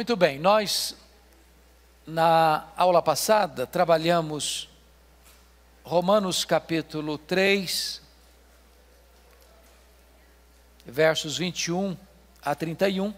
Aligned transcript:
Muito 0.00 0.16
bem, 0.16 0.38
nós 0.38 0.96
na 2.06 2.66
aula 2.74 3.02
passada 3.02 3.66
trabalhamos 3.66 4.66
Romanos 5.84 6.42
capítulo 6.42 7.18
3, 7.18 8.00
versos 10.86 11.36
21 11.36 11.94
a 12.42 12.54
31. 12.54 13.12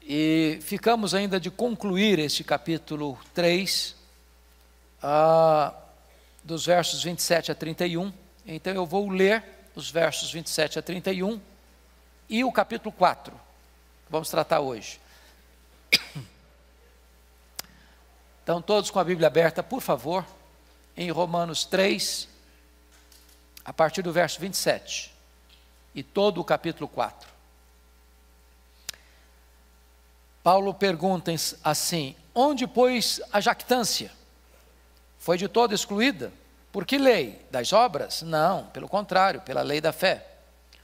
E 0.00 0.58
ficamos 0.62 1.12
ainda 1.12 1.38
de 1.38 1.50
concluir 1.50 2.18
este 2.18 2.42
capítulo 2.42 3.18
3, 3.34 3.94
ah, 5.02 5.74
dos 6.42 6.64
versos 6.64 7.02
27 7.02 7.52
a 7.52 7.54
31. 7.54 8.10
Então 8.46 8.72
eu 8.72 8.86
vou 8.86 9.10
ler 9.10 9.44
os 9.74 9.90
versos 9.90 10.32
27 10.32 10.78
a 10.78 10.82
31 10.82 11.38
e 12.30 12.42
o 12.44 12.50
capítulo 12.50 12.90
4, 12.92 13.30
que 13.34 13.47
vamos 14.10 14.28
tratar 14.28 14.60
hoje. 14.60 15.00
Então, 18.42 18.62
todos 18.62 18.90
com 18.90 18.98
a 18.98 19.04
Bíblia 19.04 19.26
aberta, 19.26 19.62
por 19.62 19.82
favor, 19.82 20.24
em 20.96 21.10
Romanos 21.10 21.66
3, 21.66 22.26
a 23.62 23.74
partir 23.74 24.00
do 24.00 24.10
verso 24.10 24.40
27, 24.40 25.14
e 25.94 26.02
todo 26.02 26.40
o 26.40 26.44
capítulo 26.44 26.88
4. 26.88 27.28
Paulo 30.42 30.72
pergunta 30.72 31.30
assim: 31.62 32.16
onde, 32.34 32.66
pois, 32.66 33.20
a 33.30 33.38
jactância? 33.38 34.10
Foi 35.18 35.36
de 35.36 35.46
todo 35.46 35.74
excluída? 35.74 36.32
Por 36.72 36.86
que 36.86 36.96
lei? 36.96 37.44
Das 37.50 37.72
obras? 37.74 38.22
Não, 38.22 38.64
pelo 38.68 38.88
contrário, 38.88 39.42
pela 39.42 39.60
lei 39.60 39.80
da 39.80 39.92
fé. 39.92 40.26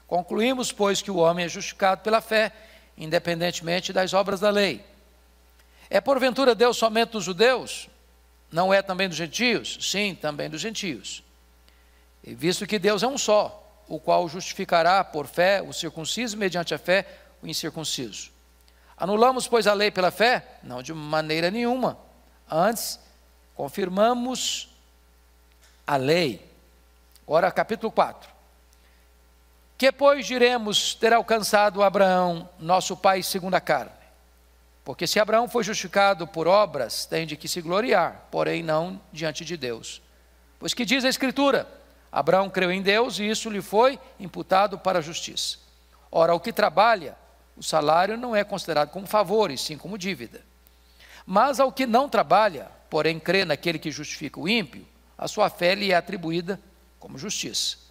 Concluímos, 0.05 0.71
pois, 0.71 1.01
que 1.01 1.09
o 1.09 1.17
homem 1.17 1.45
é 1.45 1.49
justificado 1.49 2.01
pela 2.01 2.21
fé, 2.21 2.51
independentemente 2.97 3.91
das 3.91 4.13
obras 4.13 4.39
da 4.39 4.49
lei. 4.49 4.83
É 5.89 6.01
porventura 6.01 6.55
Deus 6.55 6.77
somente 6.77 7.11
dos 7.11 7.23
judeus? 7.23 7.89
Não 8.51 8.73
é 8.73 8.81
também 8.81 9.07
dos 9.07 9.17
gentios? 9.17 9.77
Sim, 9.81 10.15
também 10.15 10.49
dos 10.49 10.61
gentios. 10.61 11.23
E 12.23 12.33
visto 12.33 12.65
que 12.65 12.79
Deus 12.79 13.03
é 13.03 13.07
um 13.07 13.17
só, 13.17 13.83
o 13.87 13.99
qual 13.99 14.27
justificará 14.27 15.03
por 15.03 15.27
fé 15.27 15.61
o 15.61 15.71
circunciso 15.71 16.37
mediante 16.37 16.73
a 16.73 16.77
fé 16.77 17.05
o 17.41 17.47
incircunciso. 17.47 18.31
Anulamos, 18.97 19.47
pois, 19.47 19.67
a 19.67 19.73
lei 19.73 19.91
pela 19.91 20.09
fé? 20.09 20.57
Não, 20.63 20.81
de 20.81 20.93
maneira 20.93 21.51
nenhuma. 21.51 21.97
Antes, 22.49 22.99
confirmamos 23.53 24.69
a 25.85 25.97
lei. 25.97 26.49
Agora, 27.27 27.51
capítulo 27.51 27.91
4. 27.91 28.34
Que, 29.77 29.91
pois, 29.91 30.25
diremos 30.25 30.95
ter 30.95 31.11
alcançado 31.11 31.83
Abraão, 31.83 32.49
nosso 32.57 32.95
pai 32.95 33.21
segundo 33.21 33.55
a 33.55 33.61
carne? 33.61 33.91
Porque 34.85 35.05
se 35.05 35.19
Abraão 35.19 35.49
foi 35.49 35.63
justificado 35.63 36.25
por 36.27 36.47
obras, 36.47 37.05
tem 37.05 37.25
de 37.25 37.35
que 37.35 37.47
se 37.47 37.59
gloriar, 37.59 38.27
porém 38.31 38.63
não 38.63 39.01
diante 39.11 39.43
de 39.43 39.57
Deus. 39.57 40.01
Pois 40.59 40.73
que 40.73 40.85
diz 40.85 41.03
a 41.03 41.09
Escritura? 41.09 41.67
Abraão 42.11 42.49
creu 42.49 42.71
em 42.71 42.81
Deus 42.81 43.19
e 43.19 43.27
isso 43.27 43.49
lhe 43.49 43.61
foi 43.61 43.99
imputado 44.17 44.79
para 44.79 44.99
a 44.99 45.01
justiça. 45.01 45.57
Ora, 46.09 46.33
o 46.33 46.39
que 46.39 46.53
trabalha, 46.53 47.17
o 47.57 47.63
salário 47.63 48.15
não 48.15 48.33
é 48.33 48.43
considerado 48.43 48.91
como 48.91 49.05
favor, 49.05 49.51
e 49.51 49.57
sim 49.57 49.77
como 49.77 49.97
dívida. 49.97 50.41
Mas 51.25 51.59
ao 51.59 51.71
que 51.71 51.85
não 51.85 52.07
trabalha, 52.07 52.71
porém 52.89 53.19
crê 53.19 53.43
naquele 53.43 53.77
que 53.77 53.91
justifica 53.91 54.39
o 54.39 54.47
ímpio, 54.47 54.87
a 55.17 55.27
sua 55.27 55.49
fé 55.49 55.75
lhe 55.75 55.91
é 55.91 55.95
atribuída 55.95 56.57
como 56.99 57.17
justiça. 57.17 57.84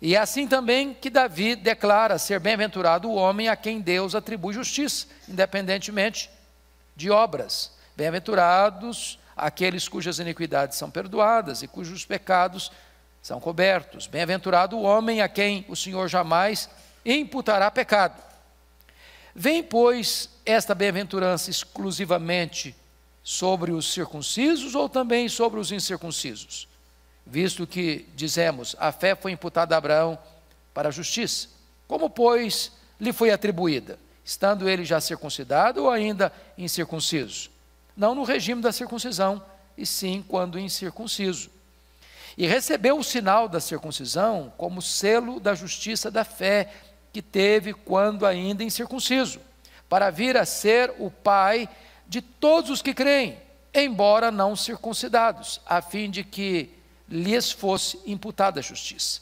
E 0.00 0.14
é 0.14 0.18
assim 0.18 0.46
também 0.46 0.92
que 0.92 1.08
Davi 1.08 1.56
declara 1.56 2.18
ser 2.18 2.38
bem-aventurado 2.38 3.08
o 3.08 3.14
homem 3.14 3.48
a 3.48 3.56
quem 3.56 3.80
Deus 3.80 4.14
atribui 4.14 4.52
justiça, 4.52 5.06
independentemente 5.28 6.30
de 6.94 7.10
obras. 7.10 7.72
Bem-aventurados 7.96 9.18
aqueles 9.36 9.88
cujas 9.88 10.18
iniquidades 10.18 10.76
são 10.78 10.90
perdoadas 10.90 11.62
e 11.62 11.68
cujos 11.68 12.04
pecados 12.04 12.70
são 13.22 13.40
cobertos. 13.40 14.06
Bem-aventurado 14.06 14.76
o 14.76 14.82
homem 14.82 15.20
a 15.20 15.28
quem 15.28 15.64
o 15.68 15.74
Senhor 15.74 16.08
jamais 16.08 16.68
imputará 17.04 17.70
pecado. 17.70 18.22
Vem, 19.34 19.62
pois, 19.62 20.30
esta 20.44 20.74
bem-aventurança 20.74 21.50
exclusivamente 21.50 22.74
sobre 23.22 23.72
os 23.72 23.92
circuncisos 23.92 24.74
ou 24.74 24.88
também 24.88 25.28
sobre 25.28 25.58
os 25.58 25.72
incircuncisos? 25.72 26.68
Visto 27.26 27.66
que, 27.66 28.06
dizemos, 28.14 28.76
a 28.78 28.92
fé 28.92 29.16
foi 29.16 29.32
imputada 29.32 29.74
a 29.74 29.78
Abraão 29.78 30.16
para 30.72 30.88
a 30.88 30.92
justiça. 30.92 31.48
Como, 31.88 32.08
pois, 32.08 32.70
lhe 33.00 33.12
foi 33.12 33.30
atribuída? 33.30 33.98
Estando 34.24 34.68
ele 34.68 34.84
já 34.84 35.00
circuncidado 35.00 35.84
ou 35.84 35.90
ainda 35.90 36.32
incircunciso? 36.56 37.50
Não 37.96 38.14
no 38.14 38.22
regime 38.22 38.62
da 38.62 38.72
circuncisão, 38.72 39.42
e 39.76 39.84
sim 39.84 40.24
quando 40.26 40.58
incircunciso. 40.58 41.50
E 42.36 42.46
recebeu 42.46 42.98
o 42.98 43.04
sinal 43.04 43.48
da 43.48 43.60
circuncisão 43.60 44.52
como 44.56 44.82
selo 44.82 45.40
da 45.40 45.54
justiça 45.54 46.10
da 46.10 46.24
fé 46.24 46.70
que 47.12 47.22
teve 47.22 47.72
quando 47.72 48.26
ainda 48.26 48.62
incircunciso, 48.62 49.40
para 49.88 50.10
vir 50.10 50.36
a 50.36 50.44
ser 50.44 50.92
o 50.98 51.10
pai 51.10 51.68
de 52.06 52.20
todos 52.20 52.70
os 52.70 52.82
que 52.82 52.92
creem, 52.92 53.38
embora 53.74 54.30
não 54.30 54.54
circuncidados, 54.54 55.60
a 55.66 55.80
fim 55.80 56.10
de 56.10 56.22
que 56.22 56.76
lhes 57.08 57.52
fosse 57.52 58.00
imputada 58.06 58.60
a 58.60 58.62
justiça. 58.62 59.20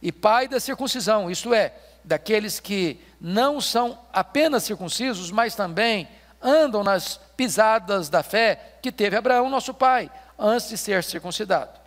E 0.00 0.10
pai 0.10 0.48
da 0.48 0.58
circuncisão, 0.58 1.30
isto 1.30 1.54
é, 1.54 1.72
daqueles 2.04 2.58
que 2.58 3.00
não 3.20 3.60
são 3.60 3.98
apenas 4.12 4.64
circuncisos, 4.64 5.30
mas 5.30 5.54
também 5.54 6.08
andam 6.42 6.82
nas 6.82 7.20
pisadas 7.36 8.08
da 8.08 8.22
fé 8.22 8.78
que 8.82 8.90
teve 8.90 9.16
Abraão, 9.16 9.48
nosso 9.48 9.72
pai, 9.72 10.10
antes 10.38 10.68
de 10.68 10.76
ser 10.76 11.04
circuncidado. 11.04 11.80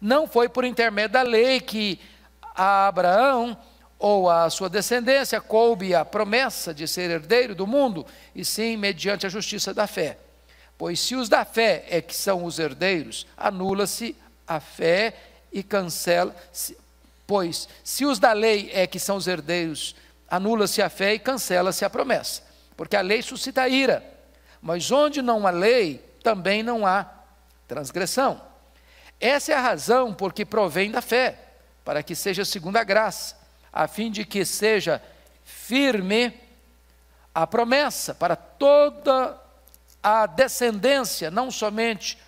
Não 0.00 0.26
foi 0.26 0.48
por 0.48 0.64
intermédio 0.64 1.12
da 1.12 1.22
lei 1.22 1.60
que 1.60 2.00
a 2.54 2.88
Abraão 2.88 3.56
ou 3.96 4.28
a 4.28 4.50
sua 4.50 4.68
descendência 4.68 5.40
coube 5.40 5.94
a 5.94 6.04
promessa 6.04 6.74
de 6.74 6.88
ser 6.88 7.08
herdeiro 7.08 7.54
do 7.54 7.68
mundo, 7.68 8.04
e 8.34 8.44
sim 8.44 8.76
mediante 8.76 9.24
a 9.24 9.30
justiça 9.30 9.72
da 9.72 9.86
fé. 9.86 10.18
Pois 10.76 10.98
se 10.98 11.14
os 11.14 11.28
da 11.28 11.44
fé 11.44 11.84
é 11.88 12.02
que 12.02 12.16
são 12.16 12.44
os 12.44 12.58
herdeiros, 12.58 13.24
anula-se 13.36 14.16
a 14.56 14.60
fé 14.60 15.14
e 15.52 15.62
cancela, 15.62 16.34
pois 17.26 17.68
se 17.84 18.04
os 18.04 18.18
da 18.18 18.32
lei 18.32 18.70
é 18.72 18.86
que 18.86 18.98
são 18.98 19.16
os 19.16 19.26
herdeiros, 19.26 19.94
anula-se 20.28 20.80
a 20.80 20.88
fé 20.88 21.14
e 21.14 21.18
cancela-se 21.18 21.84
a 21.84 21.90
promessa, 21.90 22.42
porque 22.76 22.96
a 22.96 23.00
lei 23.00 23.22
suscita 23.22 23.68
ira, 23.68 24.02
mas 24.60 24.90
onde 24.90 25.20
não 25.20 25.46
há 25.46 25.50
lei, 25.50 25.98
também 26.22 26.62
não 26.62 26.86
há 26.86 27.10
transgressão. 27.66 28.40
Essa 29.20 29.52
é 29.52 29.54
a 29.54 29.60
razão 29.60 30.12
por 30.12 30.32
que 30.32 30.44
provém 30.44 30.90
da 30.90 31.02
fé, 31.02 31.38
para 31.84 32.02
que 32.02 32.14
seja 32.14 32.44
segundo 32.44 32.76
a 32.76 32.84
graça, 32.84 33.36
a 33.72 33.86
fim 33.86 34.10
de 34.10 34.24
que 34.24 34.44
seja 34.44 35.02
firme 35.44 36.38
a 37.34 37.46
promessa 37.46 38.14
para 38.14 38.36
toda 38.36 39.38
a 40.02 40.26
descendência, 40.26 41.30
não 41.30 41.50
somente 41.50 42.18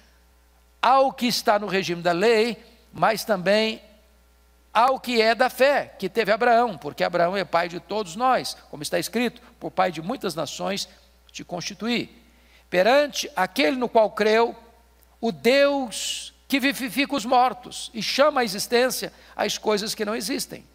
ao 0.85 1.15
que 1.15 1.27
está 1.27 1.59
no 1.59 1.67
regime 1.67 2.03
da 2.03 2.13
lei, 2.13 2.63
mas 2.93 3.25
também 3.25 3.81
ao 4.71 5.01
que 5.01 5.23
é 5.23 5.35
da 5.35 5.49
fé, 5.49 5.95
que 5.99 6.11
teve 6.11 6.31
Abraão, 6.31 6.77
porque 6.77 7.03
Abraão 7.03 7.35
é 7.35 7.43
pai 7.43 7.71
de 7.71 7.81
todos 7.81 8.17
nós, 8.17 8.55
como 8.69 8.83
está 8.83 8.99
escrito, 8.99 9.41
por 9.59 9.71
pai 9.71 9.91
de 9.91 10.03
muitas 10.03 10.35
nações 10.35 10.87
te 11.33 11.43
constituí. 11.43 12.15
Perante 12.69 13.31
aquele 13.35 13.77
no 13.77 13.89
qual 13.89 14.11
creu, 14.11 14.55
o 15.23 15.33
Deus 15.33 16.35
que 16.47 16.61
vivifica 16.61 17.17
os 17.17 17.25
mortos 17.25 17.91
e 17.95 18.03
chama 18.03 18.43
à 18.43 18.45
existência 18.45 19.11
as 19.35 19.57
coisas 19.57 19.95
que 19.95 20.05
não 20.05 20.15
existem. 20.15 20.67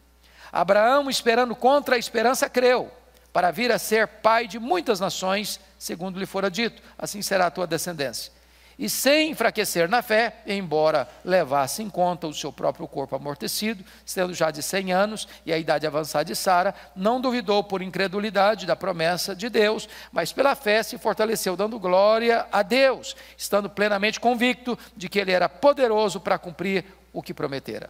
Abraão, 0.51 1.07
esperando 1.07 1.55
contra 1.55 1.95
a 1.95 1.99
esperança, 1.99 2.49
creu, 2.49 2.91
para 3.31 3.51
vir 3.51 3.71
a 3.71 3.77
ser 3.77 4.07
pai 4.07 4.47
de 4.47 4.57
muitas 4.57 4.99
nações, 4.99 5.59
segundo 5.77 6.17
lhe 6.17 6.25
fora 6.25 6.49
dito, 6.49 6.81
assim 6.97 7.21
será 7.21 7.45
a 7.45 7.51
tua 7.51 7.67
descendência 7.67 8.38
e 8.79 8.89
sem 8.89 9.31
enfraquecer 9.31 9.89
na 9.89 10.01
fé, 10.01 10.37
embora 10.47 11.05
levasse 11.25 11.83
em 11.83 11.89
conta 11.89 12.27
o 12.27 12.33
seu 12.33 12.49
próprio 12.49 12.87
corpo 12.87 13.13
amortecido, 13.13 13.83
sendo 14.05 14.33
já 14.33 14.49
de 14.51 14.63
cem 14.63 14.93
anos 14.93 15.27
e 15.45 15.51
a 15.51 15.57
idade 15.57 15.85
avançada 15.85 16.23
de 16.23 16.33
Sara, 16.33 16.73
não 16.95 17.19
duvidou 17.19 17.61
por 17.61 17.81
incredulidade 17.81 18.65
da 18.65 18.77
promessa 18.77 19.35
de 19.35 19.49
Deus, 19.49 19.89
mas 20.13 20.31
pela 20.31 20.55
fé 20.55 20.81
se 20.81 20.97
fortaleceu, 20.97 21.57
dando 21.57 21.77
glória 21.77 22.47
a 22.49 22.61
Deus, 22.61 23.17
estando 23.37 23.69
plenamente 23.69 24.17
convicto 24.17 24.79
de 24.95 25.09
que 25.09 25.19
ele 25.19 25.33
era 25.33 25.49
poderoso 25.49 26.21
para 26.21 26.37
cumprir 26.37 26.85
o 27.11 27.21
que 27.21 27.33
prometera. 27.33 27.89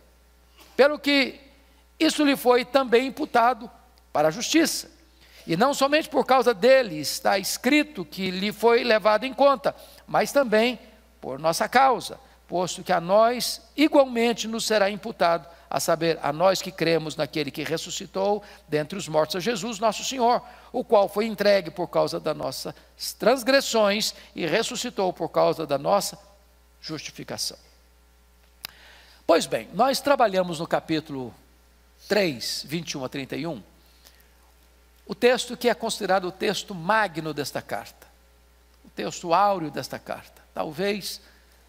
Pelo 0.75 0.97
que 0.97 1.39
isso 1.99 2.25
lhe 2.25 2.35
foi 2.35 2.65
também 2.65 3.05
imputado 3.05 3.69
para 4.11 4.29
a 4.29 4.31
justiça. 4.31 4.89
E 5.49 5.57
não 5.57 5.73
somente 5.73 6.07
por 6.07 6.27
causa 6.27 6.53
dele 6.53 6.99
está 6.99 7.39
escrito 7.39 8.05
que 8.05 8.29
lhe 8.29 8.53
foi 8.53 8.83
levado 8.83 9.23
em 9.23 9.33
conta, 9.33 9.75
mas 10.05 10.31
também 10.31 10.77
por 11.19 11.39
nossa 11.39 11.67
causa, 11.67 12.19
posto 12.47 12.83
que 12.83 12.93
a 12.93 13.01
nós 13.01 13.59
igualmente 13.75 14.47
nos 14.47 14.67
será 14.67 14.91
imputado 14.91 15.47
a 15.67 15.79
saber, 15.79 16.19
a 16.21 16.31
nós 16.31 16.61
que 16.61 16.71
cremos 16.71 17.15
naquele 17.15 17.49
que 17.49 17.63
ressuscitou 17.63 18.43
dentre 18.67 18.95
os 18.95 19.07
mortos 19.07 19.37
a 19.37 19.39
Jesus, 19.39 19.79
nosso 19.79 20.03
Senhor, 20.03 20.39
o 20.71 20.83
qual 20.83 21.09
foi 21.09 21.25
entregue 21.25 21.71
por 21.71 21.87
causa 21.87 22.19
das 22.19 22.37
nossas 22.37 22.75
transgressões 23.17 24.13
e 24.35 24.45
ressuscitou 24.45 25.11
por 25.11 25.29
causa 25.29 25.65
da 25.65 25.79
nossa 25.79 26.15
justificação. 26.79 27.57
Pois 29.25 29.47
bem, 29.47 29.67
nós 29.73 29.99
trabalhamos 29.99 30.59
no 30.59 30.67
capítulo 30.67 31.33
3, 32.07 32.65
21 32.67 33.03
a 33.03 33.09
31, 33.09 33.63
o 35.09 35.13
texto 35.13 35.57
que 35.57 35.67
é 35.67 35.73
considerado 35.73 36.29
o 36.29 36.31
texto 36.31 36.73
magno 36.73 37.33
desta 37.33 37.61
carta, 37.61 38.07
o 38.85 38.89
texto 38.89 39.33
áureo 39.33 39.69
desta 39.69 39.99
carta. 39.99 40.41
Talvez 40.53 41.19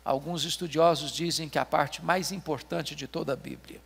alguns 0.04 0.44
estudiosos 0.44 1.10
dizem 1.10 1.48
que 1.48 1.58
é 1.58 1.60
a 1.60 1.66
parte 1.66 2.04
mais 2.04 2.30
importante 2.30 2.94
de 2.94 3.08
toda 3.08 3.32
a 3.32 3.36
Bíblia 3.36 3.80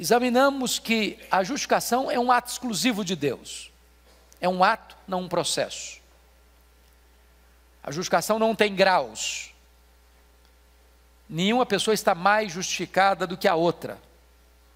examinamos 0.00 0.78
que 0.78 1.18
a 1.30 1.44
justificação 1.44 2.10
é 2.10 2.18
um 2.18 2.32
ato 2.32 2.50
exclusivo 2.50 3.04
de 3.04 3.14
Deus. 3.14 3.70
É 4.40 4.48
um 4.48 4.64
ato, 4.64 4.96
não 5.06 5.20
um 5.20 5.28
processo. 5.28 6.00
A 7.82 7.90
justificação 7.90 8.38
não 8.38 8.54
tem 8.54 8.74
graus. 8.74 9.52
Nenhuma 11.28 11.66
pessoa 11.66 11.92
está 11.94 12.14
mais 12.14 12.50
justificada 12.50 13.26
do 13.26 13.36
que 13.36 13.46
a 13.46 13.54
outra. 13.54 13.98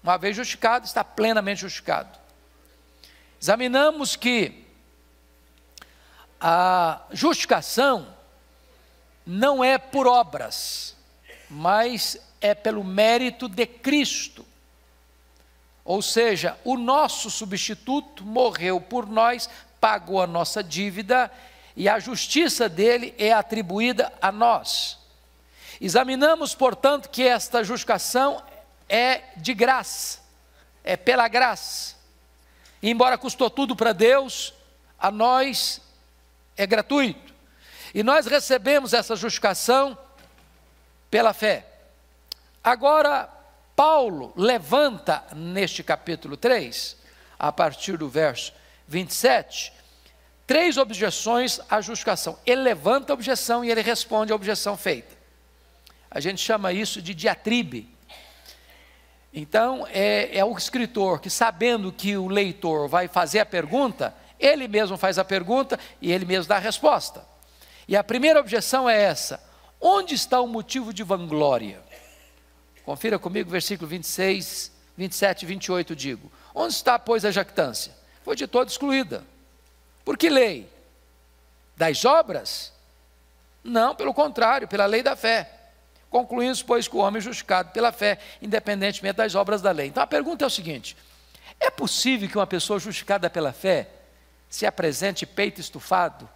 Uma 0.03 0.15
vez 0.15 0.35
justificado, 0.35 0.85
está 0.85 1.03
plenamente 1.03 1.61
justificado. 1.61 2.19
Examinamos 3.41 4.15
que 4.15 4.65
a 6.39 7.01
justificação 7.11 8.07
não 9.25 9.63
é 9.63 9.77
por 9.77 10.07
obras, 10.07 10.95
mas 11.49 12.17
é 12.39 12.53
pelo 12.53 12.83
mérito 12.83 13.47
de 13.47 13.65
Cristo. 13.65 14.45
Ou 15.83 16.01
seja, 16.01 16.57
o 16.63 16.77
nosso 16.77 17.29
substituto 17.29 18.23
morreu 18.23 18.81
por 18.81 19.07
nós, 19.07 19.49
pagou 19.79 20.21
a 20.21 20.27
nossa 20.27 20.63
dívida 20.63 21.31
e 21.75 21.89
a 21.89 21.99
justiça 21.99 22.67
dele 22.69 23.13
é 23.17 23.31
atribuída 23.31 24.11
a 24.21 24.31
nós. 24.31 24.97
Examinamos, 25.79 26.55
portanto, 26.55 27.09
que 27.09 27.23
esta 27.23 27.63
justificação 27.63 28.41
é 28.87 29.23
de 29.37 29.53
graça, 29.53 30.19
é 30.83 30.95
pela 30.95 31.27
graça. 31.27 31.94
E 32.81 32.89
embora 32.89 33.17
custou 33.17 33.49
tudo 33.49 33.75
para 33.75 33.93
Deus, 33.93 34.53
a 34.99 35.11
nós 35.11 35.81
é 36.57 36.65
gratuito. 36.65 37.33
E 37.93 38.03
nós 38.03 38.25
recebemos 38.25 38.93
essa 38.93 39.15
justificação 39.15 39.97
pela 41.09 41.33
fé. 41.33 41.65
Agora, 42.63 43.29
Paulo 43.75 44.33
levanta 44.35 45.23
neste 45.33 45.83
capítulo 45.83 46.35
3, 46.35 46.97
a 47.37 47.51
partir 47.51 47.97
do 47.97 48.09
verso 48.09 48.53
27, 48.87 49.73
três 50.47 50.77
objeções 50.77 51.59
à 51.69 51.81
justificação. 51.81 52.37
Ele 52.45 52.61
levanta 52.61 53.11
a 53.11 53.15
objeção 53.15 53.63
e 53.63 53.71
ele 53.71 53.81
responde 53.81 54.31
à 54.31 54.35
objeção 54.35 54.77
feita. 54.77 55.15
A 56.09 56.19
gente 56.19 56.41
chama 56.41 56.71
isso 56.71 57.01
de 57.01 57.13
diatribe. 57.13 57.94
Então, 59.37 59.85
é, 59.91 60.37
é 60.37 60.45
o 60.45 60.57
escritor 60.57 61.19
que, 61.19 61.29
sabendo 61.29 61.91
que 61.91 62.15
o 62.15 62.29
leitor 62.29 62.87
vai 62.87 63.09
fazer 63.09 63.39
a 63.39 63.45
pergunta, 63.45 64.15
ele 64.39 64.65
mesmo 64.65 64.95
faz 64.95 65.19
a 65.19 65.25
pergunta 65.25 65.77
e 66.01 66.09
ele 66.09 66.23
mesmo 66.23 66.47
dá 66.47 66.55
a 66.55 66.59
resposta. 66.59 67.21
E 67.85 67.97
a 67.97 68.03
primeira 68.03 68.39
objeção 68.39 68.89
é 68.89 68.97
essa: 68.97 69.43
onde 69.81 70.15
está 70.15 70.39
o 70.39 70.47
motivo 70.47 70.93
de 70.93 71.03
vanglória? 71.03 71.83
Confira 72.85 73.19
comigo 73.19 73.49
versículo 73.49 73.89
26, 73.89 74.71
27 74.95 75.43
e 75.43 75.45
28, 75.45 75.95
digo. 75.97 76.31
Onde 76.53 76.73
está, 76.73 76.97
pois, 76.97 77.25
a 77.25 77.31
jactância? 77.31 77.91
Foi 78.23 78.37
de 78.37 78.47
toda 78.47 78.71
excluída. 78.71 79.21
Por 80.05 80.17
que 80.17 80.29
lei? 80.29 80.69
Das 81.75 82.05
obras? 82.05 82.71
Não, 83.61 83.95
pelo 83.95 84.13
contrário, 84.13 84.65
pela 84.65 84.85
lei 84.85 85.03
da 85.03 85.15
fé. 85.17 85.54
Concluímos, 86.15 86.63
pois, 86.63 86.87
que 86.87 86.95
o 86.95 86.99
homem 86.99 87.17
é 87.17 87.21
justificado 87.21 87.71
pela 87.71 87.91
fé, 87.91 88.17
independentemente 88.41 89.17
das 89.17 89.35
obras 89.35 89.61
da 89.61 89.69
lei. 89.71 89.87
Então 89.87 90.01
a 90.01 90.07
pergunta 90.07 90.45
é 90.45 90.47
o 90.47 90.49
seguinte: 90.49 90.95
é 91.59 91.69
possível 91.69 92.29
que 92.29 92.37
uma 92.37 92.47
pessoa 92.47 92.79
justificada 92.79 93.29
pela 93.29 93.51
fé 93.51 93.89
se 94.49 94.65
apresente 94.65 95.25
peito 95.25 95.59
estufado, 95.59 96.29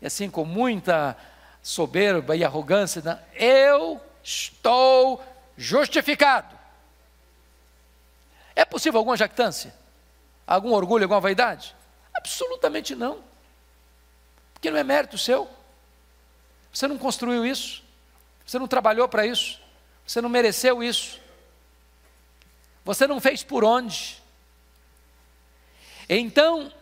e 0.00 0.06
assim 0.06 0.30
com 0.30 0.46
muita 0.46 1.14
soberba 1.62 2.36
e 2.36 2.42
arrogância, 2.42 3.22
eu 3.34 4.00
estou 4.24 5.22
justificado. 5.58 6.58
É 8.56 8.64
possível 8.64 8.96
alguma 8.96 9.14
jactância? 9.14 9.74
Algum 10.46 10.72
orgulho, 10.72 11.04
alguma 11.04 11.20
vaidade? 11.20 11.76
Absolutamente 12.14 12.94
não. 12.94 13.18
Porque 14.54 14.70
não 14.70 14.78
é 14.78 14.82
mérito 14.82 15.18
seu. 15.18 15.46
Você 16.72 16.88
não 16.88 16.96
construiu 16.96 17.44
isso. 17.44 17.86
Você 18.48 18.58
não 18.58 18.66
trabalhou 18.66 19.06
para 19.06 19.26
isso. 19.26 19.60
Você 20.06 20.22
não 20.22 20.30
mereceu 20.30 20.82
isso. 20.82 21.20
Você 22.82 23.06
não 23.06 23.20
fez 23.20 23.42
por 23.42 23.62
onde. 23.62 24.22
Então, 26.08 26.72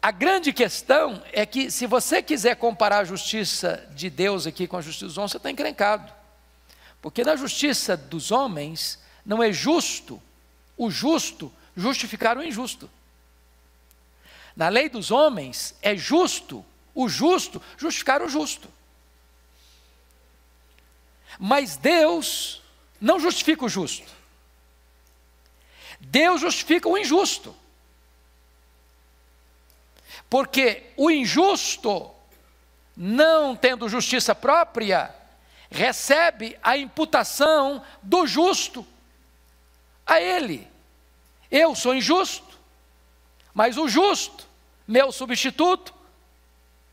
a 0.00 0.10
grande 0.10 0.50
questão 0.50 1.22
é 1.30 1.44
que, 1.44 1.70
se 1.70 1.86
você 1.86 2.22
quiser 2.22 2.56
comparar 2.56 3.00
a 3.00 3.04
justiça 3.04 3.86
de 3.90 4.08
Deus 4.08 4.46
aqui 4.46 4.66
com 4.66 4.78
a 4.78 4.80
justiça 4.80 5.04
dos 5.04 5.18
homens, 5.18 5.32
você 5.32 5.36
está 5.36 5.50
encrencado. 5.50 6.10
Porque 7.02 7.22
na 7.22 7.36
justiça 7.36 7.94
dos 7.94 8.30
homens 8.30 8.98
não 9.26 9.42
é 9.42 9.52
justo 9.52 10.22
o 10.74 10.90
justo 10.90 11.52
justificar 11.76 12.38
o 12.38 12.42
injusto. 12.42 12.88
Na 14.56 14.70
lei 14.70 14.88
dos 14.88 15.10
homens 15.10 15.74
é 15.82 15.94
justo 15.94 16.64
o 16.94 17.10
justo 17.10 17.60
justificar 17.76 18.22
o 18.22 18.28
justo. 18.30 18.70
Mas 21.38 21.76
Deus 21.76 22.62
não 23.00 23.18
justifica 23.18 23.64
o 23.64 23.68
justo. 23.68 24.10
Deus 26.00 26.40
justifica 26.40 26.88
o 26.88 26.98
injusto. 26.98 27.54
Porque 30.28 30.90
o 30.96 31.10
injusto, 31.10 32.10
não 32.96 33.54
tendo 33.54 33.88
justiça 33.88 34.34
própria, 34.34 35.14
recebe 35.70 36.58
a 36.62 36.76
imputação 36.76 37.84
do 38.02 38.26
justo 38.26 38.86
a 40.06 40.20
ele. 40.20 40.68
Eu 41.50 41.74
sou 41.74 41.94
injusto, 41.94 42.58
mas 43.54 43.76
o 43.76 43.88
justo, 43.88 44.46
meu 44.86 45.12
substituto, 45.12 45.94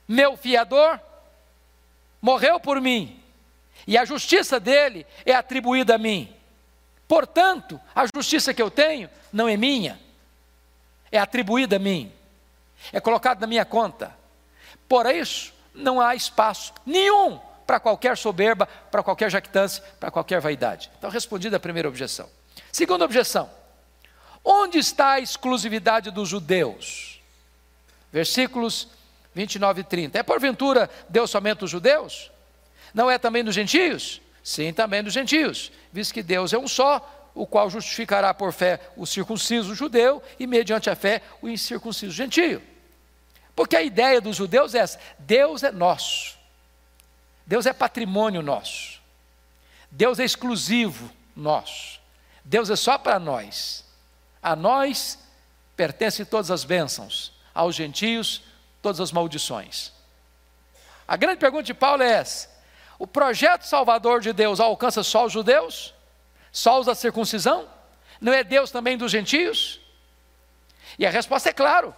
meu 0.08 0.36
fiador, 0.36 1.00
morreu 2.22 2.60
por 2.60 2.82
mim, 2.82 3.19
e 3.90 3.98
a 3.98 4.06
justiça 4.06 4.60
dele 4.60 5.04
é 5.26 5.34
atribuída 5.34 5.96
a 5.96 5.98
mim. 5.98 6.32
Portanto, 7.08 7.82
a 7.96 8.06
justiça 8.16 8.54
que 8.54 8.62
eu 8.62 8.70
tenho 8.70 9.10
não 9.34 9.50
é 9.50 9.58
minha, 9.58 10.00
é 11.12 11.18
atribuída 11.18 11.78
a 11.78 11.80
mim, 11.80 12.12
é 12.94 13.00
colocada 13.00 13.42
na 13.42 13.48
minha 13.48 13.66
conta. 13.66 14.16
Por 14.88 15.08
isso, 15.08 15.52
não 15.74 16.00
há 16.00 16.14
espaço 16.14 16.72
nenhum 16.86 17.40
para 17.66 17.80
qualquer 17.80 18.16
soberba, 18.16 18.68
para 18.68 19.02
qualquer 19.02 19.32
jactância, 19.32 19.84
para 20.00 20.12
qualquer 20.12 20.40
vaidade. 20.40 20.92
Então, 21.00 21.10
respondida 21.10 21.58
a 21.58 21.60
primeira 21.60 21.90
objeção. 21.90 22.30
Segunda 22.72 23.06
objeção: 23.06 23.50
onde 24.46 24.78
está 24.78 25.14
a 25.14 25.20
exclusividade 25.20 26.12
dos 26.12 26.30
judeus? 26.30 27.20
Versículos 28.14 28.88
29 29.34 29.82
e 29.82 29.84
30. 29.84 30.20
É 30.20 30.22
porventura 30.22 30.88
Deus 31.10 31.32
somente 31.32 31.64
os 31.64 31.72
judeus? 31.72 32.30
Não 32.94 33.10
é 33.10 33.18
também 33.18 33.44
dos 33.44 33.56
gentios? 33.56 34.22
Sim, 34.44 34.74
também 34.74 35.04
dos 35.04 35.14
gentios, 35.14 35.72
visto 35.92 36.14
que 36.14 36.24
Deus 36.24 36.54
é 36.54 36.58
um 36.58 36.68
só, 36.68 37.32
o 37.36 37.46
qual 37.46 37.70
justificará 37.70 38.34
por 38.34 38.52
fé 38.52 38.80
o 38.98 39.06
circunciso 39.06 39.76
judeu 39.76 40.24
e, 40.40 40.48
mediante 40.48 40.90
a 40.90 40.96
fé, 40.96 41.22
o 41.42 41.48
incircunciso 41.48 42.12
gentio. 42.12 42.62
Porque 43.56 43.76
a 43.76 43.82
ideia 43.82 44.22
dos 44.22 44.38
judeus 44.38 44.74
é 44.74 44.80
essa: 44.80 45.00
Deus 45.20 45.64
é 45.64 45.72
nosso. 45.72 46.38
Deus 47.46 47.66
é 47.66 47.74
patrimônio 47.74 48.42
nosso. 48.42 49.00
Deus 49.92 50.20
é 50.20 50.24
exclusivo 50.24 51.12
nosso. 51.36 52.00
Deus 52.44 52.70
é 52.70 52.76
só 52.76 52.98
para 52.98 53.20
nós. 53.20 53.84
A 54.42 54.56
nós 54.56 55.20
pertencem 55.76 56.26
todas 56.26 56.52
as 56.52 56.64
bênçãos, 56.64 57.34
aos 57.54 57.76
gentios 57.76 58.42
todas 58.82 59.00
as 59.00 59.12
maldições. 59.12 59.92
A 61.08 61.18
grande 61.18 61.40
pergunta 61.40 61.64
de 61.64 61.74
Paulo 61.74 62.04
é 62.04 62.12
essa: 62.12 62.50
o 63.00 63.08
projeto 63.08 63.64
salvador 63.64 64.20
de 64.20 64.34
Deus 64.34 64.60
alcança 64.60 65.02
só 65.02 65.26
os 65.26 65.32
judeus? 65.32 65.94
Só 66.52 66.82
os 66.82 66.86
da 66.86 66.94
circuncisão? 66.94 67.68
Não 68.20 68.34
é 68.34 68.44
Deus 68.44 68.70
também 68.70 68.98
dos 68.98 69.10
gentios? 69.10 69.80
E 70.98 71.06
a 71.06 71.10
resposta 71.10 71.50
é 71.50 71.54
claro. 71.54 71.96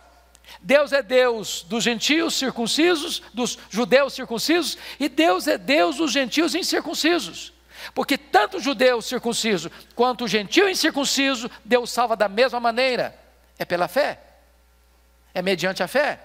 Deus 0.61 0.91
é 0.91 1.01
Deus 1.01 1.63
dos 1.63 1.83
gentios 1.83 2.35
circuncisos, 2.35 3.23
dos 3.33 3.57
judeus 3.69 4.13
circuncisos, 4.13 4.77
e 4.99 5.09
Deus 5.09 5.47
é 5.47 5.57
Deus 5.57 5.95
dos 5.95 6.11
gentios 6.11 6.53
incircuncisos. 6.53 7.51
Porque 7.95 8.15
tanto 8.15 8.57
o 8.57 8.61
judeu 8.61 9.01
circunciso 9.01 9.71
quanto 9.95 10.25
o 10.25 10.27
gentil 10.27 10.69
incircunciso, 10.69 11.49
Deus 11.65 11.89
salva 11.89 12.15
da 12.15 12.29
mesma 12.29 12.59
maneira. 12.59 13.17
É 13.57 13.65
pela 13.65 13.87
fé. 13.87 14.19
É 15.33 15.41
mediante 15.41 15.81
a 15.81 15.87
fé. 15.87 16.19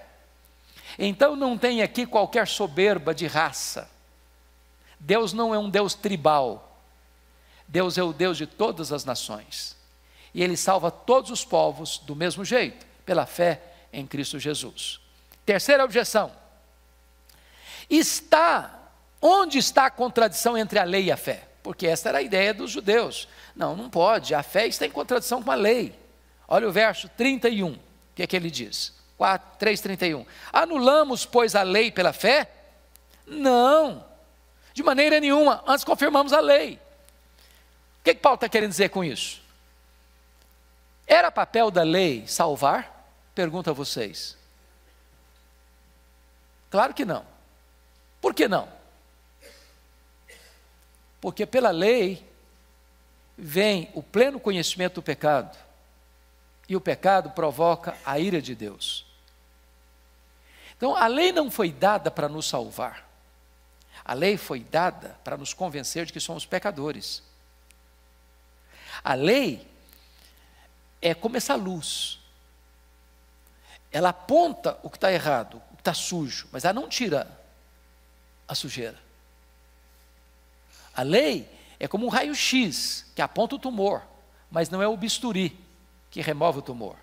Então 0.99 1.35
não 1.35 1.57
tem 1.57 1.81
aqui 1.81 2.05
qualquer 2.05 2.47
soberba 2.47 3.15
de 3.15 3.25
raça. 3.25 3.96
Deus 4.99 5.33
não 5.33 5.53
é 5.53 5.59
um 5.59 5.69
Deus 5.69 5.93
tribal. 5.93 6.81
Deus 7.67 7.97
é 7.97 8.03
o 8.03 8.13
Deus 8.13 8.37
de 8.37 8.47
todas 8.47 8.91
as 8.91 9.03
nações. 9.03 9.75
E 10.33 10.43
Ele 10.43 10.55
salva 10.55 10.89
todos 10.89 11.31
os 11.31 11.43
povos 11.43 11.97
do 11.99 12.15
mesmo 12.15 12.45
jeito, 12.45 12.85
pela 13.05 13.25
fé 13.25 13.61
em 13.91 14.05
Cristo 14.05 14.39
Jesus. 14.39 14.99
Terceira 15.45 15.83
objeção. 15.83 16.31
Está, 17.89 18.91
onde 19.21 19.57
está 19.57 19.85
a 19.85 19.91
contradição 19.91 20.57
entre 20.57 20.79
a 20.79 20.83
lei 20.83 21.05
e 21.05 21.11
a 21.11 21.17
fé? 21.17 21.47
Porque 21.63 21.87
essa 21.87 22.09
era 22.09 22.19
a 22.19 22.21
ideia 22.21 22.53
dos 22.53 22.71
judeus. 22.71 23.27
Não, 23.55 23.75
não 23.75 23.89
pode, 23.89 24.33
a 24.33 24.43
fé 24.43 24.67
está 24.67 24.85
em 24.85 24.91
contradição 24.91 25.41
com 25.41 25.51
a 25.51 25.55
lei. 25.55 25.93
Olha 26.47 26.67
o 26.67 26.71
verso 26.71 27.09
31, 27.09 27.73
o 27.73 27.79
que 28.15 28.23
é 28.23 28.27
que 28.27 28.35
ele 28.35 28.49
diz? 28.49 28.93
4, 29.17 29.57
3, 29.57 29.81
31. 29.81 30.25
Anulamos, 30.53 31.25
pois, 31.25 31.55
a 31.55 31.63
lei 31.63 31.91
pela 31.91 32.13
fé? 32.13 32.49
Não, 33.25 34.05
de 34.77 34.83
maneira 34.83 35.19
nenhuma, 35.19 35.63
antes 35.65 35.83
confirmamos 35.83 36.31
a 36.31 36.39
lei. 36.39 36.75
O 37.99 38.03
que, 38.03 38.13
que 38.13 38.21
Paulo 38.21 38.35
está 38.35 38.47
querendo 38.47 38.69
dizer 38.69 38.89
com 38.89 39.03
isso? 39.03 39.41
Era 41.07 41.31
papel 41.31 41.71
da 41.71 41.81
lei 41.81 42.27
salvar? 42.27 43.09
Pergunto 43.33 43.71
a 43.71 43.73
vocês. 43.73 44.37
Claro 46.69 46.93
que 46.93 47.03
não. 47.03 47.25
Por 48.21 48.35
que 48.35 48.47
não? 48.47 48.69
Porque 51.19 51.47
pela 51.47 51.71
lei 51.71 52.23
vem 53.35 53.89
o 53.95 54.03
pleno 54.03 54.39
conhecimento 54.39 54.93
do 54.93 55.01
pecado, 55.01 55.57
e 56.69 56.75
o 56.75 56.81
pecado 56.81 57.31
provoca 57.31 57.97
a 58.05 58.19
ira 58.19 58.39
de 58.39 58.53
Deus. 58.53 59.07
Então, 60.75 60.95
a 60.95 61.07
lei 61.07 61.31
não 61.31 61.49
foi 61.49 61.71
dada 61.71 62.11
para 62.11 62.29
nos 62.29 62.47
salvar, 62.47 63.06
a 64.07 64.13
lei 64.13 64.37
foi 64.37 64.61
dada 64.61 65.19
para 65.21 65.35
nos 65.35 65.53
convencer 65.53 66.05
de 66.05 66.13
que 66.13 66.19
somos 66.21 66.45
pecadores. 66.45 67.21
A 69.03 69.13
lei 69.13 69.69
é 71.01 71.13
como 71.13 71.35
essa 71.35 71.55
luz, 71.55 72.17
ela 73.91 74.09
aponta 74.09 74.79
o 74.81 74.89
que 74.89 74.95
está 74.95 75.11
errado, 75.11 75.61
o 75.73 75.75
que 75.75 75.81
está 75.81 75.93
sujo, 75.93 76.47
mas 76.53 76.63
ela 76.63 76.73
não 76.73 76.87
tira 76.87 77.29
a 78.47 78.55
sujeira. 78.55 78.97
A 80.95 81.01
lei 81.03 81.45
é 81.77 81.85
como 81.85 82.05
um 82.05 82.09
raio-x 82.09 83.11
que 83.13 83.21
aponta 83.21 83.55
o 83.55 83.59
tumor, 83.59 84.01
mas 84.49 84.69
não 84.69 84.81
é 84.81 84.87
o 84.87 84.95
bisturi 84.95 85.59
que 86.09 86.21
remove 86.21 86.59
o 86.59 86.61
tumor. 86.61 86.95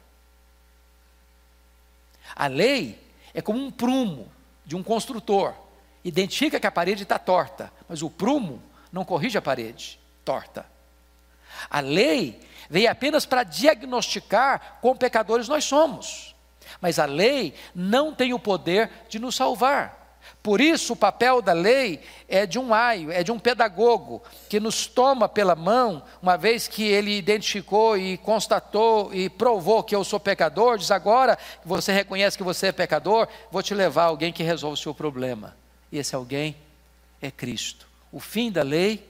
A 2.35 2.47
lei 2.47 2.99
é 3.35 3.43
como 3.43 3.63
um 3.63 3.71
prumo 3.71 4.33
de 4.65 4.75
um 4.75 4.83
construtor, 4.83 5.63
identifica 6.05 6.61
que 6.61 6.67
a 6.67 6.73
parede 6.73 7.05
está 7.05 7.19
torta, 7.19 7.73
mas 7.89 8.03
o 8.03 8.11
prumo 8.11 8.63
não 8.93 9.05
corrige 9.05 9.39
a 9.39 9.43
parede 9.43 9.99
torta. 10.25 10.67
A 11.71 11.81
lei 11.81 12.41
veio 12.69 12.91
apenas 12.91 13.25
para 13.25 13.43
diagnosticar 13.43 14.79
quão 14.81 14.97
pecadores 14.97 15.49
nós 15.49 15.65
somos, 15.65 16.35
mas 16.81 16.99
a 16.99 17.05
lei 17.05 17.55
não 17.75 18.15
tem 18.15 18.33
o 18.35 18.39
poder 18.39 18.91
de 19.09 19.19
nos 19.19 19.35
salvar. 19.35 20.03
Por 20.43 20.61
isso, 20.61 20.95
o 20.95 20.97
papel 20.97 21.41
da 21.43 21.53
lei 21.53 22.01
é 22.29 22.47
de 22.47 22.59
um 22.59 22.73
aio, 22.73 23.11
é 23.11 23.23
de 23.23 23.31
um 23.33 23.39
pedagogo, 23.39 24.23
que 24.49 24.61
nos 24.61 24.87
toma 24.87 25.29
pela 25.29 25.55
mão, 25.55 26.03
uma 26.21 26.37
vez 26.37 26.67
que 26.69 26.83
ele 26.83 27.17
identificou 27.17 27.97
e 27.97 28.17
constatou 28.19 29.13
e 29.13 29.29
provou 29.29 29.83
que 29.83 29.95
eu 29.95 30.05
sou 30.05 30.21
pecador, 30.21 30.79
diz 30.79 30.91
agora 30.91 31.37
que 31.37 31.69
você 31.69 31.93
reconhece 31.93 32.37
que 32.37 32.45
você 32.45 32.69
é 32.69 32.73
pecador, 32.73 33.29
vou 33.51 33.63
te 33.63 33.75
levar 33.75 34.05
alguém 34.05 34.33
que 34.33 34.43
resolve 34.43 34.75
o 34.75 34.83
seu 34.83 34.95
problema. 34.95 35.55
E 35.95 35.99
esse 35.99 36.13
alguém 36.17 36.57
é 37.23 37.31
Cristo. 37.31 37.87
O 38.11 38.19
fim 38.19 38.51
da 38.51 38.65
lei 38.65 39.09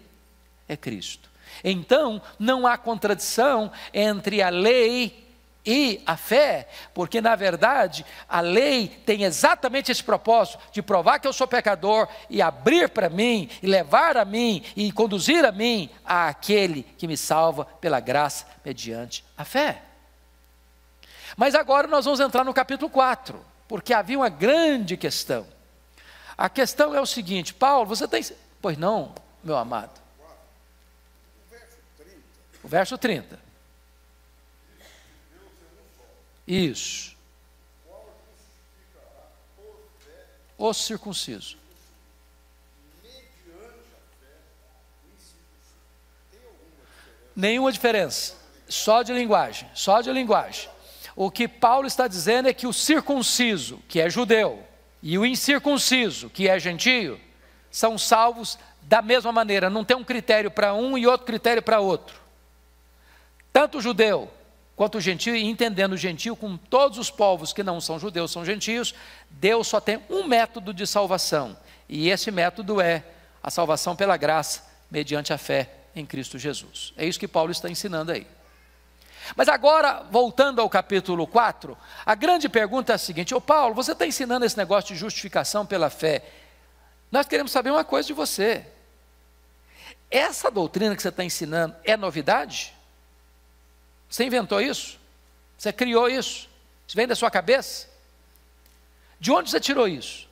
é 0.69 0.76
Cristo. 0.76 1.31
Então, 1.64 2.21
não 2.38 2.67
há 2.67 2.76
contradição 2.76 3.73
entre 3.95 4.43
a 4.43 4.50
lei 4.50 5.26
e 5.64 6.03
a 6.05 6.14
fé, 6.14 6.69
porque 6.93 7.23
na 7.23 7.35
verdade 7.35 8.05
a 8.29 8.43
lei 8.43 8.88
tem 9.07 9.23
exatamente 9.23 9.91
esse 9.91 10.05
propósito 10.05 10.59
de 10.73 10.83
provar 10.83 11.19
que 11.19 11.26
eu 11.26 11.33
sou 11.33 11.49
pecador 11.49 12.07
e 12.29 12.43
abrir 12.43 12.91
para 12.91 13.09
mim, 13.09 13.49
e 13.62 13.67
levar 13.67 14.19
a 14.19 14.25
mim 14.26 14.62
e 14.76 14.93
conduzir 14.93 15.43
a 15.43 15.50
mim 15.50 15.88
a 16.05 16.29
aquele 16.29 16.83
que 16.99 17.09
me 17.09 17.17
salva 17.17 17.64
pela 17.64 17.99
graça 17.99 18.47
mediante 18.62 19.25
a 19.38 19.45
fé. 19.47 19.81
Mas 21.35 21.55
agora 21.55 21.88
nós 21.88 22.05
vamos 22.05 22.21
entrar 22.21 22.45
no 22.45 22.53
capítulo 22.53 22.91
4, 22.91 23.43
porque 23.67 23.95
havia 23.95 24.19
uma 24.19 24.29
grande 24.29 24.99
questão. 24.99 25.53
A 26.37 26.49
questão 26.49 26.95
é 26.95 27.00
o 27.00 27.07
seguinte, 27.07 27.55
Paulo, 27.55 27.87
você 27.87 28.09
tem. 28.09 28.23
Pois 28.61 28.76
não, 28.76 29.14
meu 29.43 29.57
amado. 29.57 30.00
O 32.62 32.69
verso 32.69 32.97
30. 32.97 33.38
Isso. 36.47 37.14
O 40.57 40.73
circunciso. 40.73 41.59
Nenhuma 47.37 47.73
diferença. 47.73 48.37
Só 48.69 49.03
de 49.03 49.12
linguagem. 49.12 49.69
Só 49.75 50.00
de 50.00 50.11
linguagem. 50.11 50.71
O 51.17 51.31
que 51.31 51.47
Paulo 51.47 51.87
está 51.87 52.09
dizendo 52.09 52.49
é 52.49 52.55
que 52.55 52.67
o 52.67 52.73
circunciso, 52.73 53.83
que 53.88 54.00
é 54.00 54.09
judeu, 54.09 54.67
e 55.06 55.18
o 55.18 55.26
incircunciso, 55.26 56.30
que 56.30 56.49
é 56.49 56.58
gentio, 56.58 57.20
são 57.70 57.99
salvos 57.99 58.58
da 58.80 59.02
mesma 59.02 59.30
maneira. 59.30 59.68
Não 59.68 59.84
tem 59.84 59.94
um 59.94 60.02
critério 60.02 60.50
para 60.50 60.73
um 60.73 60.96
e 60.96 61.06
outro 61.06 61.26
critério 61.26 61.62
para 61.62 61.78
outro. 61.78 62.18
Tanto 63.52 63.76
o 63.76 63.80
judeu 63.82 64.32
quanto 64.75 64.96
o 64.96 65.00
gentio, 65.02 65.37
e 65.37 65.44
entendendo 65.44 65.92
o 65.92 65.96
gentio 65.96 66.34
com 66.34 66.56
todos 66.56 66.96
os 66.96 67.11
povos 67.11 67.52
que 67.52 67.62
não 67.62 67.82
são 67.82 67.99
judeus, 67.99 68.32
são 68.32 68.46
gentios, 68.46 68.94
Deus 69.30 69.68
só 69.68 69.78
tem 69.78 70.00
um 70.08 70.25
método 70.25 70.73
de 70.73 70.87
salvação, 70.87 71.56
e 71.88 72.08
esse 72.08 72.30
método 72.30 72.80
é 72.80 73.04
a 73.42 73.50
salvação 73.50 73.94
pela 73.94 74.16
graça, 74.16 74.64
mediante 74.90 75.32
a 75.34 75.38
fé 75.38 75.70
em 75.94 76.04
Cristo 76.04 76.38
Jesus. 76.38 76.94
É 76.96 77.06
isso 77.06 77.20
que 77.20 77.28
Paulo 77.28 77.52
está 77.52 77.70
ensinando 77.70 78.11
aí. 78.11 78.26
Mas 79.37 79.49
agora, 79.49 80.04
voltando 80.11 80.61
ao 80.61 80.69
capítulo 80.69 81.26
4, 81.26 81.76
a 82.04 82.14
grande 82.14 82.49
pergunta 82.49 82.93
é 82.93 82.97
a 82.97 82.99
seguinte: 82.99 83.35
Ô 83.35 83.40
Paulo, 83.40 83.75
você 83.75 83.93
está 83.93 84.07
ensinando 84.07 84.45
esse 84.45 84.57
negócio 84.57 84.95
de 84.95 85.00
justificação 85.00 85.64
pela 85.64 85.88
fé. 85.88 86.23
Nós 87.11 87.26
queremos 87.26 87.52
saber 87.52 87.71
uma 87.71 87.85
coisa 87.85 88.07
de 88.07 88.12
você. 88.12 88.66
Essa 90.11 90.50
doutrina 90.50 90.95
que 90.95 91.02
você 91.02 91.09
está 91.09 91.25
ensinando 91.25 91.75
é 91.85 91.97
novidade? 91.97 92.75
Você 94.09 94.25
inventou 94.25 94.61
isso? 94.61 94.99
Você 95.57 95.73
criou 95.73 96.09
isso? 96.09 96.49
Isso 96.87 96.97
vem 96.97 97.07
da 97.07 97.16
sua 97.16 97.31
cabeça? 97.31 97.88
De 99.19 99.33
onde 99.33 99.50
você 99.50 99.59
tirou 99.59 99.88
isso? 99.88 100.28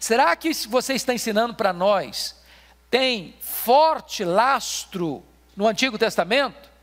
Será 0.00 0.34
que 0.34 0.52
você 0.66 0.94
está 0.94 1.12
ensinando 1.12 1.54
para 1.54 1.72
nós 1.72 2.42
tem 2.90 3.34
forte 3.40 4.24
lastro 4.24 5.22
no 5.56 5.66
Antigo 5.66 5.98
Testamento? 5.98 6.73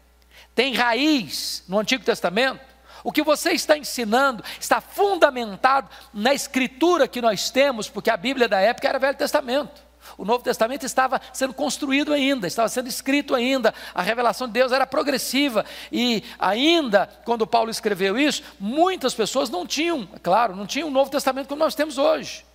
Tem 0.62 0.76
raiz 0.76 1.64
no 1.68 1.80
Antigo 1.80 2.04
Testamento? 2.04 2.60
O 3.04 3.12
que 3.12 3.24
você 3.24 3.50
está 3.50 3.76
ensinando 3.76 4.44
está 4.60 4.80
fundamentado 4.80 5.90
na 6.14 6.36
escritura 6.36 7.08
que 7.08 7.20
nós 7.20 7.50
temos, 7.50 7.90
porque 7.90 8.12
a 8.12 8.16
Bíblia 8.16 8.48
da 8.48 8.60
época 8.60 8.88
era 8.88 9.00
Velho 9.00 9.18
Testamento. 9.18 9.82
O 10.20 10.24
Novo 10.24 10.44
Testamento 10.44 10.86
estava 10.86 11.20
sendo 11.34 11.52
construído 11.52 12.14
ainda, 12.14 12.46
estava 12.46 12.70
sendo 12.70 12.88
escrito 12.88 13.34
ainda, 13.34 13.74
a 13.92 14.04
revelação 14.04 14.46
de 14.46 14.54
Deus 14.54 14.72
era 14.72 14.86
progressiva, 14.86 15.66
e 15.92 16.24
ainda, 16.38 17.10
quando 17.26 17.48
Paulo 17.48 17.72
escreveu 17.72 18.16
isso, 18.16 18.44
muitas 18.60 19.16
pessoas 19.16 19.50
não 19.50 19.66
tinham, 19.66 20.08
é 20.14 20.20
claro, 20.20 20.56
não 20.56 20.68
tinham 20.68 20.90
o 20.90 20.92
Novo 20.92 21.10
Testamento 21.10 21.48
como 21.48 21.64
nós 21.64 21.74
temos 21.74 21.98
hoje. 21.98 22.46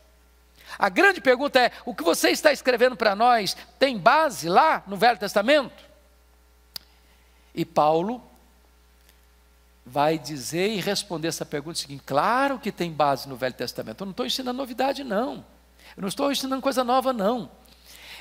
A 0.78 0.88
grande 0.88 1.20
pergunta 1.20 1.58
é: 1.58 1.72
o 1.84 1.92
que 1.92 2.04
você 2.04 2.30
está 2.30 2.52
escrevendo 2.52 2.94
para 2.94 3.16
nós 3.16 3.56
tem 3.80 3.98
base 3.98 4.48
lá 4.48 4.84
no 4.86 4.96
Velho 4.96 5.18
Testamento? 5.18 5.85
E 7.56 7.64
Paulo 7.64 8.22
vai 9.84 10.18
dizer 10.18 10.68
e 10.68 10.80
responder 10.80 11.28
essa 11.28 11.46
pergunta 11.46 11.78
seguinte: 11.78 12.02
claro 12.04 12.58
que 12.58 12.70
tem 12.70 12.92
base 12.92 13.26
no 13.26 13.34
Velho 13.34 13.54
Testamento. 13.54 14.02
Eu 14.02 14.04
não 14.04 14.10
estou 14.10 14.26
ensinando 14.26 14.58
novidade, 14.58 15.02
não. 15.02 15.44
Eu 15.96 16.02
não 16.02 16.08
estou 16.08 16.30
ensinando 16.30 16.60
coisa 16.60 16.84
nova, 16.84 17.14
não. 17.14 17.50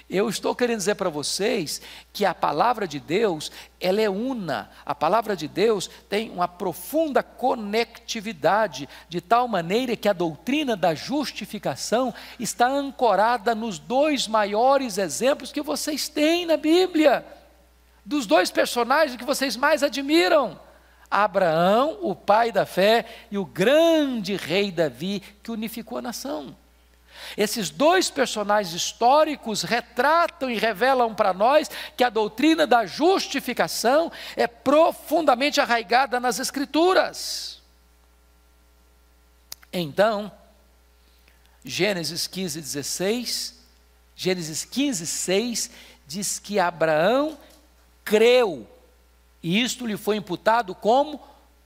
Eu 0.07 0.29
estou 0.29 0.55
querendo 0.55 0.77
dizer 0.77 0.95
para 0.95 1.09
vocês 1.09 1.81
que 2.13 2.25
a 2.25 2.33
palavra 2.33 2.87
de 2.87 2.99
Deus, 2.99 3.51
ela 3.81 3.99
é 3.99 4.07
una. 4.07 4.69
A 4.85 4.93
palavra 4.93 5.35
de 5.35 5.47
Deus 5.47 5.89
tem 6.07 6.29
uma 6.29 6.47
profunda 6.47 7.23
conectividade, 7.23 8.87
de 9.09 9.19
tal 9.19 9.47
maneira 9.47 9.95
que 9.95 10.07
a 10.07 10.13
doutrina 10.13 10.77
da 10.77 10.93
justificação 10.93 12.13
está 12.39 12.67
ancorada 12.67 13.55
nos 13.55 13.79
dois 13.79 14.27
maiores 14.27 14.99
exemplos 14.99 15.51
que 15.51 15.63
vocês 15.63 16.07
têm 16.07 16.45
na 16.45 16.55
Bíblia. 16.55 17.25
Dos 18.05 18.25
dois 18.27 18.51
personagens 18.51 19.17
que 19.17 19.25
vocês 19.25 19.55
mais 19.57 19.81
admiram. 19.81 20.59
Abraão, 21.09 21.97
o 22.01 22.15
pai 22.15 22.51
da 22.51 22.65
fé, 22.65 23.05
e 23.31 23.37
o 23.37 23.45
grande 23.45 24.35
rei 24.35 24.71
Davi, 24.71 25.21
que 25.41 25.51
unificou 25.51 25.97
a 25.97 26.01
nação. 26.01 26.55
Esses 27.37 27.69
dois 27.69 28.09
personagens 28.09 28.73
históricos 28.73 29.63
retratam 29.63 30.49
e 30.49 30.57
revelam 30.57 31.13
para 31.15 31.33
nós 31.33 31.69
que 31.95 32.03
a 32.03 32.09
doutrina 32.09 32.67
da 32.67 32.85
justificação 32.85 34.11
é 34.35 34.47
profundamente 34.47 35.59
arraigada 35.59 36.19
nas 36.19 36.39
Escrituras. 36.39 37.61
Então, 39.71 40.31
Gênesis 41.63 42.27
15, 42.27 42.61
16, 42.61 43.55
Gênesis 44.15 44.63
15, 44.63 45.07
6 45.07 45.71
diz 46.07 46.39
que 46.39 46.59
Abraão 46.59 47.37
creu, 48.05 48.67
e 49.43 49.61
isto 49.61 49.85
lhe 49.85 49.97
foi 49.97 50.15
imputado 50.15 50.73
como 50.73 51.19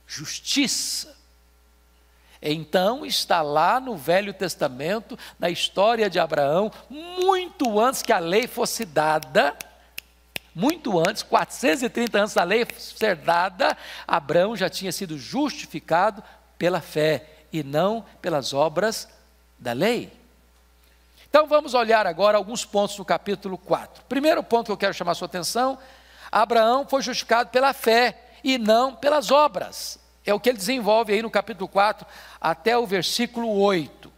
justiça. 0.06 1.16
Então 2.42 3.04
está 3.04 3.42
lá 3.42 3.78
no 3.78 3.96
Velho 3.96 4.32
Testamento, 4.32 5.18
na 5.38 5.50
história 5.50 6.08
de 6.08 6.18
Abraão, 6.18 6.72
muito 6.88 7.78
antes 7.78 8.02
que 8.02 8.12
a 8.12 8.18
lei 8.18 8.46
fosse 8.46 8.86
dada, 8.86 9.54
muito 10.54 10.98
antes, 10.98 11.22
430 11.22 12.18
anos 12.18 12.34
da 12.34 12.42
lei 12.42 12.66
ser 12.76 13.16
dada, 13.16 13.76
Abraão 14.08 14.56
já 14.56 14.70
tinha 14.70 14.90
sido 14.90 15.18
justificado 15.18 16.24
pela 16.58 16.80
fé 16.80 17.26
e 17.52 17.62
não 17.62 18.04
pelas 18.20 18.52
obras 18.52 19.08
da 19.58 19.72
lei. 19.72 20.10
Então 21.28 21.46
vamos 21.46 21.74
olhar 21.74 22.06
agora 22.06 22.36
alguns 22.36 22.64
pontos 22.64 22.96
do 22.96 23.04
capítulo 23.04 23.56
4. 23.56 24.04
Primeiro 24.08 24.42
ponto 24.42 24.66
que 24.66 24.72
eu 24.72 24.76
quero 24.76 24.94
chamar 24.94 25.12
a 25.12 25.14
sua 25.14 25.26
atenção: 25.26 25.78
Abraão 26.30 26.86
foi 26.86 27.02
justificado 27.02 27.50
pela 27.50 27.72
fé 27.72 28.16
e 28.42 28.58
não 28.58 28.94
pelas 28.94 29.30
obras. 29.30 29.98
É 30.24 30.32
o 30.34 30.40
que 30.40 30.48
ele 30.48 30.58
desenvolve 30.58 31.12
aí 31.12 31.22
no 31.22 31.30
capítulo 31.30 31.68
4 31.68 32.06
até 32.40 32.76
o 32.76 32.86
versículo 32.86 33.50
8. 33.58 34.12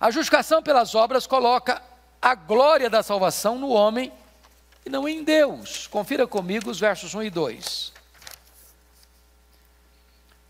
A 0.00 0.10
justificação 0.10 0.62
pelas 0.62 0.94
obras 0.94 1.26
coloca 1.26 1.82
a 2.20 2.34
glória 2.34 2.88
da 2.88 3.02
salvação 3.02 3.58
no 3.58 3.70
homem 3.70 4.12
e 4.84 4.90
não 4.90 5.08
em 5.08 5.22
Deus. 5.22 5.86
Confira 5.86 6.26
comigo 6.26 6.70
os 6.70 6.80
versos 6.80 7.14
1 7.14 7.24
e 7.24 7.30
2. 7.30 7.92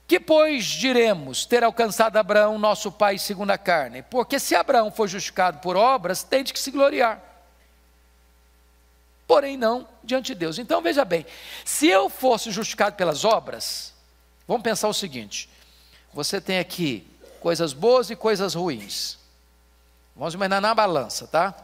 Que, 0.07 0.19
pois, 0.19 0.65
diremos 0.65 1.45
ter 1.45 1.63
alcançado 1.63 2.17
Abraão, 2.17 2.59
nosso 2.59 2.91
pai, 2.91 3.17
segundo 3.17 3.53
a 3.53 3.59
carne? 3.59 4.03
Porque 4.03 4.41
se 4.41 4.57
Abraão 4.57 4.91
foi 4.91 5.07
justificado 5.07 5.59
por 5.59 5.77
obras, 5.77 6.25
tem 6.25 6.43
de 6.43 6.53
que 6.53 6.59
se 6.59 6.73
gloriar. 6.73 7.30
Porém, 9.31 9.57
não 9.57 9.87
diante 10.03 10.35
de 10.35 10.35
Deus. 10.35 10.59
Então, 10.59 10.83
veja 10.83 11.05
bem: 11.05 11.25
se 11.65 11.87
eu 11.87 12.11
fosse 12.11 12.51
justificado 12.51 12.97
pelas 12.97 13.25
obras, 13.25 13.91
Vamos 14.51 14.65
pensar 14.65 14.89
o 14.89 14.93
seguinte: 14.93 15.49
você 16.13 16.41
tem 16.41 16.59
aqui 16.59 17.07
coisas 17.39 17.73
boas 17.73 18.11
e 18.11 18.17
coisas 18.17 18.55
ruins. 18.55 19.17
Vamos 20.17 20.35
imaginar 20.35 20.61
na 20.61 20.75
balança, 20.75 21.29
tá? 21.29 21.55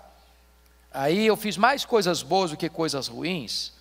Aí 0.93 1.27
eu 1.27 1.37
fiz 1.37 1.57
mais 1.57 1.85
coisas 1.85 2.23
boas 2.23 2.53
do 2.53 2.57
que 2.57 2.69
coisas 2.69 3.09
ruins. 3.09 3.73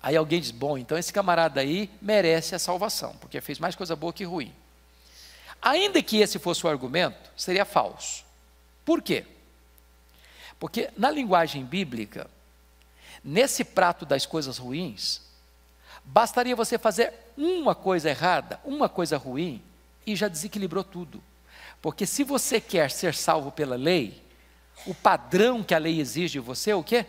Aí 0.00 0.14
alguém 0.14 0.40
diz: 0.40 0.52
bom, 0.52 0.78
então 0.78 0.96
esse 0.96 1.12
camarada 1.12 1.60
aí 1.60 1.90
merece 2.00 2.54
a 2.54 2.58
salvação, 2.60 3.16
porque 3.16 3.40
fez 3.40 3.58
mais 3.58 3.74
coisa 3.74 3.96
boa 3.96 4.12
que 4.12 4.22
ruim. 4.22 4.54
Ainda 5.60 6.00
que 6.00 6.18
esse 6.18 6.38
fosse 6.38 6.64
o 6.64 6.70
argumento, 6.70 7.32
seria 7.36 7.64
falso. 7.64 8.24
Por 8.84 9.02
quê? 9.02 9.26
Porque 10.60 10.88
na 10.96 11.10
linguagem 11.10 11.64
bíblica, 11.64 12.30
nesse 13.26 13.64
prato 13.64 14.06
das 14.06 14.24
coisas 14.24 14.56
ruins, 14.56 15.26
Bastaria 16.06 16.54
você 16.54 16.78
fazer 16.78 17.12
uma 17.36 17.74
coisa 17.74 18.08
errada, 18.08 18.60
uma 18.64 18.88
coisa 18.88 19.18
ruim, 19.18 19.60
e 20.06 20.14
já 20.14 20.28
desequilibrou 20.28 20.84
tudo. 20.84 21.20
Porque 21.82 22.06
se 22.06 22.22
você 22.22 22.60
quer 22.60 22.92
ser 22.92 23.12
salvo 23.12 23.50
pela 23.50 23.74
lei, 23.74 24.22
o 24.86 24.94
padrão 24.94 25.64
que 25.64 25.74
a 25.74 25.78
lei 25.78 26.00
exige 26.00 26.34
de 26.34 26.40
você 26.40 26.70
é 26.70 26.76
o 26.76 26.84
quê? 26.84 27.04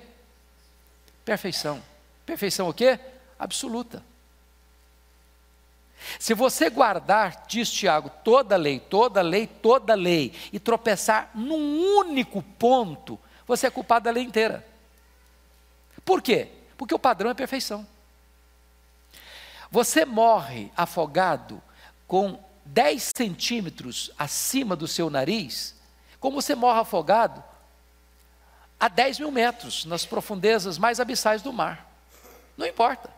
Perfeição. 1.23 1.81
Perfeição 2.25 2.67
o 2.67 2.73
quê? 2.73 2.99
Absoluta. 3.37 4.03
Se 6.19 6.33
você 6.33 6.69
guardar, 6.69 7.45
diz 7.47 7.71
Tiago, 7.71 8.09
toda 8.23 8.55
lei, 8.55 8.79
toda 8.79 9.21
lei, 9.21 9.45
toda 9.45 9.93
lei, 9.93 10.33
e 10.51 10.59
tropeçar 10.59 11.29
num 11.35 11.99
único 11.99 12.41
ponto, 12.41 13.19
você 13.45 13.67
é 13.67 13.71
culpado 13.71 14.05
da 14.05 14.11
lei 14.11 14.23
inteira. 14.23 14.65
Por 16.07 16.21
quê? 16.21 16.47
Porque 16.77 16.95
o 16.95 16.99
padrão 16.99 17.29
é 17.29 17.33
perfeição. 17.33 17.85
Você 19.69 20.05
morre 20.05 20.71
afogado 20.77 21.61
com 22.07 22.41
10 22.63 23.11
centímetros 23.13 24.09
acima 24.17 24.73
do 24.73 24.87
seu 24.87 25.09
nariz, 25.09 25.75
como 26.17 26.41
você 26.41 26.55
morre 26.55 26.79
afogado 26.79 27.43
a 28.79 28.87
10 28.87 29.19
mil 29.19 29.31
metros 29.31 29.83
nas 29.83 30.05
profundezas 30.05 30.77
mais 30.77 31.01
abissais 31.01 31.41
do 31.41 31.51
mar. 31.51 31.85
Não 32.55 32.65
importa. 32.65 33.09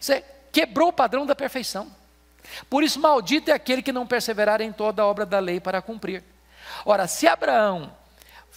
Você 0.00 0.24
quebrou 0.50 0.88
o 0.88 0.92
padrão 0.92 1.26
da 1.26 1.36
perfeição. 1.36 1.92
Por 2.70 2.82
isso, 2.82 2.98
maldito 2.98 3.50
é 3.50 3.52
aquele 3.52 3.82
que 3.82 3.92
não 3.92 4.06
perseverar 4.06 4.62
em 4.62 4.72
toda 4.72 5.02
a 5.02 5.06
obra 5.06 5.26
da 5.26 5.38
lei 5.38 5.60
para 5.60 5.82
cumprir. 5.82 6.24
Ora, 6.86 7.06
se 7.06 7.26
Abraão 7.28 7.94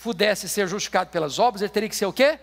pudesse 0.04 0.50
ser 0.50 0.68
justificado 0.68 1.10
pelas 1.10 1.40
obras, 1.40 1.62
ele 1.62 1.70
teria 1.70 1.90
que 1.90 1.96
ser 1.96 2.06
o 2.06 2.14
quê? 2.14 2.40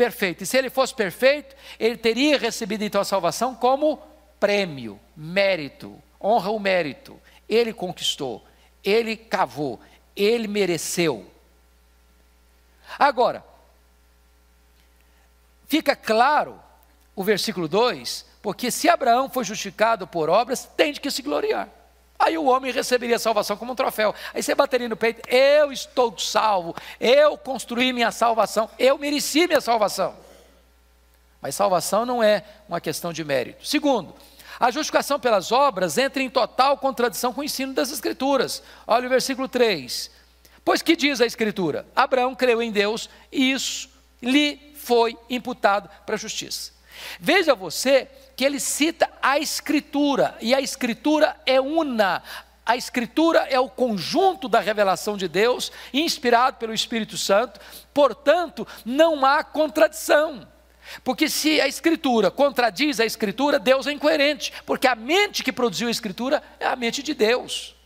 perfeito. 0.00 0.42
E 0.42 0.46
se 0.46 0.56
ele 0.56 0.70
fosse 0.70 0.94
perfeito, 0.94 1.54
ele 1.78 1.98
teria 1.98 2.38
recebido 2.38 2.82
então 2.82 3.02
a 3.02 3.04
salvação 3.04 3.54
como 3.54 3.98
prêmio, 4.38 4.98
mérito, 5.14 6.02
honra 6.18 6.48
o 6.48 6.58
mérito. 6.58 7.20
Ele 7.46 7.70
conquistou, 7.70 8.42
ele 8.82 9.14
cavou, 9.14 9.78
ele 10.16 10.48
mereceu. 10.48 11.30
Agora, 12.98 13.44
fica 15.66 15.94
claro 15.94 16.58
o 17.14 17.22
versículo 17.22 17.68
2, 17.68 18.24
porque 18.40 18.70
se 18.70 18.88
Abraão 18.88 19.28
foi 19.28 19.44
justificado 19.44 20.06
por 20.06 20.30
obras, 20.30 20.64
tem 20.78 20.94
de 20.94 21.00
que 21.02 21.10
se 21.10 21.20
gloriar. 21.20 21.68
Aí 22.20 22.36
o 22.36 22.44
homem 22.44 22.70
receberia 22.70 23.16
a 23.16 23.18
salvação 23.18 23.56
como 23.56 23.72
um 23.72 23.74
troféu. 23.74 24.14
Aí 24.34 24.42
você 24.42 24.54
bateria 24.54 24.88
no 24.88 24.96
peito: 24.96 25.26
eu 25.26 25.72
estou 25.72 26.16
salvo, 26.18 26.76
eu 27.00 27.38
construí 27.38 27.92
minha 27.94 28.12
salvação, 28.12 28.68
eu 28.78 28.98
mereci 28.98 29.46
minha 29.46 29.60
salvação. 29.60 30.14
Mas 31.40 31.54
salvação 31.54 32.04
não 32.04 32.22
é 32.22 32.44
uma 32.68 32.80
questão 32.80 33.14
de 33.14 33.24
mérito. 33.24 33.66
Segundo, 33.66 34.14
a 34.58 34.70
justificação 34.70 35.18
pelas 35.18 35.50
obras 35.50 35.96
entra 35.96 36.22
em 36.22 36.28
total 36.28 36.76
contradição 36.76 37.32
com 37.32 37.40
o 37.40 37.44
ensino 37.44 37.72
das 37.72 37.90
Escrituras. 37.90 38.62
Olha 38.86 39.06
o 39.06 39.10
versículo 39.10 39.48
3. 39.48 40.10
Pois 40.62 40.82
que 40.82 40.94
diz 40.94 41.22
a 41.22 41.26
Escritura? 41.26 41.86
Abraão 41.96 42.34
creu 42.34 42.60
em 42.60 42.70
Deus 42.70 43.08
e 43.32 43.52
isso 43.52 43.88
lhe 44.20 44.74
foi 44.74 45.16
imputado 45.30 45.88
para 46.04 46.16
a 46.16 46.18
justiça. 46.18 46.72
Veja 47.18 47.54
você 47.54 48.08
que 48.36 48.44
ele 48.44 48.60
cita 48.60 49.10
a 49.20 49.38
Escritura, 49.38 50.36
e 50.40 50.54
a 50.54 50.60
Escritura 50.60 51.36
é 51.44 51.60
una. 51.60 52.22
A 52.64 52.76
Escritura 52.76 53.40
é 53.50 53.58
o 53.58 53.68
conjunto 53.68 54.48
da 54.48 54.60
revelação 54.60 55.16
de 55.16 55.28
Deus, 55.28 55.72
inspirado 55.92 56.56
pelo 56.56 56.72
Espírito 56.72 57.18
Santo, 57.18 57.60
portanto, 57.92 58.66
não 58.84 59.24
há 59.24 59.42
contradição. 59.42 60.46
Porque 61.04 61.28
se 61.28 61.60
a 61.60 61.68
Escritura 61.68 62.30
contradiz 62.30 62.98
a 62.98 63.04
Escritura, 63.04 63.58
Deus 63.58 63.86
é 63.86 63.92
incoerente, 63.92 64.52
porque 64.66 64.86
a 64.86 64.94
mente 64.94 65.42
que 65.42 65.52
produziu 65.52 65.88
a 65.88 65.90
Escritura 65.90 66.42
é 66.58 66.66
a 66.66 66.76
mente 66.76 67.02
de 67.02 67.14
Deus. 67.14 67.76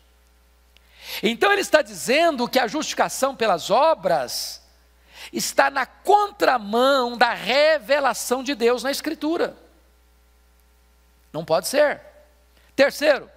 Então 1.23 1.53
ele 1.53 1.61
está 1.61 1.83
dizendo 1.83 2.49
que 2.49 2.59
a 2.59 2.67
justificação 2.67 3.37
pelas 3.37 3.71
obras 3.71 4.64
está 5.33 5.71
na 5.71 5.87
contramão 5.87 7.17
da 7.17 7.33
revelação 7.33 8.43
de 8.43 8.55
Deus 8.55 8.83
na 8.83 8.91
Escritura. 8.91 9.57
Não 11.33 11.45
pode 11.45 11.69
ser. 11.69 12.01
Terceiro, 12.77 13.29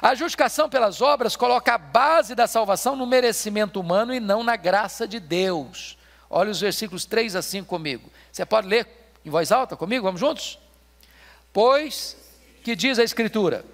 a 0.00 0.14
justificação 0.14 0.68
pelas 0.68 1.00
obras 1.00 1.34
coloca 1.34 1.74
a 1.74 1.78
base 1.78 2.34
da 2.34 2.46
salvação 2.46 2.94
no 2.94 3.06
merecimento 3.06 3.80
humano 3.80 4.14
e 4.14 4.20
não 4.20 4.42
na 4.42 4.56
graça 4.56 5.08
de 5.08 5.18
Deus. 5.18 5.98
Olha 6.30 6.50
os 6.50 6.60
versículos 6.60 7.04
3 7.04 7.36
a 7.36 7.42
5 7.42 7.66
comigo. 7.66 8.10
Você 8.30 8.44
pode 8.44 8.68
ler 8.68 8.86
em 9.24 9.30
voz 9.30 9.50
alta 9.50 9.76
comigo? 9.76 10.04
Vamos 10.04 10.20
juntos? 10.20 10.58
Pois, 11.52 12.16
que 12.62 12.76
diz 12.76 12.98
a 12.98 13.04
Escritura? 13.04 13.64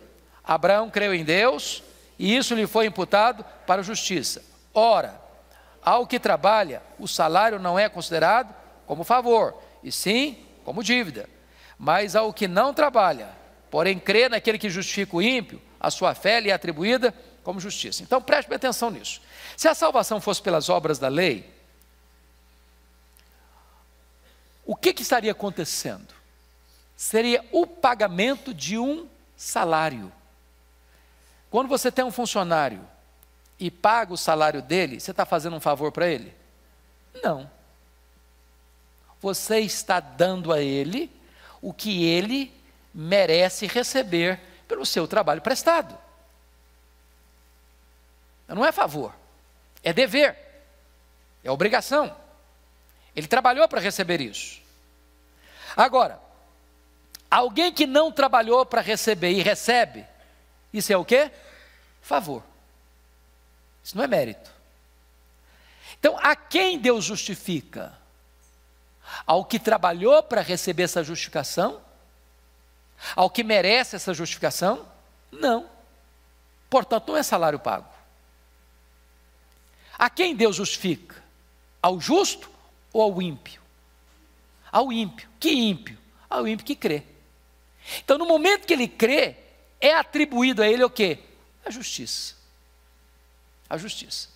Abraão 0.43 0.89
creu 0.91 1.13
em 1.13 1.25
Deus 1.25 1.83
e 2.19 2.37
isso 2.37 2.55
lhe 2.55 2.67
foi 2.67 2.87
imputado 2.87 3.45
para 3.67 3.83
justiça. 3.83 4.43
Ora, 4.73 5.21
ao 5.85 6.07
que 6.07 6.19
trabalha, 6.19 6.83
o 6.99 7.07
salário 7.07 7.59
não 7.59 7.79
é 7.79 7.89
considerado 7.89 8.55
como 8.87 9.05
favor, 9.05 9.61
e 9.83 9.93
sim 9.93 10.39
como 10.65 10.83
dívida. 10.83 11.29
Mas 11.79 12.17
ao 12.17 12.33
que 12.33 12.49
não 12.49 12.73
trabalha, 12.73 13.29
porém 13.71 13.99
crê 13.99 14.29
naquele 14.29 14.59
que 14.59 14.71
justifica 14.71 15.17
o 15.17 15.23
ímpio, 15.23 15.61
a 15.79 15.91
sua 15.91 16.15
fé 16.15 16.41
lhe 16.41 16.51
é 16.51 16.55
atribuída 16.55 17.15
como 17.43 17.61
justiça. 17.61 18.03
Então 18.03 18.23
preste 18.23 18.53
atenção 18.53 18.91
nisso. 18.91 19.21
Se 19.57 19.69
a 19.69 19.75
salvação 19.75 20.21
fosse 20.21 20.41
pelas 20.41 20.71
obras 20.71 20.99
da 20.99 21.09
lei, 21.09 21.53
o 24.65 24.75
que, 24.75 24.95
que 24.95 25.03
estaria 25.03 25.33
acontecendo? 25.33 26.15
Seria 26.97 27.45
o 27.53 27.67
pagamento 27.67 28.55
de 28.55 28.79
um 28.79 29.07
salário. 29.37 30.11
Quando 31.51 31.69
você 31.69 31.93
tem 31.93 32.05
um 32.05 32.11
funcionário 32.11 32.81
e 33.59 33.71
paga 33.71 34.13
o 34.13 34.19
salário 34.19 34.61
dele, 34.61 35.01
você 35.01 35.11
está 35.11 35.25
fazendo 35.25 35.57
um 35.57 35.61
favor 35.61 35.93
para 35.93 36.09
ele? 36.09 36.35
Não. 37.23 37.51
Você 39.21 39.61
está 39.61 40.01
dando 40.01 40.53
a 40.53 40.61
ele 40.61 41.11
o 41.63 41.73
que 41.73 42.05
ele 42.05 42.53
merece 42.93 43.67
receber 43.67 44.41
pelo 44.69 44.85
seu 44.85 45.09
trabalho 45.09 45.41
prestado. 45.41 45.99
Não 48.47 48.65
é 48.65 48.71
favor, 48.71 49.15
é 49.83 49.93
dever, 49.93 50.37
é 51.43 51.51
obrigação. 51.51 52.15
Ele 53.17 53.27
trabalhou 53.27 53.67
para 53.69 53.81
receber 53.81 54.21
isso. 54.21 54.61
Agora, 55.77 56.21
alguém 57.31 57.73
que 57.73 57.87
não 57.87 58.13
trabalhou 58.13 58.67
para 58.67 58.81
receber 58.81 59.31
e 59.31 59.43
recebe, 59.43 60.07
isso 60.73 60.93
é 60.93 60.97
o 60.97 61.05
quê? 61.05 61.31
Favor. 62.03 62.43
Isso 63.85 63.97
não 63.97 64.05
é 64.05 64.07
mérito. 64.07 64.51
Então, 65.99 66.19
a 66.19 66.35
quem 66.35 66.79
Deus 66.79 67.05
justifica? 67.05 67.93
Ao 69.27 69.45
que 69.45 69.59
trabalhou 69.59 70.23
para 70.23 70.41
receber 70.41 70.85
essa 70.85 71.05
justificação? 71.05 71.81
Ao 73.15 73.29
que 73.29 73.45
merece 73.45 73.97
essa 73.97 74.15
justificação? 74.15 74.89
Não. 75.31 75.69
Portanto, 76.71 77.09
não 77.09 77.17
é 77.17 77.23
salário 77.23 77.59
pago. 77.59 77.89
A 79.99 80.09
quem 80.09 80.35
Deus 80.35 80.57
justifica? 80.57 81.23
Ao 81.81 82.01
justo 82.01 82.51
ou 82.93 83.03
ao 83.03 83.23
ímpio? 83.23 83.61
Ao 84.73 84.91
ímpio. 84.91 85.29
Que 85.39 85.51
ímpio? 85.51 85.99
Ao 86.29 86.49
ímpio 86.49 86.67
que 86.67 86.75
crê. 86.75 87.03
Então, 87.99 88.17
no 88.17 88.27
momento 88.27 88.67
que 88.67 88.73
ele 88.73 88.89
crê, 88.89 89.37
é 89.81 89.95
atribuído 89.95 90.63
a 90.63 90.67
ele 90.67 90.83
o 90.83 90.91
quê? 90.91 91.19
A 91.65 91.71
justiça. 91.71 92.35
A 93.69 93.77
justiça. 93.79 94.35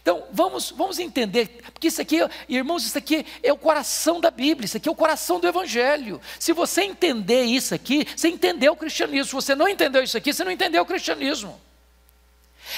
Então, 0.00 0.26
vamos, 0.32 0.70
vamos 0.70 0.98
entender, 0.98 1.60
porque 1.72 1.88
isso 1.88 2.00
aqui, 2.00 2.18
irmãos, 2.48 2.84
isso 2.84 2.96
aqui 2.96 3.26
é 3.42 3.52
o 3.52 3.58
coração 3.58 4.20
da 4.20 4.30
Bíblia, 4.30 4.64
isso 4.64 4.76
aqui 4.76 4.88
é 4.88 4.92
o 4.92 4.96
coração 4.96 5.38
do 5.38 5.46
Evangelho. 5.46 6.20
Se 6.38 6.52
você 6.52 6.82
entender 6.82 7.42
isso 7.44 7.74
aqui, 7.74 8.06
você 8.16 8.28
entendeu 8.28 8.72
o 8.72 8.76
cristianismo. 8.76 9.26
Se 9.26 9.34
você 9.34 9.54
não 9.54 9.68
entendeu 9.68 10.02
isso 10.02 10.16
aqui, 10.16 10.32
você 10.32 10.44
não 10.44 10.50
entendeu 10.50 10.82
o 10.82 10.86
cristianismo. 10.86 11.60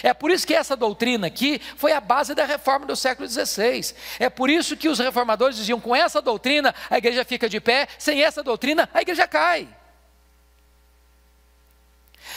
É 0.03 0.13
por 0.13 0.31
isso 0.31 0.47
que 0.47 0.55
essa 0.55 0.75
doutrina 0.75 1.27
aqui 1.27 1.61
foi 1.77 1.93
a 1.93 2.01
base 2.01 2.35
da 2.35 2.45
reforma 2.45 2.87
do 2.87 2.97
século 2.97 3.29
XVI. 3.29 3.95
É 4.19 4.29
por 4.29 4.51
isso 4.51 4.77
que 4.77 4.89
os 4.89 4.99
reformadores 4.99 5.57
diziam: 5.57 5.81
com 5.81 5.95
essa 5.95 6.21
doutrina 6.21 6.75
a 6.91 6.99
igreja 6.99 7.25
fica 7.25 7.49
de 7.49 7.61
pé, 7.61 7.87
sem 7.99 8.23
essa 8.23 8.43
doutrina 8.43 8.89
a 8.93 9.03
igreja 9.03 9.29
cai. 9.29 9.69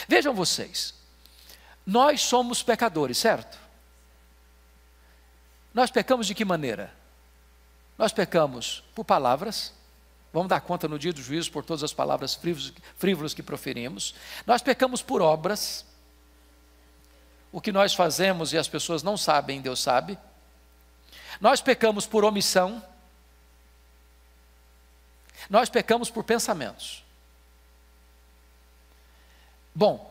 Vejam 0.06 0.32
vocês, 0.34 0.94
nós 1.88 2.20
somos 2.20 2.62
pecadores, 2.62 3.16
certo? 3.16 3.58
Nós 5.72 5.90
pecamos 5.90 6.26
de 6.26 6.34
que 6.34 6.44
maneira? 6.44 6.92
Nós 7.96 8.12
pecamos 8.12 8.84
por 8.94 9.06
palavras, 9.06 9.72
vamos 10.30 10.50
dar 10.50 10.60
conta 10.60 10.86
no 10.86 10.98
dia 10.98 11.14
do 11.14 11.22
juízo 11.22 11.50
por 11.50 11.64
todas 11.64 11.82
as 11.82 11.94
palavras 11.94 12.38
frívolas 12.98 13.32
que 13.32 13.42
proferimos. 13.42 14.14
Nós 14.46 14.60
pecamos 14.60 15.00
por 15.00 15.22
obras, 15.22 15.86
o 17.50 17.58
que 17.58 17.72
nós 17.72 17.94
fazemos 17.94 18.52
e 18.52 18.58
as 18.58 18.68
pessoas 18.68 19.02
não 19.02 19.16
sabem, 19.16 19.62
Deus 19.62 19.80
sabe. 19.80 20.18
Nós 21.40 21.62
pecamos 21.62 22.04
por 22.04 22.22
omissão. 22.22 22.84
Nós 25.48 25.70
pecamos 25.70 26.10
por 26.10 26.22
pensamentos. 26.22 27.02
Bom, 29.74 30.07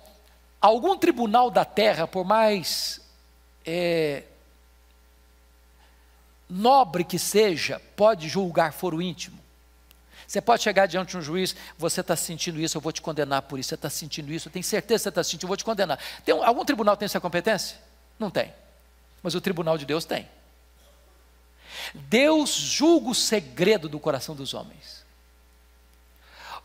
algum 0.61 0.97
tribunal 0.97 1.49
da 1.49 1.65
terra, 1.65 2.07
por 2.07 2.25
mais 2.25 3.01
é, 3.65 4.23
nobre 6.49 7.03
que 7.03 7.19
seja, 7.19 7.81
pode 7.95 8.27
julgar 8.27 8.73
foro 8.73 9.01
íntimo. 9.01 9.37
Você 10.27 10.41
pode 10.41 10.61
chegar 10.61 10.87
diante 10.87 11.11
de 11.11 11.17
um 11.17 11.21
juiz, 11.21 11.55
você 11.77 12.01
está 12.01 12.15
sentindo 12.15 12.59
isso, 12.59 12.77
eu 12.77 12.81
vou 12.81 12.91
te 12.91 13.01
condenar 13.01 13.43
por 13.43 13.57
isso, 13.57 13.69
você 13.69 13.75
está 13.75 13.89
sentindo 13.89 14.31
isso, 14.33 14.49
eu 14.49 14.51
tenho 14.51 14.63
certeza 14.63 14.99
que 14.99 15.03
você 15.03 15.09
está 15.09 15.23
sentindo, 15.23 15.43
eu 15.43 15.47
vou 15.47 15.57
te 15.57 15.63
condenar. 15.63 15.97
Tem, 16.25 16.33
algum 16.43 16.65
tribunal 16.65 16.97
tem 16.97 17.05
essa 17.05 17.21
competência? 17.21 17.77
Não 18.19 18.29
tem. 18.29 18.53
Mas 19.23 19.35
o 19.35 19.41
tribunal 19.41 19.77
de 19.77 19.85
Deus 19.85 20.03
tem. 20.03 20.27
Deus 21.93 22.53
julga 22.55 23.09
o 23.09 23.15
segredo 23.15 23.87
do 23.87 23.99
coração 23.99 24.35
dos 24.35 24.53
homens. 24.53 25.05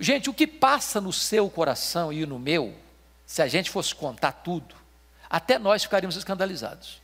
Gente, 0.00 0.28
o 0.28 0.35
que 0.35 0.46
passa 0.46 1.00
no 1.00 1.12
seu 1.12 1.48
coração 1.48 2.12
e 2.12 2.26
no 2.26 2.38
meu, 2.40 2.74
se 3.33 3.40
a 3.40 3.49
gente 3.49 3.71
fosse 3.71 3.95
contar 3.95 4.31
tudo, 4.31 4.75
até 5.31 5.59
nós 5.59 5.83
ficaríamos 5.83 6.16
escandalizados. 6.16 7.01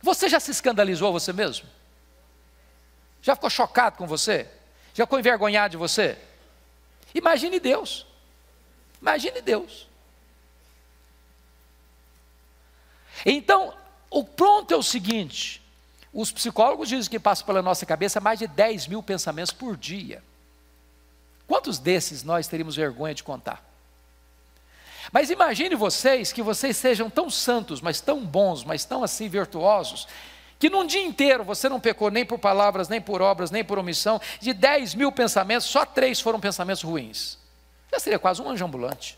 Você 0.00 0.28
já 0.28 0.38
se 0.38 0.52
escandalizou 0.52 1.12
você 1.12 1.32
mesmo? 1.32 1.68
Já 3.20 3.34
ficou 3.34 3.50
chocado 3.50 3.96
com 3.96 4.06
você? 4.06 4.48
Já 4.94 5.06
ficou 5.06 5.18
envergonhado 5.18 5.72
de 5.72 5.76
você? 5.76 6.16
Imagine 7.12 7.58
Deus. 7.58 8.06
Imagine 9.02 9.42
Deus. 9.42 9.88
Então, 13.26 13.76
o 14.08 14.22
pronto 14.22 14.72
é 14.72 14.76
o 14.76 14.84
seguinte: 14.84 15.60
os 16.12 16.30
psicólogos 16.30 16.88
dizem 16.88 17.10
que 17.10 17.18
passam 17.18 17.44
pela 17.44 17.60
nossa 17.60 17.84
cabeça 17.84 18.20
mais 18.20 18.38
de 18.38 18.46
10 18.46 18.86
mil 18.86 19.02
pensamentos 19.02 19.52
por 19.52 19.76
dia. 19.76 20.22
Quantos 21.44 21.80
desses 21.80 22.22
nós 22.22 22.46
teríamos 22.46 22.76
vergonha 22.76 23.16
de 23.16 23.24
contar? 23.24 23.73
Mas 25.14 25.30
imagine 25.30 25.76
vocês 25.76 26.32
que 26.32 26.42
vocês 26.42 26.76
sejam 26.76 27.08
tão 27.08 27.30
santos, 27.30 27.80
mas 27.80 28.00
tão 28.00 28.26
bons, 28.26 28.64
mas 28.64 28.84
tão 28.84 29.04
assim 29.04 29.28
virtuosos, 29.28 30.08
que 30.58 30.68
num 30.68 30.84
dia 30.84 31.04
inteiro 31.04 31.44
você 31.44 31.68
não 31.68 31.78
pecou 31.78 32.10
nem 32.10 32.26
por 32.26 32.36
palavras, 32.36 32.88
nem 32.88 33.00
por 33.00 33.22
obras, 33.22 33.52
nem 33.52 33.62
por 33.62 33.78
omissão, 33.78 34.20
de 34.40 34.52
10 34.52 34.96
mil 34.96 35.12
pensamentos, 35.12 35.68
só 35.68 35.86
três 35.86 36.20
foram 36.20 36.40
pensamentos 36.40 36.82
ruins. 36.82 37.38
Já 37.92 38.00
seria 38.00 38.18
quase 38.18 38.42
um 38.42 38.50
anjo 38.50 38.64
ambulante. 38.64 39.16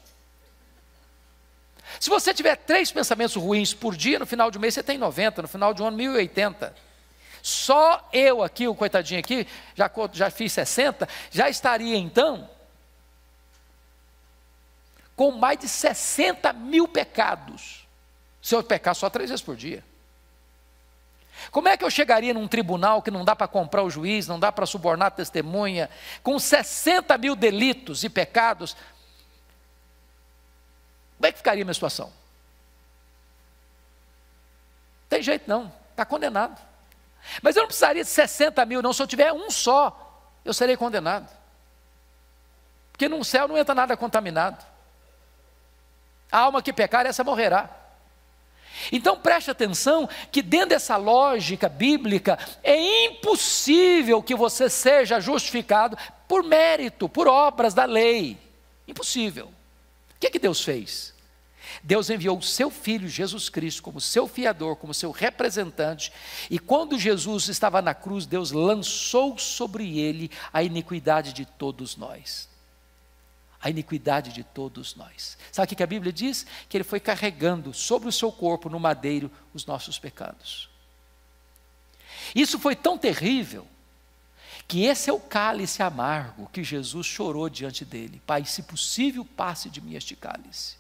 Se 1.98 2.11
você 2.11 2.35
tiver 2.35 2.56
três 2.56 2.92
pensamentos 2.92 3.35
ruins 3.35 3.72
por 3.72 3.96
dia, 3.96 4.18
no 4.18 4.26
final 4.26 4.50
de 4.50 4.59
um 4.59 4.61
mês 4.61 4.74
você 4.74 4.82
tem 4.82 4.98
90, 4.98 5.40
no 5.40 5.48
final 5.48 5.72
de 5.72 5.82
um 5.82 5.87
ano 5.87 5.96
1080. 5.96 6.76
Só 7.40 8.06
eu 8.12 8.42
aqui, 8.42 8.68
o 8.68 8.74
coitadinho 8.74 9.20
aqui, 9.20 9.46
já, 9.74 9.90
já 10.12 10.28
fiz 10.28 10.52
60, 10.52 11.09
já 11.30 11.48
estaria 11.48 11.96
então 11.96 12.50
com 15.16 15.33
mais 15.33 15.59
de 15.59 15.66
60 15.66 16.52
mil 16.52 16.87
pecados, 16.87 17.88
se 18.42 18.55
eu 18.55 18.62
pecar 18.62 18.94
só 18.94 19.09
três 19.09 19.31
vezes 19.31 19.44
por 19.44 19.57
dia. 19.57 19.83
Como 21.50 21.68
é 21.68 21.76
que 21.76 21.85
eu 21.85 21.90
chegaria 21.90 22.35
num 22.35 22.46
tribunal 22.46 23.02
que 23.02 23.11
não 23.11 23.24
dá 23.24 23.35
para 23.35 23.48
comprar 23.48 23.83
o 23.83 23.90
juiz, 23.90 24.29
não 24.29 24.38
dá 24.38 24.52
para 24.52 24.66
subornar 24.66 25.09
a 25.09 25.11
testemunha, 25.11 25.90
com 26.22 26.38
60 26.38 27.16
mil 27.18 27.35
delitos 27.35 28.05
e 28.05 28.09
pecados? 28.09 28.76
Como 31.16 31.26
é 31.26 31.33
que 31.33 31.38
ficaria 31.38 31.62
a 31.62 31.64
minha 31.64 31.74
situação? 31.74 32.12
Tem 35.09 35.22
jeito 35.22 35.48
não, 35.48 35.72
está 35.90 36.05
condenado. 36.05 36.61
Mas 37.42 37.57
eu 37.57 37.62
não 37.62 37.68
precisaria 37.68 38.05
de 38.05 38.11
60 38.11 38.64
mil, 38.66 38.83
não, 38.83 38.92
se 38.92 39.02
eu 39.02 39.07
tiver 39.07 39.33
um 39.33 39.50
só, 39.50 40.20
eu 40.44 40.52
serei 40.52 40.76
condenado. 40.76 41.29
Porque 42.92 43.09
no 43.09 43.22
céu 43.24 43.48
não 43.48 43.59
entra 43.59 43.74
nada 43.74 43.96
contaminado. 43.96 44.75
A 46.30 46.38
alma 46.38 46.62
que 46.62 46.72
pecar, 46.72 47.06
essa 47.06 47.24
morrerá. 47.24 47.70
Então 48.92 49.18
preste 49.18 49.50
atenção 49.50 50.08
que 50.30 50.42
dentro 50.42 50.70
dessa 50.70 50.96
lógica 50.96 51.68
bíblica 51.68 52.38
é 52.62 53.06
impossível 53.06 54.22
que 54.22 54.34
você 54.34 54.68
seja 54.68 55.20
justificado 55.20 55.96
por 56.28 56.42
mérito, 56.42 57.08
por 57.08 57.26
obras 57.26 57.74
da 57.74 57.84
lei. 57.84 58.38
Impossível. 58.86 59.46
O 59.46 60.20
que, 60.20 60.26
é 60.26 60.30
que 60.30 60.38
Deus 60.38 60.60
fez? 60.60 61.14
Deus 61.82 62.10
enviou 62.10 62.38
o 62.38 62.42
seu 62.42 62.70
filho 62.70 63.08
Jesus 63.08 63.48
Cristo 63.48 63.82
como 63.82 64.00
seu 64.00 64.26
fiador, 64.26 64.76
como 64.76 64.94
seu 64.94 65.10
representante, 65.10 66.12
e 66.50 66.58
quando 66.58 66.98
Jesus 66.98 67.48
estava 67.48 67.82
na 67.82 67.94
cruz, 67.94 68.26
Deus 68.26 68.50
lançou 68.50 69.38
sobre 69.38 69.98
ele 69.98 70.30
a 70.52 70.62
iniquidade 70.62 71.32
de 71.32 71.44
todos 71.44 71.96
nós. 71.96 72.48
A 73.66 73.70
iniquidade 73.70 74.33
de 74.33 74.44
todos 74.44 74.94
nós. 74.94 75.37
Sabe 75.50 75.72
o 75.72 75.76
que 75.76 75.83
a 75.83 75.87
Bíblia 75.87 76.12
diz? 76.12 76.46
Que 76.68 76.76
ele 76.76 76.85
foi 76.85 77.00
carregando 77.00 77.74
sobre 77.74 78.09
o 78.09 78.12
seu 78.12 78.31
corpo 78.31 78.70
no 78.70 78.79
madeiro 78.79 79.29
os 79.52 79.66
nossos 79.66 79.98
pecados. 79.98 80.70
Isso 82.33 82.61
foi 82.61 82.76
tão 82.76 82.96
terrível 82.96 83.66
que 84.68 84.85
esse 84.85 85.11
é 85.11 85.12
o 85.12 85.18
cálice 85.18 85.83
amargo 85.83 86.48
que 86.52 86.62
Jesus 86.62 87.07
chorou 87.09 87.48
diante 87.48 87.85
dele. 87.85 88.22
Pai, 88.24 88.44
se 88.44 88.62
possível, 88.62 89.24
passe 89.24 89.68
de 89.68 89.81
mim 89.81 89.96
este 89.96 90.14
cálice. 90.14 90.76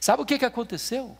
Sabe 0.00 0.22
o 0.22 0.26
que, 0.26 0.38
que 0.38 0.46
aconteceu? 0.46 1.16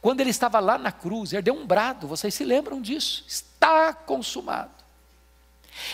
Quando 0.00 0.20
ele 0.20 0.30
estava 0.30 0.60
lá 0.60 0.78
na 0.78 0.92
cruz, 0.92 1.32
ele 1.32 1.42
deu 1.42 1.54
um 1.54 1.66
brado, 1.66 2.06
vocês 2.06 2.32
se 2.32 2.44
lembram 2.44 2.80
disso? 2.80 3.24
Está 3.26 3.92
consumado. 3.92 4.77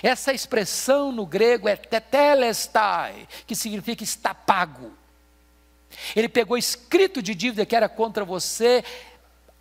Essa 0.03 0.33
expressão 0.33 1.13
no 1.13 1.27
grego 1.27 1.69
é 1.69 1.77
tetelestai, 1.77 3.29
que 3.47 3.55
significa 3.55 4.03
está 4.03 4.35
pago. 4.35 4.93
Ele 6.15 6.29
pegou 6.29 6.57
escrito 6.57 7.23
de 7.23 7.35
dívida 7.35 7.65
que 7.65 7.77
era 7.77 7.89
contra 7.89 8.25
você, 8.25 8.85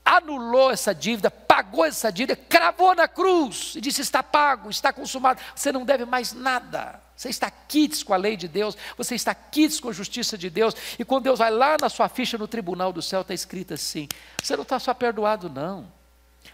anulou 0.04 0.72
essa 0.72 0.93
dívida, 0.93 1.32
pagou 1.32 1.86
essa 1.86 2.12
dívida, 2.12 2.36
cravou 2.36 2.93
na 2.96 3.08
cruz 3.08 3.74
e 3.76 3.82
disse: 3.82 4.02
está 4.02 4.22
pago, 4.22 4.69
está 4.69 4.91
consumado, 4.91 5.41
você 5.56 5.72
não 5.72 5.86
deve 5.86 6.06
mais 6.06 6.34
nada. 6.34 7.02
Você 7.15 7.30
está 7.30 7.50
quites 7.50 8.04
com 8.04 8.13
a 8.13 8.17
lei 8.17 8.36
de 8.36 8.48
Deus, 8.48 8.76
você 8.98 9.15
está 9.15 9.34
quites 9.34 9.80
com 9.80 9.89
a 9.89 9.93
justiça 9.93 10.38
de 10.38 10.50
Deus, 10.50 10.76
e 10.98 11.06
quando 11.06 11.26
Deus 11.26 11.39
vai 11.39 11.52
lá 11.52 11.78
na 11.80 11.88
sua 11.88 12.10
ficha 12.10 12.38
no 12.38 12.48
tribunal 12.48 12.91
do 12.91 13.02
céu, 13.02 13.22
está 13.22 13.34
escrito 13.34 13.74
assim: 13.74 14.08
você 14.41 14.56
não 14.56 14.63
está 14.63 14.80
só 14.80 14.93
perdoado, 14.93 15.50
não, 15.50 15.89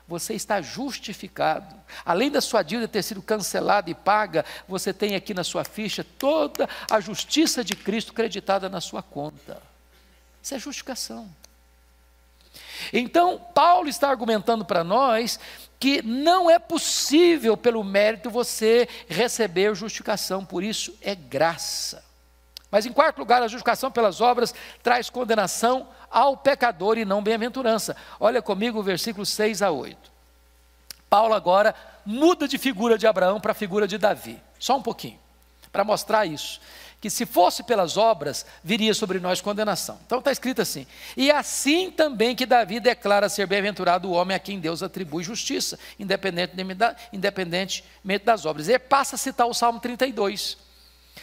você 0.10 0.34
está 0.34 0.60
justificado. 0.60 1.76
Além 2.04 2.32
da 2.32 2.41
sua 2.41 2.63
dívida 2.63 2.88
ter 2.88 3.04
sido 3.04 3.22
cancelada 3.22 3.91
e 3.91 3.93
paga, 3.93 4.43
você 4.67 4.91
tem 4.91 5.15
aqui 5.15 5.36
na 5.36 5.43
sua 5.43 5.63
ficha 5.63 6.04
toda 6.04 6.67
a 6.89 7.00
justiça 7.00 7.63
de 7.63 7.76
Cristo 7.76 8.12
creditada 8.12 8.67
na 8.67 8.82
sua 8.82 9.04
conta. 9.04 9.62
Isso 10.41 10.56
é 10.56 10.60
justificação. 10.60 11.30
Então, 12.91 13.39
Paulo 13.54 13.88
está 13.88 14.10
argumentando 14.10 14.65
para 14.65 14.84
nós 14.84 15.39
que 15.80 16.02
não 16.02 16.50
é 16.50 16.58
possível, 16.58 17.56
pelo 17.56 17.84
mérito, 17.84 18.32
você 18.32 18.89
receber 19.08 19.76
justificação, 19.76 20.43
por 20.43 20.63
isso 20.63 20.98
é 21.02 21.13
graça. 21.13 22.04
Mas, 22.71 22.86
em 22.86 22.93
quarto 22.93 23.17
lugar, 23.17 23.41
a 23.41 23.47
justificação 23.47 23.91
pelas 23.91 24.21
obras 24.21 24.53
traz 24.84 25.10
condenação 25.10 25.88
ao 26.10 26.38
pecador 26.38 26.97
e 26.97 27.05
não 27.05 27.21
bem-aventurança. 27.21 27.95
Olha 28.19 28.41
comigo 28.41 28.79
o 28.79 28.84
versículo 28.84 29.25
6 29.25 29.62
a 29.62 29.71
8. 29.71 30.12
Paulo 31.10 31.34
agora 31.34 31.73
muda 32.05 32.47
de 32.47 32.58
figura 32.58 32.97
de 32.97 33.08
Abraão 33.08 33.39
para 33.39 33.51
a 33.51 33.55
figura 33.55 33.88
de 33.88 33.97
Davi. 33.97 34.39
Só 34.60 34.77
um 34.77 34.82
pouquinho, 34.82 35.19
para 35.71 35.84
mostrar 35.84 36.25
isso 36.25 36.60
que 37.01 37.10
se 37.10 37.25
fosse 37.25 37.63
pelas 37.63 37.97
obras, 37.97 38.45
viria 38.63 38.93
sobre 38.93 39.19
nós 39.19 39.39
condenação. 39.39 39.97
Então 40.05 40.19
está 40.19 40.32
escrito 40.32 40.62
assim: 40.62 40.86
e 41.15 41.32
assim 41.32 41.89
também 41.89 42.36
que 42.36 42.45
Davi 42.45 42.79
declara 42.79 43.29
ser 43.29 43.47
bem-aventurado 43.47 44.10
o 44.10 44.12
homem 44.12 44.36
a 44.36 44.39
quem 44.39 44.60
Deus 44.60 44.84
atribui 44.84 45.23
justiça, 45.23 45.79
independentemente 45.97 47.84
das 48.25 48.45
obras. 48.45 48.67
E 48.67 48.77
passa 48.77 49.15
a 49.15 49.17
citar 49.17 49.47
o 49.47 49.53
Salmo 49.53 49.79
32. 49.79 50.68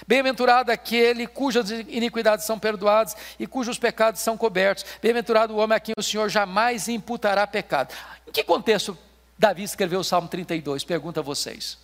Bem-aventurado 0.06 0.72
aquele 0.72 1.26
cujas 1.26 1.70
iniquidades 1.70 2.44
são 2.44 2.59
perdoadas 2.59 3.16
e 3.38 3.46
cujos 3.46 3.78
pecados 3.78 4.20
são 4.20 4.37
cobertos. 4.37 4.85
Bem-aventurado 5.00 5.54
o 5.54 5.59
homem 5.59 5.76
a 5.76 5.80
quem 5.80 5.94
o 5.96 6.02
Senhor 6.02 6.28
jamais 6.28 6.88
imputará 6.88 7.46
pecado. 7.46 7.94
Em 8.26 8.32
que 8.32 8.42
contexto 8.42 8.96
Davi 9.38 9.62
escreveu 9.62 10.00
o 10.00 10.04
Salmo 10.04 10.28
32? 10.28 10.85
Pergunta 10.85 11.20
a 11.20 11.22
vocês. 11.22 11.78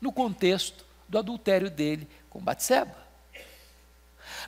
No 0.00 0.12
contexto 0.12 0.84
do 1.08 1.18
adultério 1.18 1.70
dele 1.70 2.08
com 2.28 2.40
Batseba. 2.40 2.96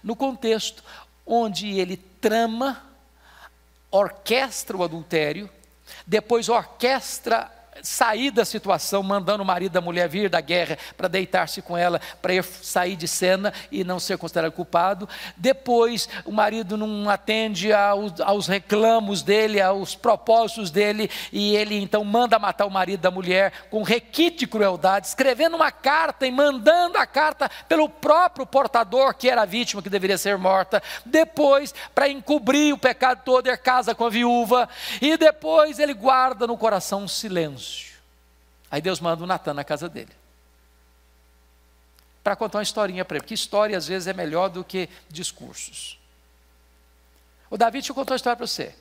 No 0.03 0.15
contexto 0.15 0.83
onde 1.27 1.79
ele 1.79 1.97
trama, 1.97 2.83
orquestra 3.91 4.77
o 4.77 4.83
adultério, 4.83 5.51
depois 6.07 6.49
orquestra 6.49 7.51
sair 7.81 8.31
da 8.31 8.45
situação, 8.45 9.03
mandando 9.03 9.43
o 9.43 9.47
marido 9.47 9.73
da 9.73 9.81
mulher 9.81 10.09
vir 10.09 10.29
da 10.29 10.41
guerra 10.41 10.77
para 10.97 11.09
deitar-se 11.09 11.63
com 11.63 11.77
ela, 11.77 12.01
para 12.21 12.33
sair 12.43 12.97
de 12.97 13.09
cena 13.09 13.53
e 13.71 13.85
não 13.85 13.99
ser 13.99 14.19
considerado 14.19 14.53
culpado. 14.53 15.09
Depois, 15.37 16.09
o 16.25 16.33
marido 16.33 16.77
não 16.77 17.09
atende 17.09 17.73
aos, 17.73 18.21
aos, 18.21 18.47
reclamos 18.47 19.23
dele, 19.23 19.61
aos 19.61 19.95
propósitos 19.95 20.71
dele, 20.71 21.11
e 21.33 21.57
ele 21.57 21.81
então 21.81 22.05
manda 22.05 22.39
matar 22.39 22.67
o 22.67 22.71
marido 22.71 23.01
da 23.01 23.11
mulher 23.11 23.53
com 23.71 23.83
requinte 23.83 24.39
de 24.39 24.47
crueldade, 24.47 25.07
escrevendo 25.07 25.57
uma 25.57 25.71
carta 25.71 26.27
e 26.27 26.31
mandando 26.31 26.99
a 26.99 27.07
carta 27.07 27.51
pelo 27.69 27.89
próprio 27.89 28.45
portador, 28.45 29.15
que 29.15 29.29
era 29.29 29.43
a 29.43 29.47
vítima 29.47 29.83
que 29.83 29.91
deveria 29.91 30.19
ser 30.19 30.37
morta. 30.37 30.83
Depois, 31.05 31.75
para 31.95 32.09
encobrir 32.09 32.75
o 32.75 32.79
pecado 32.79 33.23
todo, 33.25 33.47
ele 33.47 33.57
casa 33.57 33.95
com 33.95 34.05
a 34.05 34.11
viúva, 34.11 34.69
e 35.01 35.17
depois 35.17 35.79
ele 35.79 35.95
guarda 35.95 36.47
no 36.47 36.57
coração 36.57 37.05
um 37.05 37.09
silêncio 37.09 37.62
Aí 38.73 38.81
Deus 38.81 39.01
manda 39.01 39.23
o 39.23 39.27
Natan 39.27 39.53
na 39.53 39.63
casa 39.63 39.87
dele. 39.87 40.13
Para 42.25 42.35
contar 42.35 42.57
uma 42.57 42.63
historinha 42.63 43.05
para 43.05 43.19
ele, 43.19 43.23
porque 43.23 43.35
história 43.35 43.77
às 43.77 43.87
vezes 43.87 44.09
é 44.09 44.15
melhor 44.15 44.49
do 44.49 44.65
que 44.65 44.89
discursos. 45.11 45.99
O 47.51 47.59
Davi, 47.59 47.83
eu 47.87 47.95
contar 47.95 48.15
uma 48.15 48.17
história 48.17 48.35
para 48.35 48.47
você. 48.47 48.75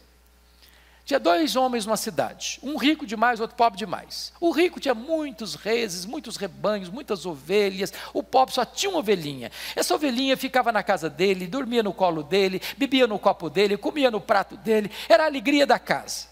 Tinha 1.03 1.19
dois 1.19 1.57
homens 1.57 1.85
numa 1.85 1.97
cidade, 1.97 2.57
um 2.63 2.77
rico 2.77 3.05
demais, 3.05 3.41
outro 3.41 3.57
pobre 3.57 3.77
demais. 3.77 4.31
O 4.39 4.51
rico 4.51 4.79
tinha 4.79 4.95
muitos 4.95 5.55
reses, 5.55 6.05
muitos 6.05 6.37
rebanhos, 6.37 6.87
muitas 6.87 7.25
ovelhas. 7.25 7.91
O 8.13 8.23
pobre 8.23 8.55
só 8.55 8.63
tinha 8.63 8.91
uma 8.91 8.99
ovelhinha. 8.99 9.51
Essa 9.75 9.93
ovelhinha 9.93 10.37
ficava 10.37 10.71
na 10.71 10.83
casa 10.83 11.09
dele, 11.09 11.47
dormia 11.47 11.83
no 11.83 11.93
colo 11.93 12.23
dele, 12.23 12.61
bebia 12.77 13.07
no 13.07 13.19
copo 13.19 13.49
dele, 13.49 13.75
comia 13.75 14.09
no 14.09 14.21
prato 14.21 14.55
dele. 14.55 14.89
Era 15.09 15.23
a 15.23 15.25
alegria 15.25 15.67
da 15.67 15.77
casa. 15.77 16.30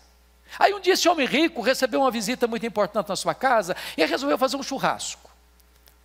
Aí 0.58 0.74
um 0.74 0.80
dia 0.80 0.94
esse 0.94 1.08
homem 1.08 1.28
rico 1.28 1.62
recebeu 1.62 2.02
uma 2.02 2.12
visita 2.12 2.48
muito 2.48 2.66
importante 2.66 3.10
na 3.10 3.16
sua 3.16 3.36
casa 3.36 3.76
e 3.96 4.06
resolveu 4.06 4.38
fazer 4.38 4.58
um 4.58 4.64
churrasco. 4.64 5.30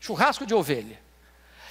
Churrasco 0.01 0.45
de 0.45 0.55
ovelha. 0.55 0.99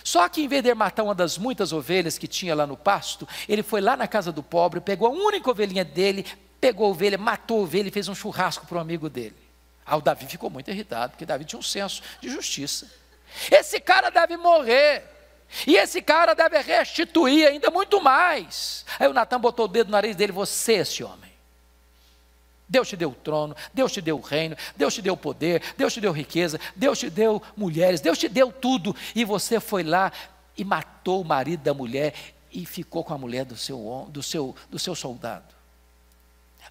Só 0.04 0.28
que 0.28 0.42
em 0.42 0.48
vez 0.48 0.64
de 0.64 0.74
matar 0.74 1.04
uma 1.04 1.16
das 1.16 1.38
muitas 1.38 1.72
ovelhas 1.72 2.18
que 2.18 2.28
tinha 2.28 2.54
lá 2.54 2.68
no 2.68 2.76
pasto, 2.76 3.28
ele 3.48 3.64
foi 3.64 3.80
lá 3.80 3.96
na 3.96 4.08
casa 4.08 4.32
do 4.32 4.44
pobre, 4.44 4.82
pegou 4.82 5.08
a 5.08 5.12
única 5.12 5.50
ovelhinha 5.50 5.86
dele, 5.86 6.26
pegou 6.60 6.88
a 6.88 6.90
ovelha, 6.90 7.18
matou 7.18 7.60
a 7.60 7.62
ovelha 7.64 7.88
e 7.88 7.92
fez 7.92 8.10
um 8.10 8.16
churrasco 8.16 8.66
para 8.66 8.78
um 8.78 8.82
amigo 8.82 9.10
dele. 9.10 9.36
Aí 9.86 9.98
o 9.98 10.02
Davi 10.02 10.26
ficou 10.26 10.50
muito 10.50 10.70
irritado, 10.70 11.12
porque 11.12 11.26
Davi 11.26 11.46
tinha 11.46 11.60
um 11.60 11.64
senso 11.64 12.02
de 12.20 12.30
justiça. 12.30 12.90
Esse 13.52 13.80
cara 13.80 14.10
deve 14.10 14.38
morrer. 14.38 15.04
E 15.68 15.76
esse 15.76 16.02
cara 16.02 16.34
deve 16.34 16.60
restituir 16.62 17.48
ainda 17.48 17.70
muito 17.70 18.02
mais. 18.02 18.86
Aí 19.00 19.08
o 19.08 19.14
Natan 19.14 19.40
botou 19.40 19.66
o 19.66 19.68
dedo 19.68 19.88
no 19.88 19.92
nariz 19.92 20.16
dele, 20.16 20.32
você, 20.32 20.74
esse 20.74 21.04
homem. 21.04 21.33
Deus 22.68 22.88
te 22.90 22.96
deu 22.96 23.10
o 23.10 23.16
trono, 23.16 23.56
Deus 23.74 23.92
te 23.92 24.02
deu 24.02 24.18
o 24.18 24.22
reino, 24.22 24.56
Deus 24.76 24.94
te 24.94 25.02
deu 25.02 25.14
o 25.14 25.18
poder, 25.18 25.62
Deus 25.78 25.94
te 25.94 26.02
deu 26.02 26.12
riqueza, 26.12 26.60
Deus 26.76 26.98
te 27.00 27.10
deu 27.10 27.42
mulheres, 27.56 28.02
Deus 28.02 28.18
te 28.18 28.28
deu 28.28 28.52
tudo, 28.52 28.96
e 29.14 29.24
você 29.24 29.60
foi 29.60 29.84
lá 29.84 30.12
e 30.58 30.64
matou 30.64 31.22
o 31.22 31.26
marido 31.26 31.62
da 31.62 31.74
mulher 31.74 32.14
e 32.52 32.66
ficou 32.66 33.04
com 33.04 33.14
a 33.14 33.18
mulher 33.18 33.46
do 33.46 33.58
seu, 33.58 34.08
do 34.10 34.24
seu, 34.24 34.56
do 34.70 34.80
seu 34.80 34.96
soldado. 34.96 35.54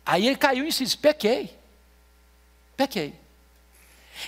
Aí 0.04 0.26
ele 0.26 0.36
caiu 0.36 0.64
e 0.64 0.68
disse: 0.68 0.96
pequei, 0.96 1.54
pequei. 2.76 3.14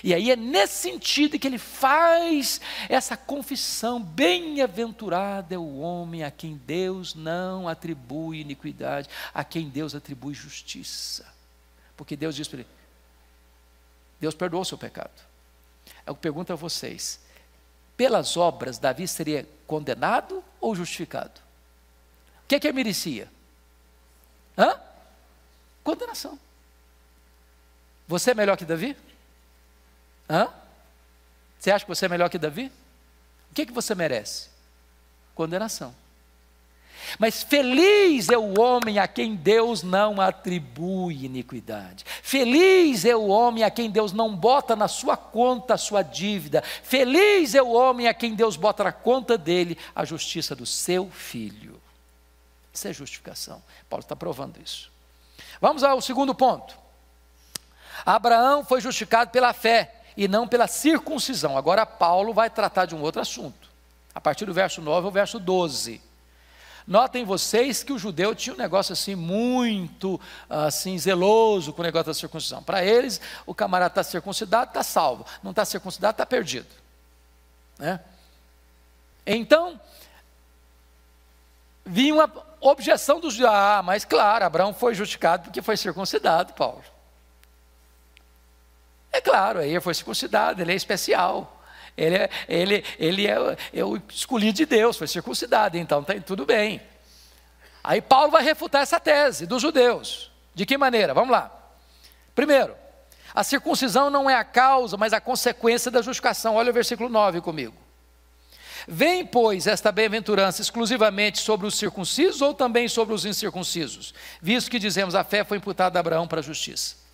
E 0.03 0.13
aí 0.13 0.31
é 0.31 0.35
nesse 0.35 0.89
sentido 0.89 1.37
que 1.39 1.47
ele 1.47 1.57
faz 1.57 2.59
essa 2.89 3.15
confissão: 3.15 4.01
bem-aventurado 4.01 5.53
é 5.53 5.57
o 5.57 5.77
homem 5.77 6.23
a 6.23 6.31
quem 6.31 6.55
Deus 6.65 7.15
não 7.15 7.67
atribui 7.67 8.41
iniquidade, 8.41 9.09
a 9.33 9.43
quem 9.43 9.69
Deus 9.69 9.95
atribui 9.95 10.33
justiça. 10.33 11.34
Porque 11.95 12.15
Deus 12.15 12.35
diz 12.35 12.47
para 12.47 12.59
ele: 12.59 12.69
Deus 14.19 14.35
perdoou 14.35 14.61
o 14.61 14.65
seu 14.65 14.77
pecado. 14.77 15.11
Eu 16.05 16.15
pergunto 16.15 16.51
a 16.53 16.55
vocês: 16.55 17.19
pelas 17.95 18.35
obras, 18.37 18.77
Davi 18.77 19.07
seria 19.07 19.47
condenado 19.65 20.43
ou 20.59 20.75
justificado? 20.75 21.41
O 22.43 22.47
que, 22.47 22.55
é 22.55 22.59
que 22.59 22.67
ele 22.67 22.75
merecia? 22.75 23.29
Hã? 24.57 24.79
Condenação. 25.83 26.39
Você 28.07 28.31
é 28.31 28.33
melhor 28.33 28.57
que 28.57 28.65
Davi? 28.65 28.95
Hã? 30.29 30.49
Você 31.59 31.71
acha 31.71 31.85
que 31.85 31.89
você 31.89 32.05
é 32.05 32.09
melhor 32.09 32.29
que 32.29 32.37
Davi? 32.37 32.71
O 33.51 33.53
que, 33.55 33.63
é 33.63 33.65
que 33.65 33.71
você 33.71 33.95
merece? 33.95 34.49
Condenação. 35.33 35.95
Mas 37.17 37.43
feliz 37.43 38.29
é 38.29 38.37
o 38.37 38.59
homem 38.59 38.99
a 38.99 39.07
quem 39.07 39.35
Deus 39.35 39.83
não 39.83 40.19
atribui 40.19 41.25
iniquidade. 41.25 42.03
Feliz 42.21 43.05
é 43.05 43.15
o 43.15 43.27
homem 43.27 43.63
a 43.63 43.71
quem 43.71 43.89
Deus 43.89 44.11
não 44.11 44.35
bota 44.35 44.75
na 44.75 44.87
sua 44.87 45.15
conta 45.15 45.75
a 45.75 45.77
sua 45.77 46.01
dívida. 46.01 46.61
Feliz 46.61 47.55
é 47.55 47.61
o 47.61 47.71
homem 47.71 48.07
a 48.07 48.13
quem 48.13 48.35
Deus 48.35 48.57
bota 48.57 48.83
na 48.83 48.91
conta 48.91 49.37
dele 49.37 49.77
a 49.95 50.03
justiça 50.03 50.55
do 50.55 50.65
seu 50.65 51.09
filho. 51.09 51.81
Isso 52.73 52.87
é 52.87 52.93
justificação. 52.93 53.63
Paulo 53.89 54.03
está 54.03 54.15
provando 54.15 54.59
isso. 54.61 54.91
Vamos 55.61 55.83
ao 55.83 56.01
segundo 56.01 56.35
ponto. 56.35 56.77
Abraão 58.05 58.65
foi 58.65 58.81
justificado 58.81 59.31
pela 59.31 59.53
fé 59.53 60.01
e 60.17 60.27
não 60.27 60.47
pela 60.47 60.67
circuncisão. 60.67 61.57
Agora, 61.57 61.85
Paulo 61.85 62.33
vai 62.33 62.49
tratar 62.49 62.85
de 62.85 62.95
um 62.95 63.01
outro 63.01 63.21
assunto, 63.21 63.69
a 64.13 64.19
partir 64.19 64.45
do 64.45 64.53
verso 64.53 64.81
9 64.81 65.05
ao 65.05 65.11
verso 65.11 65.39
12. 65.39 66.01
Notem 66.87 67.25
vocês 67.25 67.83
que 67.83 67.91
o 67.91 67.97
judeu 67.97 68.35
tinha 68.35 68.53
um 68.53 68.57
negócio 68.57 68.93
assim 68.93 69.15
muito 69.15 70.19
assim 70.47 70.97
zeloso 70.99 71.73
com 71.73 71.81
o 71.81 71.85
negócio 71.85 72.07
da 72.07 72.13
circuncisão. 72.13 72.61
Para 72.61 72.83
eles, 72.85 73.19
o 73.45 73.55
camarada 73.55 73.91
está 73.91 74.03
circuncidado, 74.03 74.69
está 74.69 74.83
salvo. 74.83 75.25
Não 75.41 75.51
está 75.51 75.65
circuncidado, 75.65 76.11
está 76.11 76.25
perdido. 76.25 76.67
Né? 77.79 77.99
Então, 79.25 79.79
vinha 81.83 82.13
uma 82.13 82.31
objeção 82.61 83.19
dos 83.19 83.39
ah, 83.41 83.81
mas 83.83 84.05
claro, 84.05 84.45
Abraão 84.45 84.73
foi 84.73 84.93
justificado 84.93 85.43
porque 85.43 85.61
foi 85.61 85.77
circuncidado, 85.77 86.53
Paulo. 86.53 86.83
É 89.11 89.21
claro, 89.21 89.59
aí 89.59 89.69
ele 89.69 89.81
foi 89.81 89.93
circuncidado, 89.93 90.61
ele 90.61 90.73
é 90.73 90.75
especial. 90.75 91.54
Ele 91.97 92.15
é, 92.15 92.29
ele, 92.47 92.83
ele 92.99 93.27
é, 93.27 93.37
é 93.73 93.83
o 93.83 94.01
escolhido 94.09 94.57
de 94.57 94.65
Deus, 94.65 94.97
foi 94.97 95.07
circuncidado, 95.07 95.77
então 95.77 96.01
está 96.01 96.13
tudo 96.19 96.45
bem. 96.45 96.81
Aí 97.83 98.01
Paulo 98.01 98.31
vai 98.31 98.43
refutar 98.43 98.81
essa 98.81 98.99
tese 98.99 99.45
dos 99.45 99.61
judeus. 99.61 100.31
De 100.53 100.65
que 100.65 100.77
maneira? 100.77 101.13
Vamos 101.13 101.31
lá. 101.31 101.51
Primeiro, 102.33 102.75
a 103.33 103.43
circuncisão 103.43 104.09
não 104.09 104.29
é 104.29 104.35
a 104.35 104.43
causa, 104.43 104.97
mas 104.97 105.13
a 105.13 105.21
consequência 105.21 105.91
da 105.91 106.01
justificação. 106.01 106.55
Olha 106.55 106.71
o 106.71 106.73
versículo 106.73 107.09
9 107.09 107.41
comigo. 107.41 107.75
Vem, 108.87 109.25
pois, 109.25 109.67
esta 109.67 109.91
bem-aventurança 109.91 110.61
exclusivamente 110.61 111.39
sobre 111.39 111.65
os 111.65 111.75
circuncisos 111.75 112.41
ou 112.41 112.53
também 112.53 112.87
sobre 112.87 113.15
os 113.15 113.25
incircuncisos? 113.25 114.13
Visto 114.41 114.69
que 114.69 114.79
dizemos 114.79 115.15
a 115.15 115.23
fé 115.23 115.43
foi 115.43 115.57
imputada 115.57 115.97
a 115.97 116.01
Abraão 116.01 116.27
para 116.27 116.39
a 116.39 116.43
justiça. 116.43 117.04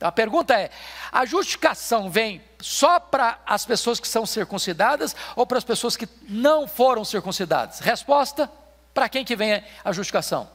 Então, 0.00 0.08
a 0.08 0.12
pergunta 0.12 0.58
é: 0.58 0.70
a 1.12 1.26
justificação 1.26 2.10
vem 2.10 2.42
só 2.58 2.98
para 2.98 3.38
as 3.44 3.66
pessoas 3.66 4.00
que 4.00 4.08
são 4.08 4.24
circuncidadas 4.24 5.14
ou 5.36 5.46
para 5.46 5.58
as 5.58 5.64
pessoas 5.64 5.94
que 5.94 6.08
não 6.26 6.66
foram 6.66 7.04
circuncidadas? 7.04 7.80
Resposta: 7.80 8.50
para 8.94 9.10
quem 9.10 9.26
que 9.26 9.36
vem 9.36 9.62
a 9.84 9.92
justificação? 9.92 10.48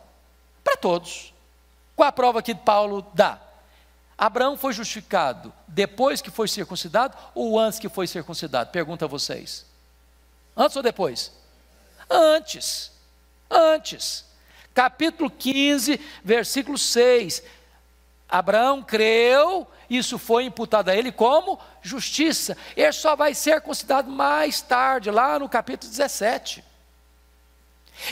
Para 0.64 0.76
todos. 0.76 1.32
Qual 1.96 2.10
a 2.10 2.12
prova 2.12 2.42
que 2.42 2.56
Paulo 2.56 3.06
dá? 3.14 3.40
Abraão 4.18 4.58
foi 4.58 4.74
justificado 4.74 5.54
depois 5.68 6.24
que 6.24 6.32
foi 6.32 6.48
circuncidado 6.48 7.16
ou 7.36 7.60
antes 7.60 7.78
que 7.78 7.88
foi 7.88 8.08
circuncidado? 8.08 8.72
Pergunta 8.72 9.06
a 9.06 9.08
vocês. 9.08 9.64
Antes 10.58 10.76
ou 10.76 10.82
depois? 10.82 11.32
Antes. 12.10 12.92
Antes. 13.48 14.26
Capítulo 14.74 15.30
15, 15.30 16.02
versículo 16.24 16.80
6. 16.80 17.44
Abraão 18.28 18.82
creu, 18.82 19.68
isso 19.90 20.18
foi 20.18 20.46
imputado 20.46 20.90
a 20.90 20.96
ele 20.96 21.12
como 21.12 21.60
justiça. 21.82 22.58
Ele 22.76 22.92
só 22.92 23.16
vai 23.16 23.34
ser 23.34 23.62
considerado 23.62 24.10
mais 24.10 24.62
tarde, 24.62 25.12
lá 25.12 25.38
no 25.38 25.48
capítulo 25.48 25.90
17. 25.92 26.64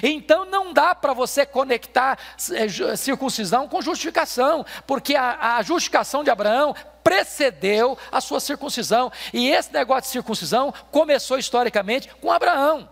Então 0.01 0.45
não 0.45 0.71
dá 0.71 0.95
para 0.95 1.13
você 1.13 1.45
conectar 1.45 2.17
é, 2.51 2.95
circuncisão 2.95 3.67
com 3.67 3.81
justificação, 3.81 4.65
porque 4.87 5.15
a, 5.15 5.57
a, 5.57 5.61
justificação 5.61 6.23
de 6.23 6.29
Abraão 6.29 6.73
precedeu 7.03 7.97
a 8.09 8.21
sua 8.21 8.39
circuncisão, 8.39 9.11
e 9.33 9.49
esse 9.49 9.73
negócio 9.73 10.03
de 10.03 10.07
circuncisão 10.07 10.73
começou 10.89 11.37
historicamente 11.37 12.07
com 12.21 12.31
Abraão. 12.31 12.89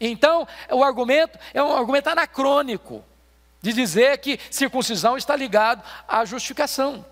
Então, 0.00 0.48
o 0.70 0.82
argumento 0.82 1.38
é 1.52 1.62
um 1.62 1.76
argumento 1.76 2.08
anacrônico 2.08 3.04
de 3.66 3.72
dizer 3.72 4.18
que 4.18 4.38
circuncisão 4.48 5.16
está 5.16 5.34
ligado 5.34 5.82
à 6.06 6.24
justificação. 6.24 7.04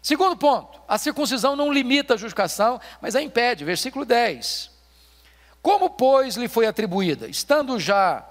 Segundo 0.00 0.36
ponto, 0.36 0.80
a 0.86 0.98
circuncisão 0.98 1.56
não 1.56 1.72
limita 1.72 2.14
a 2.14 2.16
justificação, 2.16 2.80
mas 3.00 3.16
a 3.16 3.22
impede. 3.22 3.64
Versículo 3.64 4.04
10. 4.04 4.70
Como, 5.60 5.90
pois, 5.90 6.36
lhe 6.36 6.46
foi 6.46 6.66
atribuída? 6.66 7.26
Estando 7.26 7.80
já 7.80 8.24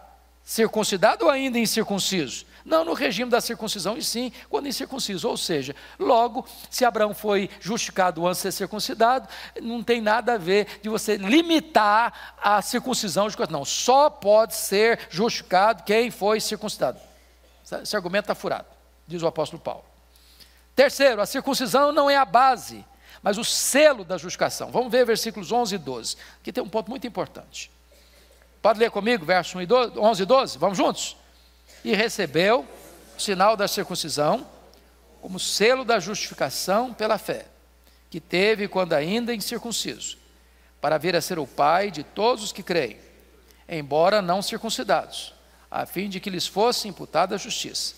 circuncidado 0.44 1.26
ou 1.26 1.32
ainda 1.32 1.60
incircunciso? 1.60 2.46
Não 2.64 2.86
no 2.86 2.94
regime 2.94 3.30
da 3.30 3.42
circuncisão, 3.42 3.98
e 3.98 4.04
sim 4.04 4.32
quando 4.50 4.70
incircunciso. 4.70 5.28
Ou 5.28 5.36
seja, 5.36 5.76
logo, 6.00 6.48
se 6.70 6.86
Abraão 6.86 7.14
foi 7.14 7.50
justificado 7.60 8.26
antes 8.26 8.38
de 8.38 8.44
ser 8.44 8.52
circuncidado, 8.54 9.28
não 9.62 9.84
tem 9.84 10.00
nada 10.00 10.36
a 10.36 10.38
ver 10.38 10.80
de 10.82 10.88
você 10.88 11.18
limitar 11.18 12.36
a 12.42 12.62
circuncisão. 12.62 13.28
Não, 13.50 13.66
só 13.66 14.10
pode 14.10 14.56
ser 14.56 15.08
justificado 15.10 15.84
quem 15.84 16.10
foi 16.10 16.40
circuncidado. 16.40 17.00
Esse 17.64 17.96
argumento 17.96 18.26
está 18.26 18.36
furado, 18.36 18.68
diz 19.08 19.22
o 19.22 19.28
apóstolo 19.28 19.62
Paulo. 19.62 19.86
Terceiro, 20.76 21.22
a 21.22 21.26
circuncisão 21.26 21.92
não 21.92 22.10
é 22.10 22.18
a 22.18 22.26
base, 22.26 22.86
mas 23.22 23.38
o 23.38 23.44
selo 23.44 24.04
da 24.04 24.18
justificação. 24.18 24.72
Vamos 24.72 24.92
ver 24.92 25.06
versículos 25.06 25.52
11 25.52 25.76
e 25.76 25.78
12. 25.78 26.18
Aqui 26.42 26.52
tem 26.52 26.64
um 26.64 26.70
ponto 26.70 26.90
muito 26.90 27.08
importante. 27.08 27.72
Pode 28.62 28.80
ler 28.80 28.92
comigo, 28.92 29.26
versos 29.26 29.56
11 29.56 30.24
e 30.24 30.26
12? 30.26 30.58
Vamos 30.58 30.78
juntos? 30.78 31.16
E 31.84 31.94
recebeu 31.94 32.68
o 33.16 33.20
sinal 33.20 33.56
da 33.56 33.68
circuncisão 33.68 34.46
como 35.22 35.40
selo 35.40 35.86
da 35.86 36.00
justificação 36.00 36.94
pela 36.94 37.18
fé, 37.18 37.46
que 38.10 38.20
teve 38.20 38.68
quando 38.68 38.94
ainda 38.94 39.34
incircunciso, 39.34 40.18
para 40.82 40.98
vir 40.98 41.16
a 41.16 41.22
ser 41.22 41.40
o 41.40 41.48
pai 41.48 41.92
de 41.92 42.04
todos 42.04 42.44
os 42.44 42.52
que 42.52 42.62
creem, 42.62 42.98
embora 43.70 44.22
não 44.22 44.42
circuncidados 44.42 45.34
a 45.74 45.88
fim 45.88 46.08
de 46.08 46.20
que 46.20 46.30
lhes 46.30 46.46
fosse 46.46 46.88
imputada 46.88 47.34
a 47.34 47.38
justiça. 47.38 47.96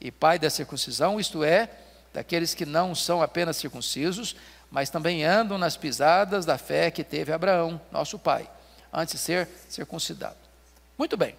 E 0.00 0.12
pai 0.12 0.38
da 0.38 0.48
circuncisão, 0.48 1.18
isto 1.18 1.42
é, 1.42 1.68
daqueles 2.14 2.54
que 2.54 2.64
não 2.64 2.94
são 2.94 3.20
apenas 3.20 3.56
circuncisos, 3.56 4.36
mas 4.70 4.90
também 4.90 5.24
andam 5.24 5.58
nas 5.58 5.76
pisadas 5.76 6.46
da 6.46 6.56
fé 6.56 6.88
que 6.88 7.02
teve 7.02 7.32
Abraão, 7.32 7.80
nosso 7.90 8.16
pai, 8.16 8.48
antes 8.92 9.14
de 9.14 9.20
ser 9.20 9.48
circuncidado. 9.68 10.36
Muito 10.96 11.16
bem. 11.16 11.36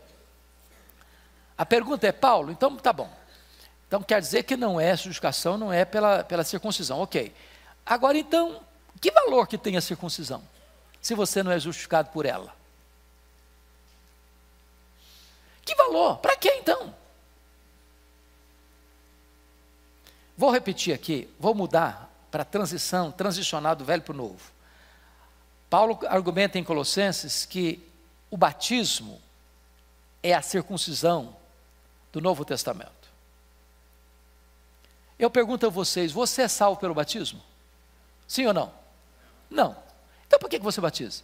A 1.57 1.65
pergunta 1.65 2.05
é, 2.05 2.11
Paulo, 2.11 2.51
então 2.51 2.75
tá 2.75 2.91
bom. 2.91 3.09
Então 3.87 4.03
quer 4.03 4.19
dizer 4.19 4.43
que 4.43 4.57
não 4.57 4.81
é 4.81 4.91
justificação, 4.91 5.57
não 5.57 5.71
é 5.71 5.85
pela, 5.85 6.21
pela 6.21 6.43
circuncisão, 6.43 6.99
ok. 6.99 7.33
Agora 7.85 8.17
então, 8.17 8.59
que 8.99 9.09
valor 9.09 9.47
que 9.47 9.57
tem 9.57 9.77
a 9.77 9.81
circuncisão, 9.81 10.43
se 11.01 11.15
você 11.15 11.41
não 11.41 11.51
é 11.51 11.57
justificado 11.57 12.09
por 12.09 12.25
ela? 12.25 12.53
Que 15.67 15.75
valor? 15.75 16.19
Para 16.19 16.37
que 16.37 16.49
então? 16.49 16.95
Vou 20.37 20.49
repetir 20.49 20.93
aqui, 20.93 21.29
vou 21.37 21.53
mudar 21.53 22.09
para 22.31 22.43
a 22.43 22.45
transição, 22.45 23.11
transicionar 23.11 23.75
do 23.75 23.83
velho 23.83 24.01
para 24.01 24.13
o 24.13 24.15
novo. 24.15 24.39
Paulo 25.69 25.99
argumenta 26.07 26.57
em 26.57 26.63
Colossenses 26.63 27.45
que 27.45 27.85
o 28.31 28.37
batismo 28.37 29.21
é 30.23 30.33
a 30.33 30.41
circuncisão 30.41 31.35
do 32.13 32.21
Novo 32.21 32.45
Testamento. 32.45 33.09
Eu 35.19 35.29
pergunto 35.29 35.65
a 35.65 35.69
vocês: 35.69 36.13
você 36.13 36.43
é 36.43 36.47
salvo 36.47 36.79
pelo 36.79 36.93
batismo? 36.93 37.43
Sim 38.25 38.45
ou 38.45 38.53
não? 38.53 38.71
Não. 39.49 39.75
Então 40.27 40.39
por 40.39 40.49
que 40.49 40.59
você 40.59 40.79
batiza? 40.79 41.23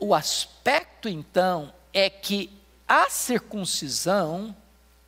O 0.00 0.14
aspecto, 0.14 1.08
então, 1.08 1.72
é 1.92 2.08
que 2.08 2.50
a 2.88 3.10
circuncisão 3.10 4.56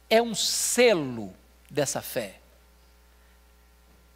é 0.09 0.20
um 0.20 0.35
selo 0.35 1.35
dessa 1.70 2.02
fé. 2.02 2.38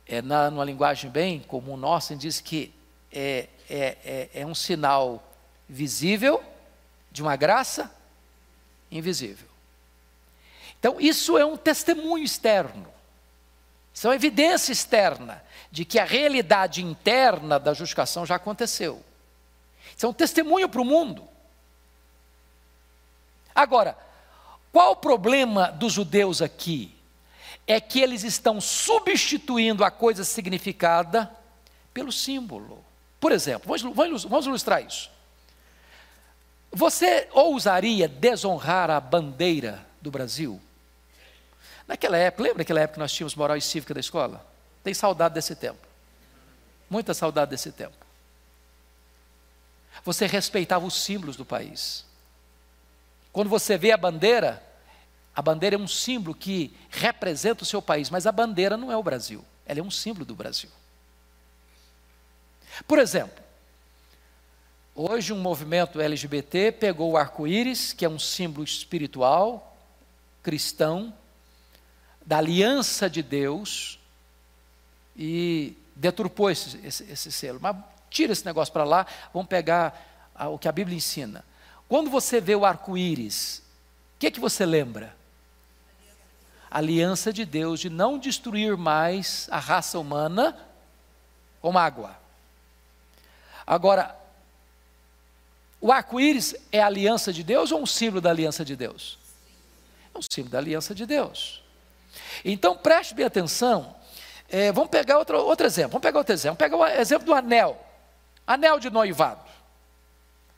É 0.06 0.20
na, 0.20 0.50
numa 0.50 0.64
linguagem 0.64 1.10
bem 1.10 1.40
comum 1.40 1.76
nossa, 1.76 2.14
diz 2.14 2.40
que 2.40 2.72
é, 3.10 3.48
é, 3.68 3.96
é, 4.04 4.30
é 4.34 4.46
um 4.46 4.54
sinal 4.54 5.26
visível 5.66 6.44
de 7.10 7.22
uma 7.22 7.34
graça 7.34 7.90
invisível. 8.90 9.48
Então, 10.78 11.00
isso 11.00 11.38
é 11.38 11.44
um 11.44 11.56
testemunho 11.56 12.22
externo, 12.22 12.86
isso 13.92 14.06
é 14.06 14.10
uma 14.10 14.16
evidência 14.16 14.70
externa 14.70 15.42
de 15.72 15.86
que 15.86 15.98
a 15.98 16.04
realidade 16.04 16.84
interna 16.84 17.58
da 17.58 17.72
justificação 17.72 18.26
já 18.26 18.36
aconteceu. 18.36 19.02
Isso 19.96 20.04
é 20.04 20.08
um 20.08 20.12
testemunho 20.12 20.68
para 20.68 20.80
o 20.80 20.84
mundo. 20.84 21.26
Agora, 23.54 23.96
qual 24.70 24.92
o 24.92 24.96
problema 24.96 25.72
dos 25.72 25.94
judeus 25.94 26.42
aqui? 26.42 26.94
É 27.66 27.80
que 27.80 28.00
eles 28.00 28.22
estão 28.22 28.60
substituindo 28.60 29.82
a 29.82 29.90
coisa 29.90 30.22
significada 30.22 31.34
pelo 31.94 32.12
símbolo. 32.12 32.84
Por 33.18 33.32
exemplo, 33.32 33.74
vamos, 33.94 34.46
ilustrar 34.46 34.84
isso. 34.84 35.10
Você 36.70 37.26
ousaria 37.32 38.06
desonrar 38.06 38.90
a 38.90 39.00
bandeira 39.00 39.84
do 40.00 40.10
Brasil? 40.10 40.60
Naquela 41.88 42.18
época, 42.18 42.42
lembra 42.42 42.58
daquela 42.58 42.80
época 42.80 42.94
que 42.94 43.00
nós 43.00 43.12
tínhamos 43.12 43.34
moral 43.34 43.56
e 43.56 43.62
cívica 43.62 43.94
da 43.94 44.00
escola? 44.00 44.46
Tem 44.84 44.92
saudade 44.92 45.34
desse 45.34 45.56
tempo. 45.56 45.78
Muita 46.90 47.14
saudade 47.14 47.50
desse 47.50 47.72
tempo. 47.72 48.05
Você 50.06 50.26
respeitava 50.26 50.86
os 50.86 50.94
símbolos 50.94 51.36
do 51.36 51.44
país. 51.44 52.06
Quando 53.30 53.50
você 53.50 53.76
vê 53.76 53.92
a 53.92 53.98
bandeira, 53.98 54.62
A 55.36 55.42
bandeira 55.42 55.76
é 55.76 55.78
um 55.78 55.86
símbolo 55.86 56.34
que 56.34 56.74
representa 56.88 57.62
o 57.62 57.66
seu 57.66 57.82
país, 57.82 58.08
mas 58.08 58.26
a 58.26 58.32
bandeira 58.32 58.74
não 58.74 58.90
é 58.90 58.96
o 58.96 59.02
Brasil, 59.02 59.44
ela 59.66 59.80
é 59.80 59.82
um 59.82 59.90
símbolo 59.90 60.24
do 60.24 60.34
Brasil. 60.34 60.70
Por 62.88 62.98
exemplo, 62.98 63.44
hoje 64.94 65.34
um 65.34 65.38
movimento 65.38 66.00
LGBT 66.00 66.72
pegou 66.72 67.10
o 67.12 67.16
arco-íris, 67.18 67.92
que 67.92 68.06
é 68.06 68.08
um 68.08 68.18
símbolo 68.18 68.64
espiritual, 68.64 69.76
cristão, 70.42 71.12
da 72.24 72.38
aliança 72.38 73.10
de 73.10 73.22
Deus, 73.22 73.98
e 75.14 75.76
deturpou 75.94 76.50
esse, 76.50 76.78
esse, 76.78 77.04
esse 77.04 77.30
selo. 77.30 77.58
Mas 77.60 77.76
tira 78.16 78.32
esse 78.32 78.46
negócio 78.46 78.72
para 78.72 78.84
lá, 78.84 79.06
vamos 79.32 79.48
pegar 79.48 80.30
a, 80.34 80.48
o 80.48 80.58
que 80.58 80.68
a 80.68 80.72
Bíblia 80.72 80.96
ensina. 80.96 81.44
Quando 81.88 82.08
você 82.08 82.40
vê 82.40 82.54
o 82.54 82.64
arco-íris, 82.64 83.58
o 84.16 84.18
que, 84.18 84.30
que 84.30 84.40
você 84.40 84.64
lembra? 84.64 85.14
aliança 86.70 87.32
de 87.32 87.44
Deus 87.44 87.80
de 87.80 87.88
não 87.88 88.18
destruir 88.18 88.76
mais 88.76 89.48
a 89.50 89.58
raça 89.58 89.98
humana 89.98 90.56
com 91.60 91.78
água. 91.78 92.16
Agora, 93.66 94.14
o 95.80 95.90
arco-íris 95.90 96.54
é 96.70 96.82
a 96.82 96.86
aliança 96.86 97.32
de 97.32 97.42
Deus 97.42 97.72
ou 97.72 97.80
um 97.80 97.86
símbolo 97.86 98.20
da 98.20 98.30
aliança 98.30 98.64
de 98.64 98.76
Deus? 98.76 99.18
É 100.14 100.18
um 100.18 100.22
símbolo 100.22 100.52
da 100.52 100.58
aliança 100.58 100.94
de 100.94 101.06
Deus. 101.06 101.62
Então 102.44 102.76
preste 102.76 103.14
bem 103.14 103.24
atenção. 103.24 103.94
É, 104.48 104.70
vamos 104.70 104.90
pegar 104.90 105.18
outro, 105.18 105.38
outro 105.38 105.66
exemplo. 105.66 105.92
Vamos 105.92 106.02
pegar 106.02 106.18
outro 106.18 106.34
exemplo. 106.34 106.58
Vamos 106.58 106.78
pegar 106.78 106.98
o 106.98 107.00
exemplo 107.00 107.26
do 107.26 107.34
anel. 107.34 107.85
Anel 108.46 108.78
de 108.78 108.90
noivado. 108.90 109.40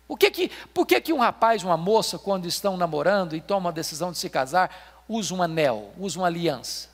O 0.08 0.16
que 0.16 0.30
que, 0.30 0.48
por 0.72 0.86
que, 0.86 1.00
que 1.00 1.12
um 1.12 1.18
rapaz, 1.18 1.62
uma 1.62 1.76
moça, 1.76 2.18
quando 2.18 2.46
estão 2.46 2.76
namorando 2.76 3.36
e 3.36 3.40
tomam 3.40 3.68
a 3.68 3.72
decisão 3.72 4.10
de 4.10 4.18
se 4.18 4.30
casar, 4.30 5.04
usa 5.08 5.34
um 5.34 5.42
anel, 5.42 5.92
usa 5.98 6.18
uma 6.18 6.26
aliança. 6.26 6.88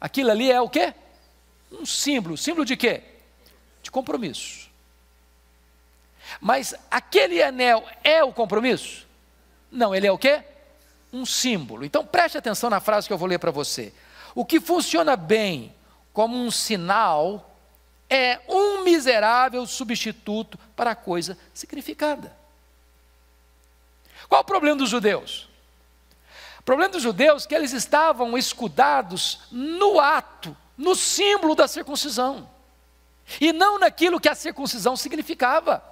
Aquilo 0.00 0.30
ali 0.30 0.52
é 0.52 0.60
o 0.60 0.68
quê? 0.68 0.92
Um 1.72 1.86
símbolo. 1.86 2.36
Símbolo 2.36 2.64
de 2.64 2.76
quê? 2.76 3.02
De 3.82 3.90
compromisso. 3.90 4.70
Mas 6.40 6.74
aquele 6.90 7.42
anel 7.42 7.84
é 8.02 8.22
o 8.22 8.32
compromisso? 8.32 9.06
Não, 9.70 9.94
ele 9.94 10.06
é 10.06 10.12
o 10.12 10.18
quê? 10.18 10.42
Um 11.12 11.24
símbolo. 11.24 11.84
Então 11.84 12.04
preste 12.04 12.36
atenção 12.36 12.68
na 12.68 12.80
frase 12.80 13.06
que 13.06 13.12
eu 13.12 13.18
vou 13.18 13.28
ler 13.28 13.38
para 13.38 13.50
você. 13.50 13.94
O 14.34 14.44
que 14.44 14.60
funciona 14.60 15.16
bem 15.16 15.74
como 16.12 16.36
um 16.36 16.50
sinal 16.50 17.53
é 18.08 18.40
um 18.48 18.82
miserável 18.84 19.66
substituto 19.66 20.58
para 20.76 20.92
a 20.92 20.96
coisa 20.96 21.38
significada. 21.52 22.36
Qual 24.28 24.42
o 24.42 24.44
problema 24.44 24.76
dos 24.76 24.90
judeus? 24.90 25.48
O 26.58 26.62
problema 26.64 26.92
dos 26.92 27.02
judeus 27.02 27.44
é 27.44 27.48
que 27.48 27.54
eles 27.54 27.72
estavam 27.72 28.38
escudados 28.38 29.40
no 29.50 30.00
ato, 30.00 30.56
no 30.76 30.94
símbolo 30.94 31.54
da 31.54 31.68
circuncisão, 31.68 32.48
e 33.40 33.52
não 33.52 33.78
naquilo 33.78 34.20
que 34.20 34.28
a 34.28 34.34
circuncisão 34.34 34.96
significava. 34.96 35.84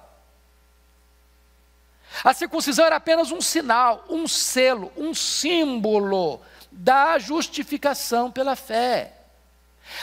A 2.23 2.33
circuncisão 2.33 2.85
era 2.85 2.95
apenas 2.95 3.31
um 3.31 3.41
sinal, 3.41 4.05
um 4.09 4.27
selo, 4.27 4.91
um 4.97 5.13
símbolo 5.13 6.41
da 6.71 7.17
justificação 7.19 8.31
pela 8.31 8.55
fé. 8.55 9.12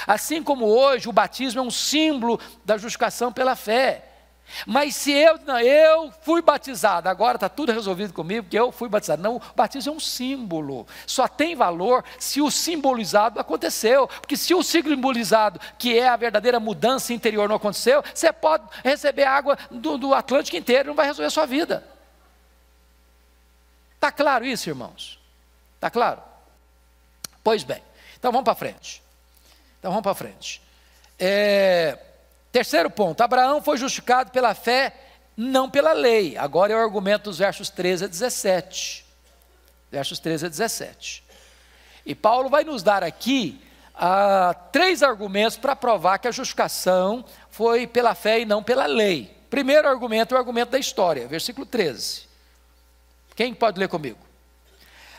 Assim 0.07 0.43
como 0.43 0.66
hoje 0.66 1.09
o 1.09 1.12
batismo 1.12 1.61
é 1.61 1.62
um 1.62 1.70
símbolo 1.70 2.41
da 2.64 2.76
justificação 2.76 3.32
pela 3.32 3.57
fé. 3.57 4.07
Mas 4.66 4.97
se 4.97 5.12
eu, 5.12 5.38
não, 5.47 5.59
eu 5.61 6.12
fui 6.22 6.43
batizado, 6.43 7.09
agora 7.09 7.36
está 7.36 7.49
tudo 7.49 7.72
resolvido 7.72 8.12
comigo, 8.12 8.45
porque 8.45 8.59
eu 8.59 8.72
fui 8.72 8.88
batizado. 8.88 9.22
Não, 9.22 9.36
o 9.36 9.43
batismo 9.55 9.93
é 9.93 9.97
um 9.97 10.01
símbolo. 10.01 10.86
Só 11.07 11.28
tem 11.28 11.55
valor 11.55 12.05
se 12.18 12.41
o 12.41 12.51
simbolizado 12.51 13.38
aconteceu. 13.38 14.09
Porque 14.09 14.36
se 14.36 14.55
o 14.55 14.62
simbolizado, 14.62 15.61
que 15.78 15.99
é 15.99 16.09
a 16.09 16.16
verdadeira 16.16 16.59
mudança 16.59 17.12
interior, 17.12 17.49
não 17.49 17.57
aconteceu, 17.57 18.03
você 18.14 18.32
pode 18.32 18.64
receber 18.82 19.24
água 19.24 19.57
do, 19.70 19.97
do 19.97 20.14
Atlântico 20.14 20.57
inteiro, 20.57 20.88
não 20.88 20.95
vai 20.95 21.07
resolver 21.07 21.28
a 21.28 21.30
sua 21.30 21.47
vida. 21.47 21.86
Está 23.95 24.11
claro 24.11 24.45
isso, 24.45 24.68
irmãos? 24.68 25.18
Está 25.76 25.91
claro? 25.91 26.22
Pois 27.45 27.62
bem, 27.62 27.82
então 28.18 28.32
vamos 28.32 28.45
para 28.45 28.55
frente. 28.55 29.03
Então 29.81 29.91
vamos 29.91 30.05
para 30.05 30.14
frente. 30.14 30.62
É. 31.18 31.99
Terceiro 32.53 32.91
ponto: 32.91 33.20
Abraão 33.22 33.62
foi 33.62 33.76
justificado 33.76 34.31
pela 34.31 34.55
fé, 34.55 34.95
não 35.37 35.68
pela 35.68 35.93
lei. 35.93 36.37
Agora 36.37 36.72
é 36.72 36.76
o 36.76 36.81
argumento 36.81 37.24
dos 37.24 37.39
versos 37.39 37.70
13 37.70 38.05
a 38.05 38.09
17. 38.09 39.05
Versos 39.91 40.18
13 40.20 40.47
a 40.47 40.49
17. 40.49 41.24
E 42.07 42.14
Paulo 42.14 42.49
vai 42.49 42.62
nos 42.62 42.83
dar 42.83 43.03
aqui 43.03 43.61
ah, 43.95 44.55
três 44.72 45.03
argumentos 45.03 45.57
para 45.57 45.74
provar 45.74 46.18
que 46.18 46.28
a 46.28 46.33
justificação 46.33 47.24
foi 47.51 47.87
pela 47.87 48.14
fé 48.14 48.41
e 48.41 48.45
não 48.45 48.62
pela 48.62 48.87
lei. 48.87 49.37
Primeiro 49.49 49.89
argumento 49.89 50.35
é 50.35 50.37
o 50.37 50.39
argumento 50.39 50.70
da 50.70 50.78
história, 50.78 51.26
versículo 51.26 51.66
13. 51.66 52.28
Quem 53.35 53.55
pode 53.55 53.78
ler 53.78 53.89
comigo? 53.89 54.18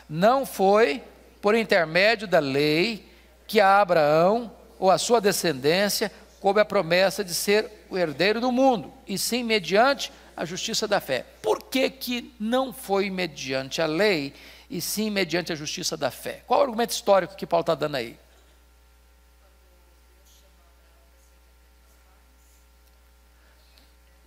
Não 0.08 0.46
foi 0.46 1.02
por 1.40 1.54
intermédio 1.54 2.26
da 2.26 2.38
lei 2.38 3.11
que 3.52 3.60
a 3.60 3.82
Abraão 3.82 4.50
ou 4.78 4.90
a 4.90 4.96
sua 4.96 5.20
descendência 5.20 6.10
coube 6.40 6.58
a 6.58 6.64
promessa 6.64 7.22
de 7.22 7.34
ser 7.34 7.70
o 7.90 7.98
herdeiro 7.98 8.40
do 8.40 8.50
mundo, 8.50 8.90
e 9.06 9.18
sim 9.18 9.44
mediante 9.44 10.10
a 10.34 10.46
justiça 10.46 10.88
da 10.88 11.02
fé. 11.02 11.26
Por 11.42 11.62
que, 11.64 11.90
que 11.90 12.34
não 12.40 12.72
foi 12.72 13.10
mediante 13.10 13.82
a 13.82 13.86
lei, 13.86 14.32
e 14.70 14.80
sim 14.80 15.10
mediante 15.10 15.52
a 15.52 15.54
justiça 15.54 15.98
da 15.98 16.10
fé? 16.10 16.42
Qual 16.46 16.60
o 16.60 16.62
argumento 16.62 16.92
histórico 16.92 17.36
que 17.36 17.46
Paulo 17.46 17.60
está 17.60 17.74
dando 17.74 17.96
aí? 17.96 18.18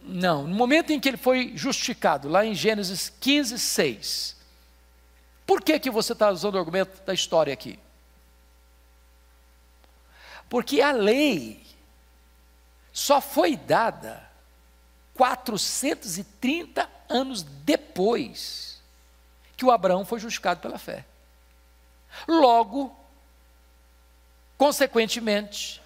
Não, 0.03 0.43
no 0.43 0.53
momento 0.53 0.91
em 0.91 0.99
que 0.99 1.09
ele 1.09 1.17
foi 1.17 1.53
justificado, 1.55 2.29
lá 2.29 2.45
em 2.45 2.53
Gênesis 2.53 3.11
15, 3.19 3.57
6. 3.57 4.35
Por 5.47 5.63
que, 5.63 5.79
que 5.79 5.89
você 5.89 6.13
está 6.13 6.29
usando 6.29 6.53
o 6.53 6.59
argumento 6.59 7.03
da 7.03 7.13
história 7.15 7.51
aqui? 7.51 7.79
Porque 10.49 10.81
a 10.81 10.91
lei 10.91 11.65
só 12.93 13.19
foi 13.19 13.55
dada 13.57 14.25
430 15.15 16.89
anos 17.09 17.41
depois 17.41 18.81
que 19.57 19.65
o 19.65 19.71
Abraão 19.71 20.05
foi 20.05 20.19
justificado 20.19 20.59
pela 20.59 20.77
fé. 20.77 21.05
Logo, 22.27 22.95
consequentemente, 24.57 25.81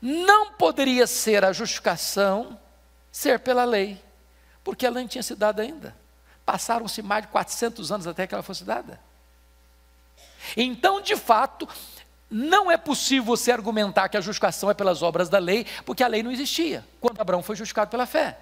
não 0.00 0.52
poderia 0.52 1.06
ser 1.06 1.44
a 1.44 1.52
justificação 1.52 2.58
ser 3.10 3.40
pela 3.40 3.64
lei, 3.64 4.02
porque 4.62 4.84
ela 4.84 5.00
não 5.00 5.08
tinha 5.08 5.22
sido 5.22 5.38
dada 5.38 5.62
ainda. 5.62 5.96
Passaram-se 6.44 7.02
mais 7.02 7.22
de 7.22 7.28
400 7.28 7.90
anos 7.90 8.06
até 8.06 8.26
que 8.26 8.34
ela 8.34 8.42
fosse 8.42 8.62
dada. 8.62 9.00
Então, 10.56 11.00
de 11.00 11.16
fato, 11.16 11.68
não 12.30 12.70
é 12.70 12.76
possível 12.76 13.24
você 13.24 13.52
argumentar 13.52 14.08
que 14.08 14.16
a 14.16 14.20
justificação 14.20 14.70
é 14.70 14.74
pelas 14.74 15.02
obras 15.02 15.28
da 15.28 15.38
lei, 15.38 15.64
porque 15.84 16.02
a 16.02 16.08
lei 16.08 16.22
não 16.22 16.30
existia 16.30 16.84
quando 17.00 17.20
Abraão 17.20 17.42
foi 17.42 17.54
justificado 17.54 17.90
pela 17.90 18.06
fé. 18.06 18.38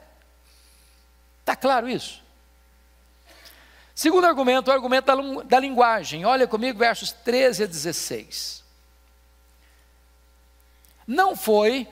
Está 1.41 1.55
claro 1.55 1.89
isso? 1.89 2.23
Segundo 3.95 4.27
argumento, 4.27 4.69
o 4.69 4.73
argumento 4.73 5.07
da, 5.07 5.43
da 5.43 5.61
linguagem. 5.61 6.25
Olha 6.25 6.49
comigo, 6.49 6.79
versos 6.79 7.13
13 7.13 7.65
a 7.65 7.67
16. 7.67 8.65
Não 11.07 11.37
foi 11.37 11.87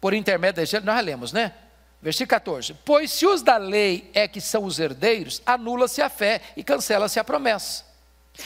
por 0.00 0.12
intermédio 0.12 0.64
da 0.80 0.80
nós 0.92 1.04
lemos, 1.04 1.32
né? 1.32 1.54
Versículo 2.00 2.28
14: 2.28 2.74
Pois 2.84 3.10
se 3.10 3.26
os 3.26 3.42
da 3.42 3.56
lei 3.56 4.10
é 4.14 4.28
que 4.28 4.40
são 4.40 4.64
os 4.64 4.78
herdeiros, 4.78 5.42
anula-se 5.44 6.00
a 6.02 6.08
fé 6.08 6.40
e 6.56 6.62
cancela-se 6.62 7.18
a 7.18 7.24
promessa, 7.24 7.84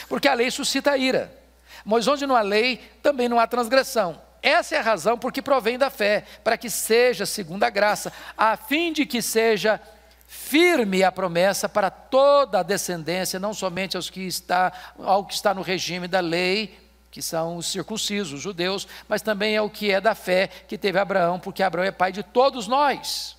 porque 0.08 0.28
a 0.28 0.34
lei 0.34 0.50
suscita 0.50 0.96
ira. 0.96 1.41
Mas 1.84 2.06
onde 2.06 2.26
não 2.26 2.36
há 2.36 2.42
lei, 2.42 2.78
também 3.02 3.28
não 3.28 3.38
há 3.38 3.46
transgressão. 3.46 4.20
Essa 4.42 4.74
é 4.74 4.78
a 4.78 4.82
razão 4.82 5.16
por 5.16 5.32
que 5.32 5.40
provém 5.40 5.78
da 5.78 5.88
fé, 5.88 6.24
para 6.42 6.58
que 6.58 6.68
seja 6.68 7.24
segundo 7.24 7.62
a 7.62 7.70
graça, 7.70 8.12
a 8.36 8.56
fim 8.56 8.92
de 8.92 9.06
que 9.06 9.22
seja 9.22 9.80
firme 10.26 11.04
a 11.04 11.12
promessa 11.12 11.68
para 11.68 11.90
toda 11.90 12.60
a 12.60 12.62
descendência, 12.62 13.38
não 13.38 13.54
somente 13.54 13.96
aos 13.96 14.10
que 14.10 14.22
está, 14.26 14.72
ao 14.98 15.24
que 15.24 15.34
está 15.34 15.54
no 15.54 15.62
regime 15.62 16.08
da 16.08 16.20
lei, 16.20 16.76
que 17.10 17.20
são 17.20 17.58
os 17.58 17.66
circuncisos, 17.66 18.32
os 18.32 18.40
judeus, 18.40 18.88
mas 19.06 19.22
também 19.22 19.54
é 19.54 19.60
o 19.60 19.68
que 19.68 19.92
é 19.92 20.00
da 20.00 20.14
fé 20.14 20.48
que 20.66 20.78
teve 20.78 20.98
Abraão, 20.98 21.38
porque 21.38 21.62
Abraão 21.62 21.84
é 21.84 21.92
pai 21.92 22.10
de 22.10 22.22
todos 22.22 22.66
nós. 22.66 23.36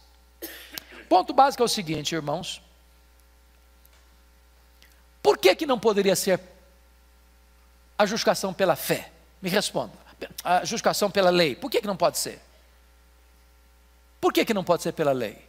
Ponto 1.10 1.34
básico 1.34 1.64
é 1.64 1.66
o 1.66 1.70
seguinte, 1.70 2.14
irmãos. 2.16 2.62
Por 5.22 5.38
que, 5.38 5.56
que 5.56 5.66
não 5.66 5.80
poderia 5.80 6.16
ser 6.16 6.40
a 8.04 8.06
justificação 8.06 8.54
pela 8.54 8.76
fé? 8.76 9.12
Me 9.42 9.50
responda. 9.50 9.94
A 10.44 10.60
justificação 10.60 11.10
pela 11.10 11.30
lei. 11.30 11.56
Por 11.56 11.70
que, 11.70 11.82
que 11.82 11.88
não 11.88 11.98
pode 11.98 12.18
ser? 12.18 12.40
Por 14.22 14.32
que, 14.32 14.46
que 14.46 14.54
não 14.54 14.64
pode 14.64 14.84
ser 14.84 14.94
pela 14.94 15.12
lei? 15.12 15.46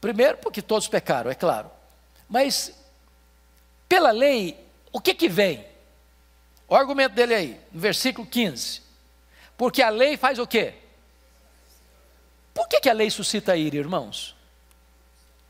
Primeiro, 0.00 0.38
porque 0.38 0.62
todos 0.62 0.86
pecaram, 0.86 1.30
é 1.30 1.34
claro. 1.34 1.70
Mas, 2.28 2.72
pela 3.88 4.10
lei, 4.10 4.58
o 4.92 5.00
que 5.00 5.14
que 5.14 5.28
vem? 5.28 5.66
O 6.68 6.74
argumento 6.74 7.14
dele 7.14 7.34
aí, 7.34 7.60
no 7.72 7.80
versículo 7.80 8.26
15. 8.26 8.82
Porque 9.56 9.82
a 9.82 9.90
lei 9.90 10.16
faz 10.16 10.38
o 10.38 10.46
quê? 10.46 10.74
Por 12.52 12.68
que, 12.68 12.80
que 12.80 12.88
a 12.88 12.92
lei 12.92 13.10
suscita 13.10 13.56
ira, 13.56 13.76
irmãos? 13.76 14.34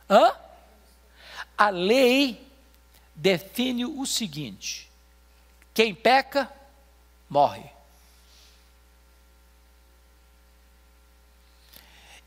Hã? 0.09 0.35
A 1.57 1.71
lei 1.71 2.45
define 3.15 3.85
o 3.85 4.05
seguinte: 4.07 4.91
quem 5.73 5.95
peca, 5.95 6.51
morre. 7.29 7.71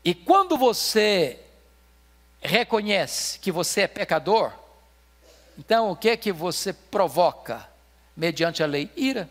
E 0.04 0.14
quando 0.14 0.56
você 0.56 1.38
reconhece 2.40 3.38
que 3.38 3.52
você 3.52 3.82
é 3.82 3.86
pecador, 3.86 4.52
então 5.58 5.90
o 5.90 5.96
que 5.96 6.08
é 6.08 6.16
que 6.16 6.32
você 6.32 6.72
provoca 6.72 7.68
mediante 8.16 8.62
a 8.62 8.66
lei? 8.66 8.90
Ira. 8.96 9.28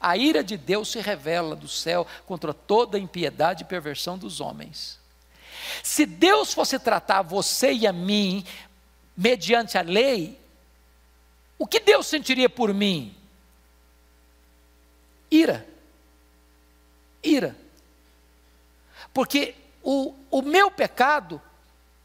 A 0.00 0.16
ira 0.16 0.42
de 0.42 0.56
Deus 0.56 0.90
se 0.90 1.00
revela 1.00 1.54
do 1.54 1.68
céu 1.68 2.06
contra 2.26 2.54
toda 2.54 2.98
impiedade 2.98 3.64
e 3.64 3.66
perversão 3.66 4.16
dos 4.16 4.40
homens. 4.40 4.98
Se 5.82 6.06
Deus 6.06 6.54
fosse 6.54 6.78
tratar 6.78 7.20
você 7.20 7.72
e 7.72 7.86
a 7.86 7.92
mim 7.92 8.44
mediante 9.20 9.76
a 9.76 9.82
lei, 9.82 10.40
o 11.58 11.66
que 11.66 11.78
Deus 11.78 12.06
sentiria 12.06 12.48
por 12.48 12.72
mim? 12.72 13.14
Ira. 15.30 15.66
Ira. 17.22 17.54
Porque 19.12 19.54
o, 19.82 20.14
o 20.30 20.40
meu 20.40 20.70
pecado 20.70 21.40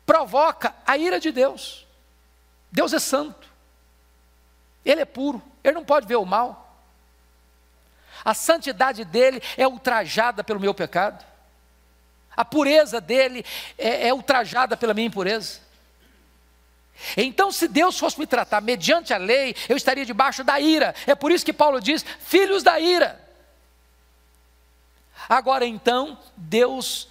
provoca 0.06 0.76
a 0.86 0.98
ira 0.98 1.18
de 1.18 1.32
Deus. 1.32 1.88
Deus 2.70 2.92
é 2.92 3.00
santo. 3.00 3.48
Ele 4.84 5.00
é 5.00 5.06
puro. 5.06 5.42
Ele 5.64 5.76
não 5.76 5.86
pode 5.86 6.06
ver 6.06 6.18
o 6.18 6.26
mal. 6.26 6.78
A 8.26 8.34
santidade 8.34 9.06
dele 9.06 9.42
é 9.56 9.66
ultrajada 9.66 10.44
pelo 10.44 10.60
meu 10.60 10.74
pecado. 10.74 11.26
A 12.36 12.44
pureza 12.44 13.00
dele 13.00 13.46
é, 13.78 14.10
é 14.10 14.14
ultrajada 14.14 14.76
pela 14.76 14.94
minha 14.94 15.08
impureza. 15.08 15.64
Então, 17.18 17.52
se 17.52 17.68
Deus 17.68 18.00
fosse 18.00 18.20
me 18.20 18.26
tratar 18.26 18.62
mediante 18.62 19.14
a 19.14 19.18
lei, 19.18 19.56
eu 19.68 19.76
estaria 19.76 20.06
debaixo 20.06 20.44
da 20.44 20.60
ira. 20.60 20.96
É 21.06 21.14
por 21.14 21.32
isso 21.32 21.46
que 21.46 21.54
Paulo 21.54 21.80
diz: 21.80 22.06
filhos 22.20 22.64
da 22.64 22.80
ira. 22.80 23.22
Agora 25.28 25.66
então, 25.66 26.18
Deus 26.36 27.08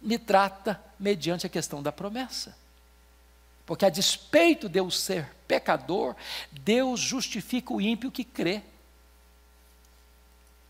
me 0.00 0.18
trata 0.18 0.82
mediante 0.98 1.46
a 1.46 1.50
questão 1.50 1.82
da 1.82 1.92
promessa. 1.92 2.56
Porque 3.66 3.84
a 3.84 3.90
despeito 3.90 4.68
de 4.68 4.80
eu 4.80 4.90
ser 4.90 5.28
pecador, 5.46 6.16
Deus 6.50 7.00
justifica 7.00 7.72
o 7.72 7.80
ímpio 7.80 8.10
que 8.10 8.24
crê. 8.24 8.62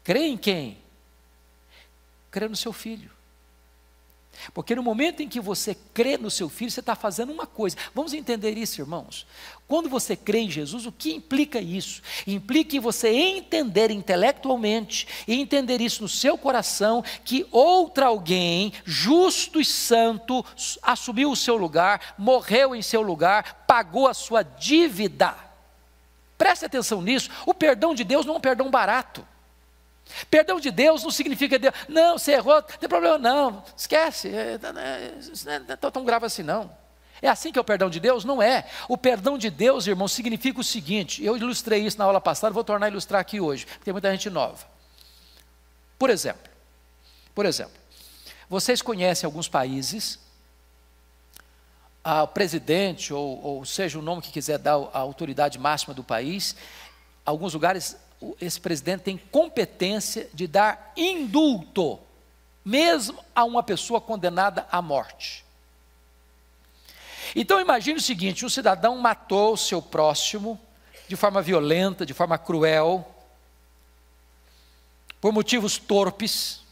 Crê 0.04 0.26
em 0.26 0.36
quem? 0.36 0.78
Crê 2.30 2.48
no 2.48 2.56
seu 2.56 2.72
filho. 2.72 3.10
Porque 4.52 4.74
no 4.74 4.82
momento 4.82 5.22
em 5.22 5.28
que 5.28 5.40
você 5.40 5.76
crê 5.94 6.16
no 6.16 6.30
seu 6.30 6.48
filho, 6.48 6.70
você 6.70 6.80
está 6.80 6.94
fazendo 6.94 7.32
uma 7.32 7.46
coisa. 7.46 7.76
Vamos 7.94 8.12
entender 8.12 8.56
isso, 8.56 8.80
irmãos. 8.80 9.26
Quando 9.66 9.88
você 9.88 10.16
crê 10.16 10.40
em 10.40 10.50
Jesus, 10.50 10.86
o 10.86 10.92
que 10.92 11.12
implica 11.14 11.60
isso? 11.60 12.02
Implica 12.26 12.76
em 12.76 12.80
você 12.80 13.08
entender 13.08 13.90
intelectualmente 13.90 15.06
e 15.28 15.40
entender 15.40 15.80
isso 15.80 16.02
no 16.02 16.08
seu 16.08 16.36
coração 16.36 17.04
que 17.24 17.46
outra 17.52 18.06
alguém, 18.06 18.72
justo 18.84 19.60
e 19.60 19.64
santo, 19.64 20.44
assumiu 20.82 21.30
o 21.30 21.36
seu 21.36 21.56
lugar, 21.56 22.14
morreu 22.18 22.74
em 22.74 22.82
seu 22.82 23.02
lugar, 23.02 23.64
pagou 23.66 24.08
a 24.08 24.14
sua 24.14 24.42
dívida. 24.42 25.36
Preste 26.36 26.64
atenção 26.64 27.02
nisso. 27.02 27.30
O 27.44 27.52
perdão 27.52 27.94
de 27.94 28.02
Deus 28.02 28.24
não 28.26 28.34
é 28.34 28.36
um 28.38 28.40
perdão 28.40 28.70
barato. 28.70 29.26
Perdão 30.30 30.60
de 30.60 30.70
Deus 30.70 31.02
não 31.02 31.10
significa 31.10 31.58
Deus, 31.58 31.74
não, 31.88 32.18
você 32.18 32.32
errou, 32.32 32.54
não 32.54 32.62
tem 32.62 32.88
problema, 32.88 33.18
não, 33.18 33.64
esquece, 33.76 34.28
é, 34.28 34.58
não 34.58 34.80
é, 34.80 35.62
é 35.68 35.76
tão 35.76 36.04
grave 36.04 36.26
assim, 36.26 36.42
não. 36.42 36.70
É 37.22 37.28
assim 37.28 37.52
que 37.52 37.58
é 37.58 37.60
o 37.60 37.64
perdão 37.64 37.90
de 37.90 38.00
Deus? 38.00 38.24
Não 38.24 38.40
é. 38.40 38.66
O 38.88 38.96
perdão 38.96 39.36
de 39.36 39.50
Deus, 39.50 39.86
irmão, 39.86 40.08
significa 40.08 40.60
o 40.60 40.64
seguinte: 40.64 41.22
eu 41.22 41.36
ilustrei 41.36 41.84
isso 41.84 41.98
na 41.98 42.04
aula 42.04 42.20
passada, 42.20 42.52
vou 42.52 42.64
tornar 42.64 42.86
a 42.86 42.88
ilustrar 42.88 43.20
aqui 43.20 43.40
hoje, 43.40 43.66
porque 43.66 43.84
tem 43.84 43.92
muita 43.92 44.10
gente 44.10 44.30
nova. 44.30 44.66
Por 45.98 46.08
exemplo, 46.08 46.50
por 47.34 47.44
exemplo, 47.44 47.74
vocês 48.48 48.80
conhecem 48.80 49.26
alguns 49.26 49.48
países, 49.48 50.18
o 52.02 52.26
presidente, 52.28 53.12
ou, 53.12 53.42
ou 53.44 53.64
seja 53.66 53.98
o 53.98 54.02
nome 54.02 54.22
que 54.22 54.32
quiser 54.32 54.58
dar 54.58 54.76
a 54.92 54.98
autoridade 54.98 55.58
máxima 55.58 55.92
do 55.92 56.02
país, 56.02 56.56
alguns 57.24 57.52
lugares 57.52 57.96
esse 58.40 58.60
presidente 58.60 59.02
tem 59.02 59.16
competência 59.16 60.28
de 60.32 60.46
dar 60.46 60.92
indulto, 60.96 61.98
mesmo 62.64 63.24
a 63.34 63.44
uma 63.44 63.62
pessoa 63.62 64.00
condenada 64.00 64.66
à 64.70 64.82
morte. 64.82 65.44
Então 67.34 67.60
imagine 67.60 67.98
o 67.98 68.02
seguinte: 68.02 68.44
um 68.44 68.48
cidadão 68.48 68.96
matou 68.98 69.54
o 69.54 69.56
seu 69.56 69.80
próximo 69.80 70.60
de 71.08 71.16
forma 71.16 71.42
violenta, 71.42 72.06
de 72.06 72.14
forma 72.14 72.38
cruel, 72.38 73.04
por 75.20 75.32
motivos 75.32 75.76
torpes, 75.76 76.62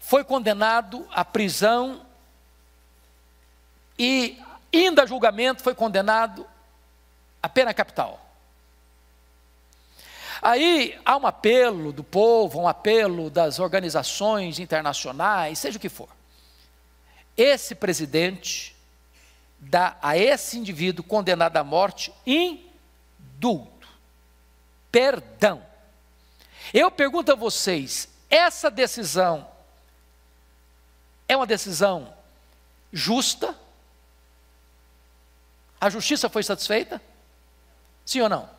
foi 0.00 0.24
condenado 0.24 1.06
à 1.12 1.24
prisão 1.24 2.04
e, 3.98 4.42
indo 4.72 5.00
a 5.00 5.06
julgamento, 5.06 5.62
foi 5.62 5.74
condenado 5.74 6.46
à 7.42 7.48
pena 7.48 7.72
capital. 7.72 8.31
Aí 10.42 11.00
há 11.04 11.16
um 11.16 11.24
apelo 11.24 11.92
do 11.92 12.02
povo, 12.02 12.60
um 12.60 12.66
apelo 12.66 13.30
das 13.30 13.60
organizações 13.60 14.58
internacionais, 14.58 15.60
seja 15.60 15.78
o 15.78 15.80
que 15.80 15.88
for. 15.88 16.08
Esse 17.36 17.76
presidente 17.76 18.74
dá 19.56 19.96
a 20.02 20.18
esse 20.18 20.58
indivíduo 20.58 21.04
condenado 21.04 21.56
à 21.56 21.62
morte 21.62 22.12
indulto, 22.26 23.86
perdão. 24.90 25.64
Eu 26.74 26.90
pergunto 26.90 27.30
a 27.30 27.36
vocês: 27.36 28.08
essa 28.28 28.68
decisão 28.68 29.48
é 31.28 31.36
uma 31.36 31.46
decisão 31.46 32.12
justa? 32.92 33.56
A 35.80 35.88
justiça 35.88 36.28
foi 36.28 36.42
satisfeita? 36.42 37.00
Sim 38.04 38.22
ou 38.22 38.28
não? 38.28 38.50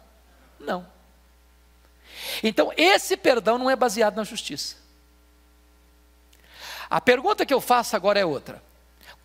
Não. 0.58 0.94
Então, 2.42 2.72
esse 2.78 3.16
perdão 3.18 3.58
não 3.58 3.70
é 3.70 3.76
baseado 3.76 4.16
na 4.16 4.24
justiça. 4.24 4.78
A 6.90 7.02
pergunta 7.02 7.46
que 7.46 7.54
eu 7.54 7.60
faço 7.60 7.96
agora 7.96 8.20
é 8.20 8.26
outra. 8.26 8.64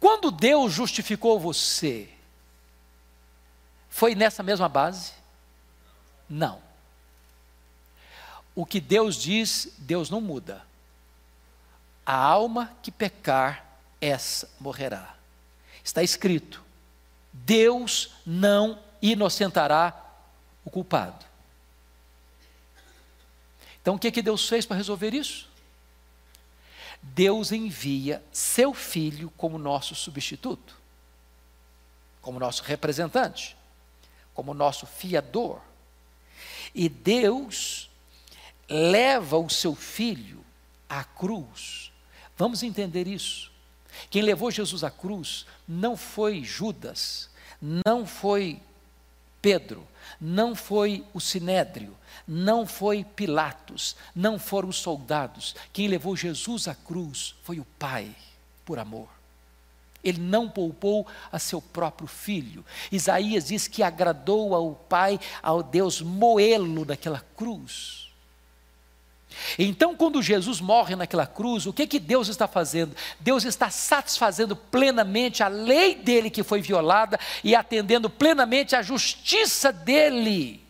Quando 0.01 0.31
Deus 0.31 0.73
justificou 0.73 1.39
você, 1.39 2.09
foi 3.89 4.15
nessa 4.15 4.43
mesma 4.43 4.69
base? 4.69 5.13
Não. 6.29 6.61
O 8.55 8.65
que 8.65 8.81
Deus 8.81 9.17
diz, 9.17 9.73
Deus 9.79 10.11
não 10.11 10.21
muda. 10.21 10.65
A 12.05 12.15
alma 12.15 12.73
que 12.83 12.91
pecar, 12.91 13.65
essa 14.01 14.49
morrerá. 14.59 15.15
Está 15.85 16.03
escrito: 16.03 16.65
Deus 17.33 18.15
não 18.25 18.79
inocentará 19.03 19.95
o 20.65 20.71
culpado. 20.71 21.28
Então 23.89 23.97
o 23.97 23.99
que, 23.99 24.11
que 24.11 24.21
Deus 24.21 24.47
fez 24.47 24.67
para 24.67 24.77
resolver 24.77 25.15
isso? 25.15 25.49
Deus 27.01 27.53
envia 27.53 28.23
seu 28.31 28.75
filho 28.75 29.33
como 29.35 29.57
nosso 29.57 29.95
substituto, 29.95 30.77
como 32.21 32.39
nosso 32.39 32.63
representante, 32.65 33.57
como 34.35 34.53
nosso 34.53 34.85
fiador. 34.85 35.63
E 36.75 36.87
Deus 36.87 37.89
leva 38.69 39.39
o 39.39 39.49
seu 39.49 39.75
filho 39.75 40.45
à 40.87 41.03
cruz. 41.03 41.91
Vamos 42.37 42.63
entender 42.63 43.07
isso. 43.07 43.51
Quem 44.11 44.21
levou 44.21 44.51
Jesus 44.51 44.85
à 44.85 44.91
cruz 44.91 45.47
não 45.67 45.97
foi 45.97 46.45
Judas, 46.45 47.31
não 47.59 48.05
foi 48.05 48.61
Pedro, 49.41 49.89
não 50.21 50.55
foi 50.55 51.05
o 51.13 51.21
sinédrio, 51.21 51.97
não 52.27 52.67
foi 52.67 53.05
Pilatos, 53.05 53.97
não 54.15 54.39
foram 54.39 54.69
os 54.69 54.77
soldados. 54.77 55.55
Quem 55.73 55.89
levou 55.89 56.17
Jesus 56.17 56.69
à 56.69 56.75
cruz 56.75 57.35
foi 57.43 57.59
o 57.59 57.67
Pai, 57.79 58.15
por 58.65 58.79
amor. 58.79 59.09
Ele 60.03 60.21
não 60.21 60.49
poupou 60.49 61.07
a 61.31 61.39
seu 61.39 61.61
próprio 61.61 62.07
filho. 62.07 62.65
Isaías 62.91 63.47
diz 63.47 63.67
que 63.67 63.83
agradou 63.83 64.55
ao 64.55 64.75
Pai, 64.75 65.19
ao 65.43 65.63
Deus, 65.63 66.01
moê-lo 66.01 66.85
naquela 66.85 67.21
cruz. 67.37 68.08
Então, 69.59 69.95
quando 69.95 70.23
Jesus 70.23 70.61
morre 70.61 70.97
naquela 70.97 71.27
cruz, 71.27 71.67
o 71.67 71.73
que, 71.73 71.87
que 71.87 71.99
Deus 71.99 72.29
está 72.29 72.49
fazendo? 72.49 72.95
Deus 73.21 73.45
está 73.45 73.71
satisfazendo 73.71 74.57
plenamente 74.57 75.43
a 75.43 75.49
lei 75.49 75.95
dele 75.95 76.31
que 76.31 76.43
foi 76.43 76.61
violada 76.61 77.19
e 77.45 77.55
atendendo 77.55 78.11
plenamente 78.11 78.75
a 78.75 78.83
justiça 78.83 79.73
dele, 79.73 80.61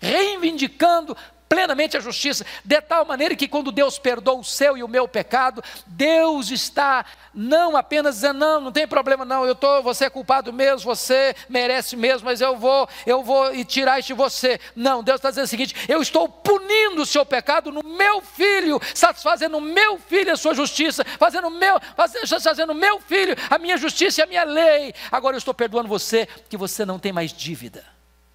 reivindicando 0.00 1.16
plenamente 1.50 1.96
a 1.96 2.00
justiça, 2.00 2.46
de 2.64 2.80
tal 2.80 3.04
maneira 3.04 3.34
que 3.34 3.48
quando 3.48 3.72
Deus 3.72 3.98
perdoa 3.98 4.36
o 4.36 4.44
seu 4.44 4.78
e 4.78 4.84
o 4.84 4.88
meu 4.88 5.08
pecado, 5.08 5.60
Deus 5.84 6.48
está 6.52 7.04
não 7.34 7.76
apenas 7.76 8.14
dizendo 8.14 8.38
não, 8.38 8.60
não 8.60 8.72
tem 8.72 8.86
problema 8.86 9.24
não, 9.24 9.44
eu 9.44 9.56
tô, 9.56 9.82
você 9.82 10.04
é 10.04 10.10
culpado 10.10 10.52
mesmo, 10.52 10.84
você 10.84 11.34
merece 11.48 11.96
mesmo, 11.96 12.26
mas 12.26 12.40
eu 12.40 12.56
vou, 12.56 12.88
eu 13.04 13.24
vou 13.24 13.52
tirar 13.64 13.98
isso 13.98 14.06
de 14.06 14.14
você. 14.14 14.60
Não, 14.76 15.02
Deus 15.02 15.16
está 15.16 15.30
dizendo 15.30 15.46
o 15.46 15.48
seguinte: 15.48 15.74
eu 15.88 16.00
estou 16.00 16.28
punindo 16.28 17.02
o 17.02 17.06
seu 17.06 17.26
pecado 17.26 17.72
no 17.72 17.82
meu 17.82 18.20
filho, 18.20 18.80
satisfazendo 18.94 19.58
o 19.58 19.60
meu 19.60 19.98
filho 19.98 20.32
a 20.32 20.36
sua 20.36 20.54
justiça, 20.54 21.04
fazendo 21.18 21.50
meu, 21.50 21.80
fazendo 21.96 22.72
meu 22.76 23.00
filho 23.00 23.34
a 23.50 23.58
minha 23.58 23.76
justiça 23.76 24.20
e 24.20 24.22
a 24.22 24.26
minha 24.26 24.44
lei. 24.44 24.94
Agora 25.10 25.34
eu 25.34 25.38
estou 25.38 25.52
perdoando 25.52 25.88
você, 25.88 26.28
que 26.48 26.56
você 26.56 26.84
não 26.84 27.00
tem 27.00 27.12
mais 27.12 27.32
dívida. 27.32 27.84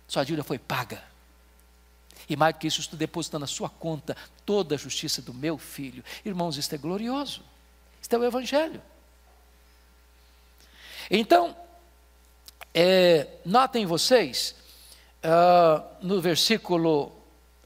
Sua 0.06 0.26
dívida 0.26 0.44
foi 0.44 0.60
paga. 0.60 1.15
E 2.28 2.36
mais 2.36 2.56
do 2.56 2.60
que 2.60 2.68
isso, 2.68 2.80
estou 2.80 2.98
depositando 2.98 3.42
na 3.42 3.48
sua 3.48 3.70
conta 3.70 4.16
toda 4.46 4.76
a 4.76 4.78
justiça 4.78 5.22
do 5.22 5.34
meu 5.34 5.58
filho. 5.58 6.04
Irmãos, 6.24 6.58
isto 6.58 6.74
é 6.74 6.78
glorioso. 6.78 7.42
Isto 8.02 8.16
é 8.16 8.20
o 8.20 8.24
Evangelho. 8.24 8.82
Então, 11.10 11.56
é, 12.74 13.28
notem 13.46 13.86
vocês, 13.86 14.56
uh, 15.24 15.84
no 16.02 16.20
versículo, 16.20 17.08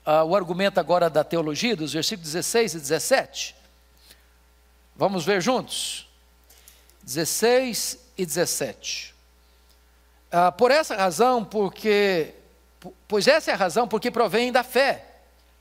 uh, 0.06 0.24
o 0.26 0.36
argumento 0.36 0.80
agora 0.80 1.10
da 1.10 1.24
teologia, 1.24 1.76
dos 1.76 1.94
versículos 1.94 2.32
16 2.32 2.74
e 2.74 2.80
17. 2.80 3.56
Vamos 4.96 5.26
ver 5.26 5.42
juntos? 5.42 6.08
16 7.04 7.98
e 8.18 8.26
17. 8.26 9.12
Uh, 9.12 9.16
ah, 10.32 10.52
por 10.52 10.70
essa 10.70 10.96
razão, 10.96 11.44
porque 11.44 12.36
Pois 13.08 13.28
essa 13.28 13.52
é 13.52 13.54
a 13.54 13.58
razão 13.58 13.88
porque 13.88 14.10
provém 14.10 14.52
da 14.52 14.64
fé, 14.64 15.06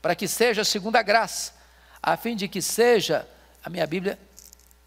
para 0.01 0.15
que 0.15 0.27
seja 0.27 0.63
segundo 0.63 0.95
a 0.95 1.01
graça, 1.01 1.53
a 2.01 2.15
fim 2.15 2.35
de 2.35 2.47
que 2.47 2.61
seja, 2.61 3.27
a 3.63 3.69
minha 3.69 3.85
Bíblia 3.85 4.17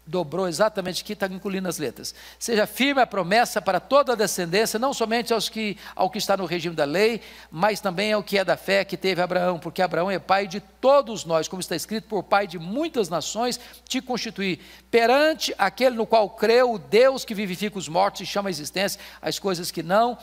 dobrou 0.05 0.47
exatamente 0.47 1.01
aqui, 1.01 1.13
está 1.13 1.27
incluindo 1.27 1.67
as 1.67 1.77
letras. 1.77 2.13
Seja 2.37 2.67
firme 2.67 3.01
a 3.01 3.07
promessa 3.07 3.61
para 3.61 3.79
toda 3.79 4.13
a 4.13 4.15
descendência, 4.15 4.77
não 4.77 4.93
somente 4.93 5.33
aos 5.33 5.47
que, 5.47 5.77
ao 5.95 6.09
que 6.09 6.17
está 6.17 6.35
no 6.35 6.45
regime 6.45 6.75
da 6.75 6.83
lei, 6.83 7.21
mas 7.49 7.79
também 7.79 8.11
ao 8.11 8.21
que 8.21 8.37
é 8.37 8.43
da 8.43 8.57
fé 8.57 8.83
que 8.83 8.97
teve 8.97 9.21
Abraão, 9.21 9.57
porque 9.57 9.81
Abraão 9.81 10.11
é 10.11 10.19
pai 10.19 10.45
de 10.45 10.59
todos 10.59 11.23
nós, 11.23 11.47
como 11.47 11.61
está 11.61 11.75
escrito, 11.75 12.07
por 12.07 12.23
pai 12.23 12.47
de 12.47 12.59
muitas 12.59 13.07
nações 13.07 13.59
te 13.87 14.01
constituí, 14.01 14.59
perante 14.91 15.55
aquele 15.57 15.95
no 15.95 16.05
qual 16.05 16.29
creu, 16.29 16.73
o 16.73 16.79
Deus 16.79 17.23
que 17.23 17.33
vivifica 17.33 17.77
os 17.77 17.87
mortos 17.87 18.21
e 18.21 18.25
chama 18.25 18.49
a 18.49 18.51
existência 18.51 18.99
as 19.21 19.39
coisas 19.39 19.71
que 19.71 19.81
não 19.81 20.17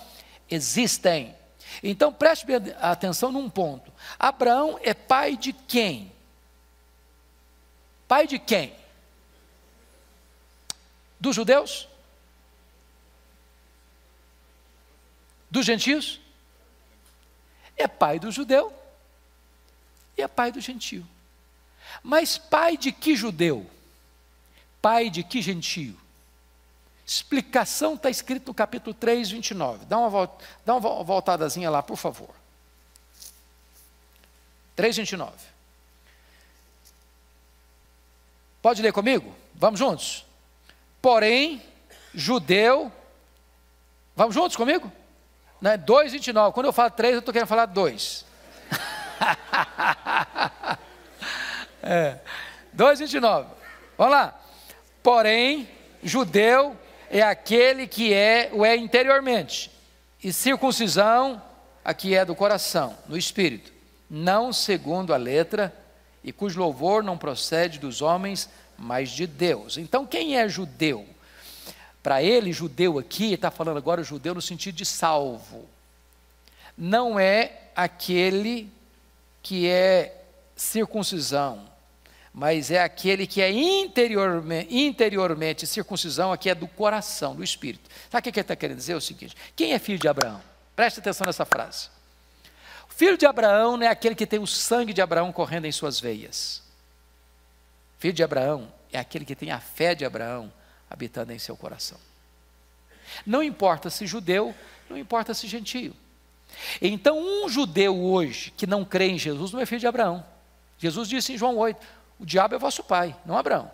existem. 0.51 1.40
Então 1.83 2.13
preste 2.13 2.47
atenção 2.81 3.31
num 3.31 3.49
ponto. 3.49 3.93
Abraão 4.19 4.79
é 4.83 4.93
pai 4.93 5.37
de 5.37 5.53
quem? 5.53 6.13
Pai 8.09 8.27
de 8.27 8.39
quem? 8.39 8.75
Dos 11.19 11.37
judeus? 11.37 11.89
Dos 15.51 15.67
gentios? 15.67 16.21
É 17.77 17.89
pai 17.89 18.19
do 18.19 18.31
judeu 18.31 18.73
e 20.17 20.23
é 20.23 20.29
pai 20.29 20.53
do 20.53 20.61
gentio. 20.61 21.07
Mas 22.03 22.37
pai 22.37 22.77
de 22.77 22.93
que 22.93 23.17
judeu? 23.17 23.69
Pai 24.81 25.11
de 25.11 25.23
que 25.23 25.43
gentio? 25.43 25.99
Explicação 27.11 27.95
está 27.95 28.09
escrito 28.09 28.47
no 28.47 28.55
capítulo 28.55 28.95
3, 28.95 29.33
29. 29.33 29.85
Dá 29.87 29.99
uma, 29.99 30.09
volta, 30.09 30.45
dá 30.65 30.77
uma 30.77 31.03
voltadazinha 31.03 31.69
lá, 31.69 31.83
por 31.83 31.97
favor. 31.97 32.31
3, 34.77 34.99
29. 34.99 35.33
Pode 38.63 38.81
ler 38.81 38.93
comigo? 38.93 39.35
Vamos 39.57 39.81
juntos? 39.81 40.25
Porém, 41.03 41.61
judeu. 42.15 42.93
Vamos 44.15 44.37
juntos 44.37 44.57
comigo? 44.57 44.93
Não 45.61 45.73
é 45.73 45.77
2, 45.77 46.13
29. 46.13 46.55
Quando 46.55 46.67
eu 46.67 46.73
falo 46.73 46.93
3, 46.93 47.15
eu 47.15 47.19
estou 47.19 47.33
querendo 47.33 47.49
falar 47.49 47.67
2. 47.67 48.25
é. 51.83 52.21
2, 52.73 53.01
29. 53.01 53.49
Vamos 53.99 54.13
lá. 54.13 54.41
Porém, 55.03 55.69
judeu 56.05 56.79
é 57.11 57.23
aquele 57.23 57.89
que 57.89 58.15
é 58.15 58.51
o 58.53 58.65
é 58.65 58.77
interiormente, 58.77 59.71
e 60.23 60.33
circuncisão, 60.33 61.43
a 61.85 61.93
que 61.93 62.15
é 62.15 62.25
do 62.25 62.37
coração, 62.37 62.97
no 63.09 63.19
espírito, 63.19 63.73
não 64.09 64.53
segundo 64.53 65.13
a 65.13 65.17
letra, 65.17 65.75
e 66.23 66.33
cujo 66.33 66.61
louvor 66.61 67.03
não 67.03 67.19
procede 67.19 67.79
dos 67.79 68.01
homens, 68.01 68.49
mas 68.79 69.11
de 69.11 69.27
Deus. 69.27 69.77
Então, 69.77 70.07
quem 70.07 70.37
é 70.39 70.49
judeu? 70.49 71.07
Para 72.03 72.23
ele, 72.23 72.53
judeu 72.53 72.99
aqui, 72.99 73.33
está 73.33 73.51
falando 73.51 73.79
agora 73.79 74.03
judeu 74.03 74.35
no 74.35 74.41
sentido 74.41 74.77
de 74.77 74.87
salvo. 74.87 75.67
Não 76.77 77.19
é 77.19 77.53
aquele 77.75 78.71
que 79.43 79.69
é 79.69 80.23
circuncisão, 80.55 81.70
mas 82.33 82.71
é 82.71 82.83
aquele 82.83 83.27
que 83.27 83.43
é 83.43 83.51
interiormente, 83.51 84.75
interiormente 84.75 85.67
circuncisão, 85.67 86.33
aqui 86.33 86.49
é 86.49 86.55
do 86.55 86.69
coração, 86.69 87.35
do 87.35 87.43
espírito. 87.43 87.91
Sabe 88.09 88.21
o 88.21 88.33
que 88.33 88.39
ele 88.39 88.45
está 88.45 88.57
querendo 88.57 88.79
dizer? 88.79 88.93
É 88.93 88.97
o 88.97 89.01
seguinte: 89.01 89.37
quem 89.57 89.73
é 89.73 89.79
filho 89.79 89.99
de 89.99 90.09
Abraão? 90.09 90.41
Preste 90.77 91.01
atenção 91.01 91.27
nessa 91.27 91.45
frase. 91.45 91.89
O 92.89 92.93
filho 92.95 93.19
de 93.19 93.27
Abraão 93.27 93.77
não 93.77 93.87
é 93.87 93.89
aquele 93.89 94.15
que 94.15 94.27
tem 94.27 94.39
o 94.39 94.47
sangue 94.47 94.93
de 94.93 95.03
Abraão 95.03 95.33
correndo 95.33 95.67
em 95.67 95.73
suas 95.73 95.99
veias. 95.99 96.63
Filho 97.99 98.15
de 98.15 98.23
Abraão 98.23 98.73
é 98.93 98.99
aquele 98.99 99.25
que 99.25 99.35
tem 99.35 99.51
a 99.51 99.61
fé 99.61 99.95
de 99.95 100.05
Abraão 100.05 100.53
habitando 100.89 101.33
em 101.33 101.39
seu 101.39 101.57
coração. 101.57 101.99
Não 103.27 103.43
importa 103.43 103.91
se 103.91 104.07
judeu, 104.07 104.55
não 104.89 104.97
importa 104.97 105.35
se 105.35 105.49
gentio. 105.49 105.95
Então, 106.81 107.19
um 107.19 107.49
judeu 107.49 107.99
hoje 107.99 108.53
que 108.57 108.67
não 108.67 108.85
crê 108.85 109.09
em 109.09 109.19
Jesus 109.19 109.53
não 109.53 109.61
é 109.61 109.67
filho 109.67 109.81
de 109.81 109.87
Abraão. 109.87 110.25
Jesus 110.79 111.09
disse 111.09 111.33
em 111.33 111.39
João 111.39 111.57
8: 111.57 111.87
o 112.21 112.27
diabo 112.27 112.55
é 112.55 112.59
vosso 112.59 112.85
pai, 112.85 113.17
não 113.25 113.39
Abraão. 113.39 113.71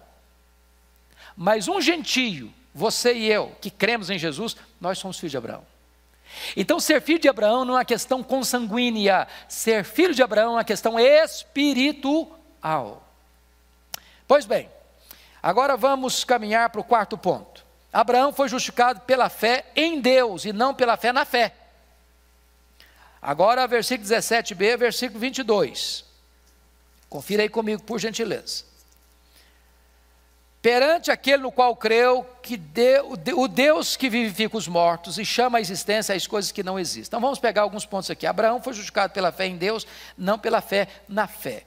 Mas 1.37 1.67
um 1.67 1.81
gentio, 1.81 2.55
você 2.73 3.13
e 3.13 3.27
eu, 3.27 3.55
que 3.61 3.71
cremos 3.71 4.09
em 4.09 4.19
Jesus, 4.19 4.57
nós 4.81 4.99
somos 4.99 5.19
filhos 5.19 5.33
de 5.33 5.37
Abraão. 5.37 5.67
Então, 6.57 6.79
ser 6.79 7.03
filho 7.03 7.19
de 7.19 7.29
Abraão 7.29 7.65
não 7.65 7.75
é 7.75 7.79
uma 7.79 7.85
questão 7.85 8.23
consanguínea, 8.23 9.27
ser 9.49 9.85
filho 9.85 10.15
de 10.15 10.23
Abraão 10.23 10.53
é 10.53 10.57
uma 10.57 10.65
questão 10.65 10.99
espiritual. 10.99 12.37
Pois 14.29 14.47
bem, 14.47 14.71
agora 15.43 15.77
vamos 15.77 16.23
caminhar 16.25 16.71
para 16.71 16.81
o 16.81 16.85
quarto 16.85 17.19
ponto. 17.19 17.67
Abraão 17.93 18.33
foi 18.33 18.49
justificado 18.49 19.01
pela 19.01 19.29
fé 19.29 19.67
em 19.75 20.01
Deus 20.01 20.45
e 20.45 20.53
não 20.53 20.73
pela 20.73 20.97
fé 20.97 21.13
na 21.13 21.25
fé. 21.25 21.53
Agora, 23.21 23.67
versículo 23.67 24.09
17b, 24.09 24.77
versículo 24.77 25.19
22. 25.19 26.05
Confira 27.17 27.43
aí 27.43 27.49
comigo, 27.49 27.83
por 27.83 27.99
gentileza. 27.99 28.63
Perante 30.61 31.11
aquele 31.11 31.43
no 31.45 31.51
qual 31.51 31.75
creu, 31.75 32.27
que 32.43 32.61
o 33.35 33.49
Deus 33.49 33.97
que 33.97 34.11
vivifica 34.11 34.55
os 34.55 34.69
mortos 34.69 35.17
e 35.19 35.25
chama 35.25 35.57
à 35.57 35.61
existência 35.63 36.15
as 36.15 36.27
coisas 36.27 36.53
que 36.53 36.63
não 36.63 36.79
existem. 36.79 37.09
Então 37.09 37.19
vamos 37.19 37.39
pegar 37.39 37.63
alguns 37.63 37.87
pontos 37.87 38.11
aqui. 38.11 38.27
Abraão 38.27 38.61
foi 38.61 38.75
justificado 38.75 39.15
pela 39.15 39.33
fé 39.33 39.47
em 39.47 39.57
Deus, 39.57 39.87
não 40.19 40.39
pela 40.39 40.61
fé 40.61 40.89
na 41.09 41.27
fé. 41.27 41.65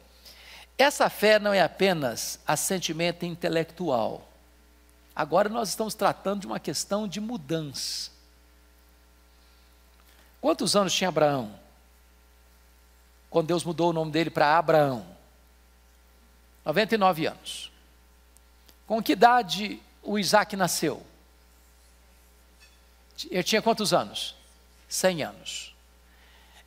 Essa 0.78 1.10
fé 1.10 1.40
não 1.40 1.52
é 1.52 1.64
apenas 1.64 2.40
assentimento 2.46 3.26
intelectual. 3.26 4.30
Agora 5.16 5.50
nós 5.50 5.70
estamos 5.70 5.96
tratando 5.96 6.42
de 6.42 6.46
uma 6.46 6.60
questão 6.60 7.08
de 7.08 7.20
mudança. 7.20 8.12
Quantos 10.40 10.76
anos 10.76 10.94
tinha 10.94 11.08
Abraão? 11.08 11.60
Quando 13.32 13.48
Deus 13.48 13.64
mudou 13.64 13.90
o 13.90 13.94
nome 13.94 14.12
dele 14.12 14.30
para 14.30 14.56
Abraão. 14.60 15.18
99 16.70 17.26
anos. 17.26 17.72
Com 18.86 19.02
que 19.02 19.14
idade 19.14 19.82
o 20.04 20.20
Isaac 20.20 20.56
nasceu? 20.56 21.04
Ele 23.30 23.44
tinha 23.44 23.62
quantos 23.62 23.92
anos? 23.92 24.36
100 24.88 25.24
anos. 25.24 25.76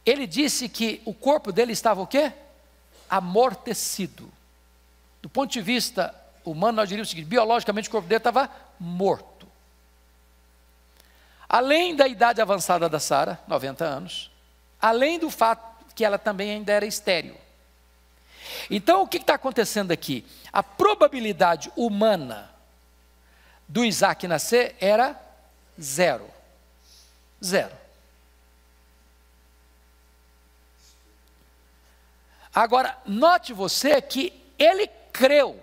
Ele 0.05 0.27
disse 0.27 0.69
que 0.69 1.01
o 1.05 1.15
corpo 1.15 1.53
dele 1.53 1.73
estava 1.73 2.01
o 2.01 2.07
quê? 2.07 2.33
Amortecido. 3.09 4.31
Do 5.23 5.29
ponto 5.29 5.53
de 5.53 5.63
vista 5.63 6.13
humano, 6.45 6.77
nós 6.77 6.89
diríamos 6.89 7.09
o 7.09 7.11
seguinte: 7.11 7.29
biologicamente 7.29 7.89
o 7.89 7.93
corpo 7.93 8.09
dele 8.09 8.19
estava 8.19 8.51
morto. 8.79 9.47
Além 11.49 11.95
da 11.95 12.09
idade 12.09 12.41
avançada 12.41 12.89
da 12.89 12.99
Sara, 12.99 13.41
90 13.47 13.85
anos, 13.85 14.31
além 14.81 15.19
do 15.19 15.31
fato 15.31 15.95
que 15.95 16.05
ela 16.05 16.19
também 16.19 16.51
ainda 16.51 16.73
era 16.73 16.87
estéril. 16.87 17.37
Então, 18.71 19.03
o 19.03 19.09
que 19.09 19.19
está 19.19 19.35
acontecendo 19.35 19.93
aqui? 19.93 20.25
A 20.53 20.63
probabilidade 20.63 21.71
humana 21.77 22.51
do 23.69 23.85
Isaac 23.85 24.27
nascer 24.27 24.77
era 24.81 25.21
zero. 25.81 26.29
Zero. 27.43 27.83
Agora, 32.55 32.99
note 33.07 33.53
você 33.53 34.01
que 34.03 34.33
ele 34.59 34.87
creu 35.13 35.61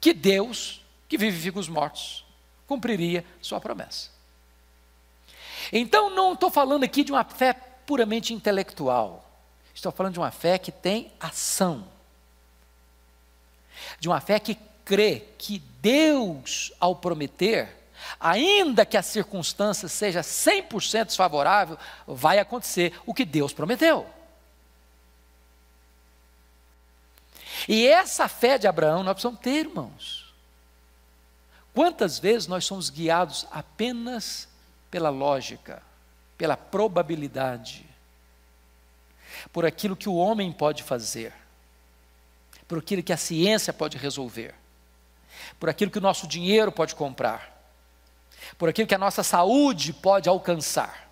que 0.00 0.12
Deus, 0.12 0.84
que 1.08 1.16
vivifica 1.16 1.58
os 1.58 1.68
mortos, 1.68 2.24
cumpriria 2.66 3.24
sua 3.40 3.60
promessa. 3.60 4.10
Então, 5.72 6.10
não 6.10 6.32
estou 6.32 6.50
falando 6.50 6.84
aqui 6.84 7.02
de 7.02 7.12
uma 7.12 7.24
fé 7.24 7.52
puramente 7.52 8.34
intelectual. 8.34 9.25
Estou 9.76 9.92
falando 9.92 10.14
de 10.14 10.18
uma 10.18 10.30
fé 10.30 10.58
que 10.58 10.72
tem 10.72 11.12
ação. 11.20 11.86
De 14.00 14.08
uma 14.08 14.22
fé 14.22 14.40
que 14.40 14.54
crê 14.86 15.22
que 15.36 15.58
Deus, 15.58 16.72
ao 16.80 16.96
prometer, 16.96 17.68
ainda 18.18 18.86
que 18.86 18.96
a 18.96 19.02
circunstância 19.02 19.86
seja 19.86 20.22
100% 20.22 21.04
desfavorável, 21.04 21.78
vai 22.06 22.38
acontecer 22.38 22.98
o 23.04 23.12
que 23.12 23.26
Deus 23.26 23.52
prometeu. 23.52 24.08
E 27.68 27.86
essa 27.86 28.28
fé 28.28 28.56
de 28.56 28.66
Abraão 28.66 29.02
nós 29.02 29.12
precisamos 29.12 29.40
ter, 29.40 29.66
irmãos. 29.66 30.34
Quantas 31.74 32.18
vezes 32.18 32.48
nós 32.48 32.64
somos 32.64 32.88
guiados 32.88 33.46
apenas 33.50 34.48
pela 34.90 35.10
lógica, 35.10 35.82
pela 36.38 36.56
probabilidade, 36.56 37.85
por 39.52 39.64
aquilo 39.64 39.96
que 39.96 40.08
o 40.08 40.16
homem 40.16 40.52
pode 40.52 40.82
fazer, 40.82 41.32
por 42.68 42.78
aquilo 42.78 43.02
que 43.02 43.12
a 43.12 43.16
ciência 43.16 43.72
pode 43.72 43.96
resolver, 43.96 44.54
por 45.58 45.68
aquilo 45.68 45.90
que 45.90 45.98
o 45.98 46.02
nosso 46.02 46.26
dinheiro 46.26 46.70
pode 46.72 46.94
comprar, 46.94 47.56
por 48.58 48.68
aquilo 48.68 48.88
que 48.88 48.94
a 48.94 48.98
nossa 48.98 49.22
saúde 49.22 49.92
pode 49.92 50.28
alcançar. 50.28 51.06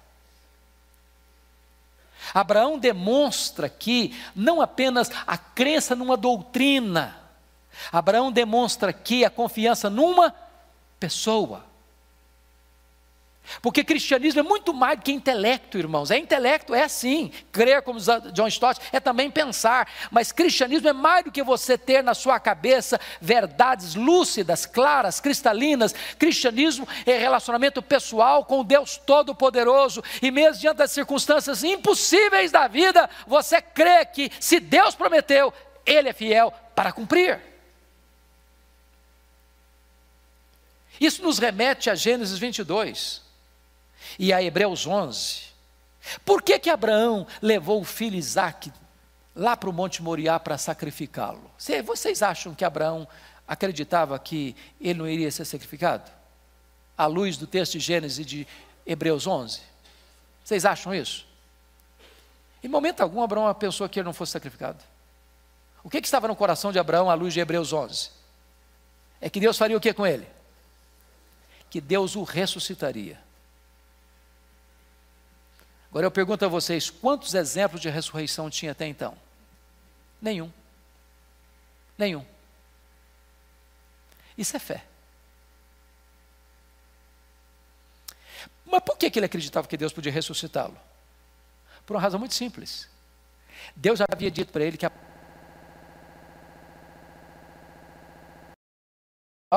Abraão 2.32 2.78
demonstra 2.78 3.66
aqui 3.66 4.18
não 4.34 4.60
apenas 4.60 5.10
a 5.26 5.36
crença 5.36 5.94
numa 5.94 6.16
doutrina, 6.16 7.24
Abraão 7.92 8.30
demonstra 8.30 8.90
aqui 8.90 9.24
a 9.24 9.30
confiança 9.30 9.90
numa 9.90 10.34
pessoa. 10.98 11.64
Porque 13.60 13.84
cristianismo 13.84 14.40
é 14.40 14.42
muito 14.42 14.72
mais 14.72 14.98
do 14.98 15.02
que 15.02 15.12
intelecto, 15.12 15.78
irmãos. 15.78 16.10
É 16.10 16.18
intelecto, 16.18 16.74
é 16.74 16.88
sim. 16.88 17.30
Crer, 17.52 17.82
como 17.82 17.98
John 18.32 18.48
Stott, 18.48 18.80
é 18.92 18.98
também 18.98 19.30
pensar. 19.30 19.88
Mas 20.10 20.32
cristianismo 20.32 20.88
é 20.88 20.92
mais 20.92 21.24
do 21.24 21.32
que 21.32 21.42
você 21.42 21.76
ter 21.76 22.02
na 22.02 22.14
sua 22.14 22.40
cabeça 22.40 23.00
verdades 23.20 23.94
lúcidas, 23.94 24.66
claras, 24.66 25.20
cristalinas. 25.20 25.94
Cristianismo 26.18 26.88
é 27.04 27.18
relacionamento 27.18 27.82
pessoal 27.82 28.44
com 28.44 28.64
Deus 28.64 28.96
Todo-Poderoso. 28.96 30.02
E 30.22 30.30
mesmo 30.30 30.60
diante 30.60 30.78
das 30.78 30.90
circunstâncias 30.90 31.62
impossíveis 31.62 32.50
da 32.50 32.66
vida, 32.66 33.08
você 33.26 33.60
crê 33.60 34.04
que 34.06 34.30
se 34.40 34.58
Deus 34.58 34.94
prometeu, 34.94 35.52
Ele 35.84 36.08
é 36.08 36.12
fiel 36.12 36.52
para 36.74 36.92
cumprir. 36.92 37.40
Isso 41.00 41.22
nos 41.22 41.38
remete 41.38 41.90
a 41.90 41.94
Gênesis 41.94 42.38
22 42.38 43.23
e 44.18 44.32
a 44.32 44.42
Hebreus 44.42 44.86
11. 44.86 45.42
Por 46.24 46.42
que 46.42 46.58
que 46.58 46.70
Abraão 46.70 47.26
levou 47.40 47.80
o 47.80 47.84
filho 47.84 48.16
Isaac 48.16 48.72
lá 49.34 49.56
para 49.56 49.70
o 49.70 49.72
Monte 49.72 50.02
Moriá 50.02 50.38
para 50.38 50.58
sacrificá-lo? 50.58 51.50
Vocês 51.84 52.22
acham 52.22 52.54
que 52.54 52.64
Abraão 52.64 53.08
acreditava 53.46 54.18
que 54.18 54.54
ele 54.80 54.98
não 54.98 55.08
iria 55.08 55.30
ser 55.30 55.44
sacrificado? 55.44 56.10
À 56.96 57.06
luz 57.06 57.36
do 57.36 57.46
texto 57.46 57.72
de 57.72 57.80
Gênesis 57.80 58.24
de 58.24 58.46
Hebreus 58.86 59.26
11? 59.26 59.60
Vocês 60.44 60.64
acham 60.64 60.94
isso? 60.94 61.26
Em 62.62 62.68
momento 62.68 63.00
algum, 63.00 63.22
Abraão 63.22 63.52
pensou 63.54 63.88
que 63.88 63.98
ele 63.98 64.06
não 64.06 64.12
fosse 64.12 64.32
sacrificado. 64.32 64.82
O 65.82 65.90
que, 65.90 66.00
que 66.00 66.06
estava 66.06 66.28
no 66.28 66.36
coração 66.36 66.72
de 66.72 66.78
Abraão 66.78 67.10
à 67.10 67.14
luz 67.14 67.34
de 67.34 67.40
Hebreus 67.40 67.72
11? 67.72 68.10
É 69.20 69.28
que 69.28 69.40
Deus 69.40 69.58
faria 69.58 69.76
o 69.76 69.80
que 69.80 69.92
com 69.92 70.06
ele? 70.06 70.26
Que 71.68 71.80
Deus 71.80 72.16
o 72.16 72.22
ressuscitaria. 72.22 73.23
Agora 75.94 76.06
eu 76.06 76.10
pergunto 76.10 76.44
a 76.44 76.48
vocês: 76.48 76.90
quantos 76.90 77.34
exemplos 77.34 77.80
de 77.80 77.88
ressurreição 77.88 78.50
tinha 78.50 78.72
até 78.72 78.84
então? 78.84 79.16
Nenhum. 80.20 80.52
Nenhum. 81.96 82.26
Isso 84.36 84.56
é 84.56 84.58
fé. 84.58 84.84
Mas 88.66 88.82
por 88.82 88.98
que 88.98 89.08
ele 89.16 89.26
acreditava 89.26 89.68
que 89.68 89.76
Deus 89.76 89.92
podia 89.92 90.10
ressuscitá-lo? 90.10 90.76
Por 91.86 91.94
uma 91.94 92.02
razão 92.02 92.18
muito 92.18 92.34
simples. 92.34 92.90
Deus 93.76 94.00
havia 94.00 94.32
dito 94.32 94.50
para 94.50 94.64
ele 94.64 94.76
que 94.76 94.86
a 94.86 94.90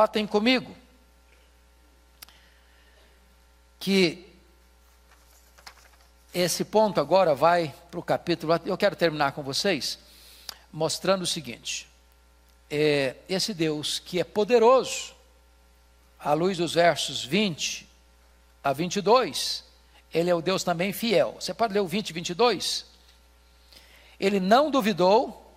tem 0.07 0.27
comigo 0.27 0.77
que 3.79 4.26
esse 6.41 6.63
ponto 6.63 7.01
agora 7.01 7.33
vai 7.33 7.73
para 7.89 7.99
o 7.99 8.03
capítulo. 8.03 8.53
Eu 8.63 8.77
quero 8.77 8.95
terminar 8.95 9.31
com 9.31 9.41
vocês 9.41 9.97
mostrando 10.71 11.23
o 11.23 11.27
seguinte: 11.27 11.89
é, 12.69 13.15
esse 13.27 13.55
Deus 13.55 13.97
que 13.97 14.19
é 14.19 14.23
poderoso, 14.23 15.15
à 16.19 16.33
luz 16.33 16.57
dos 16.57 16.75
versos 16.75 17.25
20 17.25 17.87
a 18.63 18.71
22, 18.71 19.63
ele 20.13 20.29
é 20.29 20.35
o 20.35 20.41
Deus 20.41 20.63
também 20.63 20.93
fiel. 20.93 21.37
Você 21.39 21.55
pode 21.55 21.73
ler 21.73 21.79
o 21.79 21.87
20 21.87 22.11
e 22.11 22.13
22? 22.13 22.85
Ele 24.19 24.39
não 24.39 24.69
duvidou, 24.69 25.55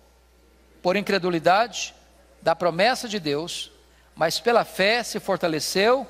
por 0.81 0.95
incredulidade, 0.95 1.93
da 2.41 2.55
promessa 2.55 3.07
de 3.07 3.19
Deus, 3.19 3.71
mas 4.15 4.39
pela 4.39 4.65
fé 4.65 5.03
se 5.03 5.19
fortaleceu, 5.19 6.07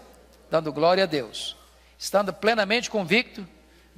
dando 0.50 0.72
glória 0.72 1.04
a 1.04 1.08
Deus, 1.08 1.58
estando 2.00 2.32
plenamente 2.32 2.90
convicto 2.90 3.46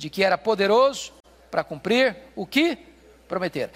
de 0.03 0.09
que 0.09 0.21
era 0.21 0.37
poderoso 0.37 1.13
para 1.49 1.63
cumprir 1.63 2.17
o 2.35 2.45
que 2.45 2.75
prometera. 3.25 3.71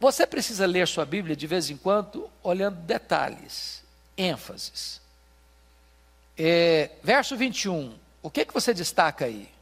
Você 0.00 0.26
precisa 0.26 0.64
ler 0.64 0.88
sua 0.88 1.04
Bíblia 1.04 1.36
de 1.36 1.46
vez 1.46 1.68
em 1.68 1.76
quando, 1.76 2.30
olhando 2.42 2.76
detalhes, 2.80 3.84
ênfases. 4.16 5.02
É, 6.38 6.92
verso 7.02 7.36
21, 7.36 7.94
o 8.22 8.30
que, 8.30 8.46
que 8.46 8.54
você 8.54 8.72
destaca 8.72 9.26
aí? 9.26 9.52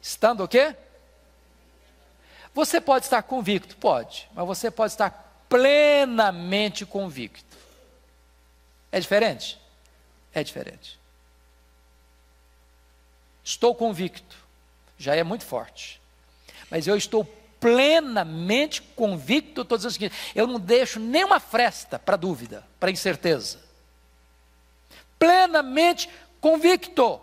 Estando 0.00 0.44
o 0.44 0.48
quê? 0.48 0.74
Você 2.54 2.80
pode 2.80 3.04
estar 3.04 3.22
convicto, 3.22 3.76
pode, 3.76 4.30
mas 4.34 4.46
você 4.46 4.70
pode 4.70 4.94
estar 4.94 5.44
plenamente 5.46 6.86
convicto. 6.86 7.54
É 8.90 8.98
diferente? 8.98 9.60
É 10.32 10.42
diferente. 10.42 10.98
Estou 13.44 13.74
convicto 13.74 14.39
já 15.00 15.16
é 15.16 15.24
muito 15.24 15.46
forte. 15.46 15.98
Mas 16.70 16.86
eu 16.86 16.94
estou 16.94 17.24
plenamente 17.58 18.82
convicto, 18.82 19.62
estou 19.62 19.78
dizendo 19.78 19.90
o 19.90 19.94
seguinte: 19.94 20.14
eu 20.34 20.46
não 20.46 20.60
deixo 20.60 21.00
nenhuma 21.00 21.40
fresta 21.40 21.98
para 21.98 22.16
dúvida, 22.16 22.64
para 22.78 22.90
incerteza. 22.90 23.58
Plenamente 25.18 26.08
convicto 26.38 27.18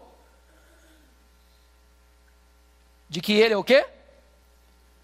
de 3.07 3.21
que 3.21 3.33
ele 3.33 3.53
é 3.53 3.57
o 3.57 3.63
quê? 3.63 3.85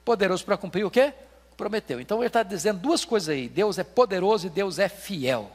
Poderoso 0.04 0.44
para 0.44 0.58
cumprir 0.58 0.84
o 0.84 0.92
quê? 0.92 1.14
Prometeu. 1.56 2.02
Então 2.02 2.18
ele 2.18 2.28
está 2.28 2.42
dizendo 2.42 2.80
duas 2.80 3.06
coisas 3.06 3.30
aí: 3.30 3.48
Deus 3.48 3.78
é 3.78 3.84
poderoso 3.84 4.48
e 4.48 4.50
Deus 4.50 4.80
é 4.80 4.90
fiel. 4.90 5.52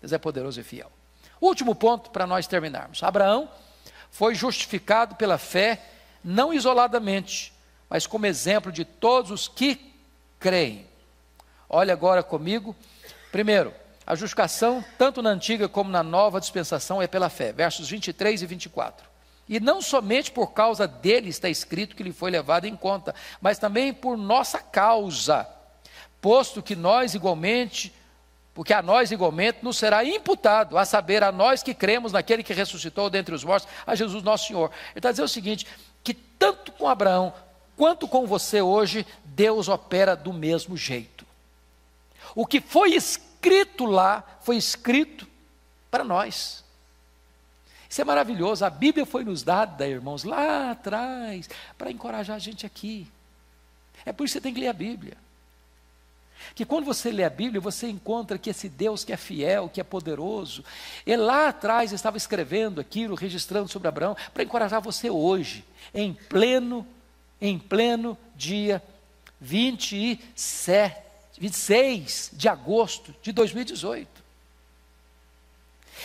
Deus 0.00 0.14
é 0.14 0.18
poderoso 0.18 0.58
e 0.58 0.64
fiel. 0.64 0.90
Último 1.38 1.74
ponto 1.74 2.08
para 2.10 2.26
nós 2.26 2.46
terminarmos. 2.46 3.02
Abraão 3.02 3.50
foi 4.10 4.34
justificado 4.34 5.14
pela 5.14 5.38
fé, 5.38 5.80
não 6.22 6.52
isoladamente, 6.52 7.52
mas 7.88 8.06
como 8.06 8.26
exemplo 8.26 8.70
de 8.70 8.84
todos 8.84 9.30
os 9.30 9.48
que 9.48 9.94
creem. 10.38 10.86
Olha 11.68 11.92
agora 11.92 12.22
comigo. 12.22 12.74
Primeiro, 13.30 13.72
a 14.06 14.14
justificação, 14.14 14.84
tanto 14.98 15.22
na 15.22 15.30
antiga 15.30 15.68
como 15.68 15.90
na 15.90 16.02
nova 16.02 16.40
dispensação, 16.40 17.00
é 17.00 17.06
pela 17.06 17.28
fé. 17.28 17.52
Versos 17.52 17.88
23 17.88 18.42
e 18.42 18.46
24. 18.46 19.08
E 19.48 19.58
não 19.60 19.82
somente 19.82 20.30
por 20.30 20.52
causa 20.52 20.86
dele 20.86 21.28
está 21.28 21.48
escrito 21.48 21.94
que 21.94 22.02
ele 22.02 22.12
foi 22.12 22.30
levado 22.30 22.66
em 22.66 22.76
conta, 22.76 23.14
mas 23.40 23.58
também 23.58 23.92
por 23.92 24.16
nossa 24.16 24.60
causa, 24.60 25.48
posto 26.20 26.62
que 26.62 26.76
nós 26.76 27.14
igualmente 27.14 27.92
porque 28.60 28.74
a 28.74 28.82
nós 28.82 29.10
igualmente 29.10 29.60
nos 29.62 29.78
será 29.78 30.04
imputado, 30.04 30.76
a 30.76 30.84
saber, 30.84 31.24
a 31.24 31.32
nós 31.32 31.62
que 31.62 31.72
cremos 31.72 32.12
naquele 32.12 32.42
que 32.42 32.52
ressuscitou 32.52 33.08
dentre 33.08 33.34
os 33.34 33.42
mortos, 33.42 33.66
a 33.86 33.94
Jesus 33.94 34.22
nosso 34.22 34.48
Senhor. 34.48 34.70
Ele 34.90 34.98
está 34.98 35.10
dizendo 35.10 35.24
o 35.24 35.30
seguinte: 35.30 35.66
que 36.04 36.12
tanto 36.12 36.70
com 36.72 36.86
Abraão 36.86 37.32
quanto 37.74 38.06
com 38.06 38.26
você 38.26 38.60
hoje, 38.60 39.06
Deus 39.24 39.66
opera 39.66 40.14
do 40.14 40.30
mesmo 40.30 40.76
jeito. 40.76 41.24
O 42.34 42.44
que 42.44 42.60
foi 42.60 42.90
escrito 42.90 43.86
lá, 43.86 44.22
foi 44.42 44.58
escrito 44.58 45.26
para 45.90 46.04
nós. 46.04 46.62
Isso 47.88 48.02
é 48.02 48.04
maravilhoso. 48.04 48.62
A 48.62 48.68
Bíblia 48.68 49.06
foi 49.06 49.24
nos 49.24 49.42
dada, 49.42 49.88
irmãos, 49.88 50.22
lá 50.22 50.72
atrás, 50.72 51.48
para 51.78 51.90
encorajar 51.90 52.36
a 52.36 52.38
gente 52.38 52.66
aqui. 52.66 53.10
É 54.04 54.12
por 54.12 54.26
isso 54.26 54.34
que 54.34 54.40
você 54.40 54.42
tem 54.42 54.52
que 54.52 54.60
ler 54.60 54.68
a 54.68 54.74
Bíblia. 54.74 55.16
Que 56.54 56.64
quando 56.64 56.84
você 56.84 57.10
lê 57.10 57.24
a 57.24 57.30
Bíblia, 57.30 57.60
você 57.60 57.88
encontra 57.88 58.38
que 58.38 58.50
esse 58.50 58.68
Deus 58.68 59.04
que 59.04 59.12
é 59.12 59.16
fiel, 59.16 59.68
que 59.68 59.80
é 59.80 59.84
poderoso, 59.84 60.64
ele 61.06 61.22
lá 61.22 61.48
atrás 61.48 61.92
estava 61.92 62.16
escrevendo 62.16 62.80
aquilo, 62.80 63.14
registrando 63.14 63.68
sobre 63.68 63.88
Abraão, 63.88 64.16
para 64.32 64.42
encorajar 64.42 64.80
você 64.80 65.10
hoje, 65.10 65.64
em 65.94 66.12
pleno, 66.12 66.86
em 67.40 67.58
pleno 67.58 68.16
dia 68.36 68.82
27, 69.40 70.96
26 71.38 72.30
de 72.34 72.48
agosto 72.48 73.14
de 73.22 73.32
2018. 73.32 74.08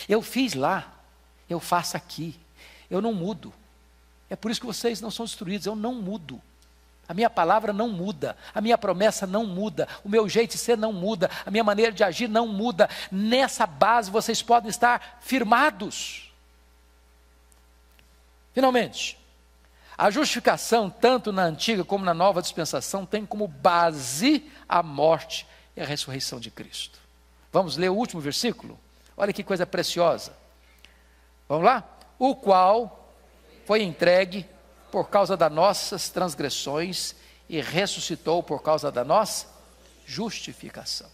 Eu 0.08 0.22
fiz 0.22 0.54
lá, 0.54 0.94
eu 1.48 1.60
faço 1.60 1.96
aqui, 1.96 2.38
eu 2.90 3.00
não 3.00 3.12
mudo. 3.12 3.52
É 4.28 4.36
por 4.36 4.50
isso 4.50 4.60
que 4.60 4.66
vocês 4.66 5.00
não 5.00 5.10
são 5.10 5.24
destruídos, 5.24 5.66
eu 5.66 5.76
não 5.76 5.94
mudo. 5.94 6.40
A 7.08 7.14
minha 7.14 7.30
palavra 7.30 7.72
não 7.72 7.88
muda, 7.88 8.36
a 8.54 8.60
minha 8.60 8.76
promessa 8.76 9.26
não 9.26 9.46
muda, 9.46 9.86
o 10.04 10.08
meu 10.08 10.28
jeito 10.28 10.52
de 10.52 10.58
ser 10.58 10.76
não 10.76 10.92
muda, 10.92 11.30
a 11.44 11.50
minha 11.50 11.62
maneira 11.62 11.92
de 11.92 12.02
agir 12.02 12.28
não 12.28 12.48
muda. 12.48 12.88
Nessa 13.10 13.66
base 13.66 14.10
vocês 14.10 14.42
podem 14.42 14.68
estar 14.68 15.18
firmados. 15.20 16.32
Finalmente, 18.52 19.18
a 19.96 20.10
justificação, 20.10 20.90
tanto 20.90 21.32
na 21.32 21.42
antiga 21.42 21.84
como 21.84 22.04
na 22.04 22.12
nova 22.12 22.42
dispensação, 22.42 23.06
tem 23.06 23.24
como 23.24 23.46
base 23.46 24.50
a 24.68 24.82
morte 24.82 25.46
e 25.76 25.80
a 25.80 25.86
ressurreição 25.86 26.40
de 26.40 26.50
Cristo. 26.50 26.98
Vamos 27.52 27.76
ler 27.76 27.90
o 27.90 27.94
último 27.94 28.20
versículo? 28.20 28.78
Olha 29.16 29.32
que 29.32 29.42
coisa 29.42 29.64
preciosa. 29.64 30.36
Vamos 31.48 31.64
lá? 31.64 31.84
O 32.18 32.34
qual 32.34 33.14
foi 33.64 33.82
entregue 33.82 34.46
por 34.96 35.10
causa 35.10 35.36
das 35.36 35.52
nossas 35.52 36.08
transgressões 36.08 37.14
e 37.50 37.60
ressuscitou 37.60 38.42
por 38.42 38.62
causa 38.62 38.90
da 38.90 39.04
nossa 39.04 39.46
justificação. 40.06 41.10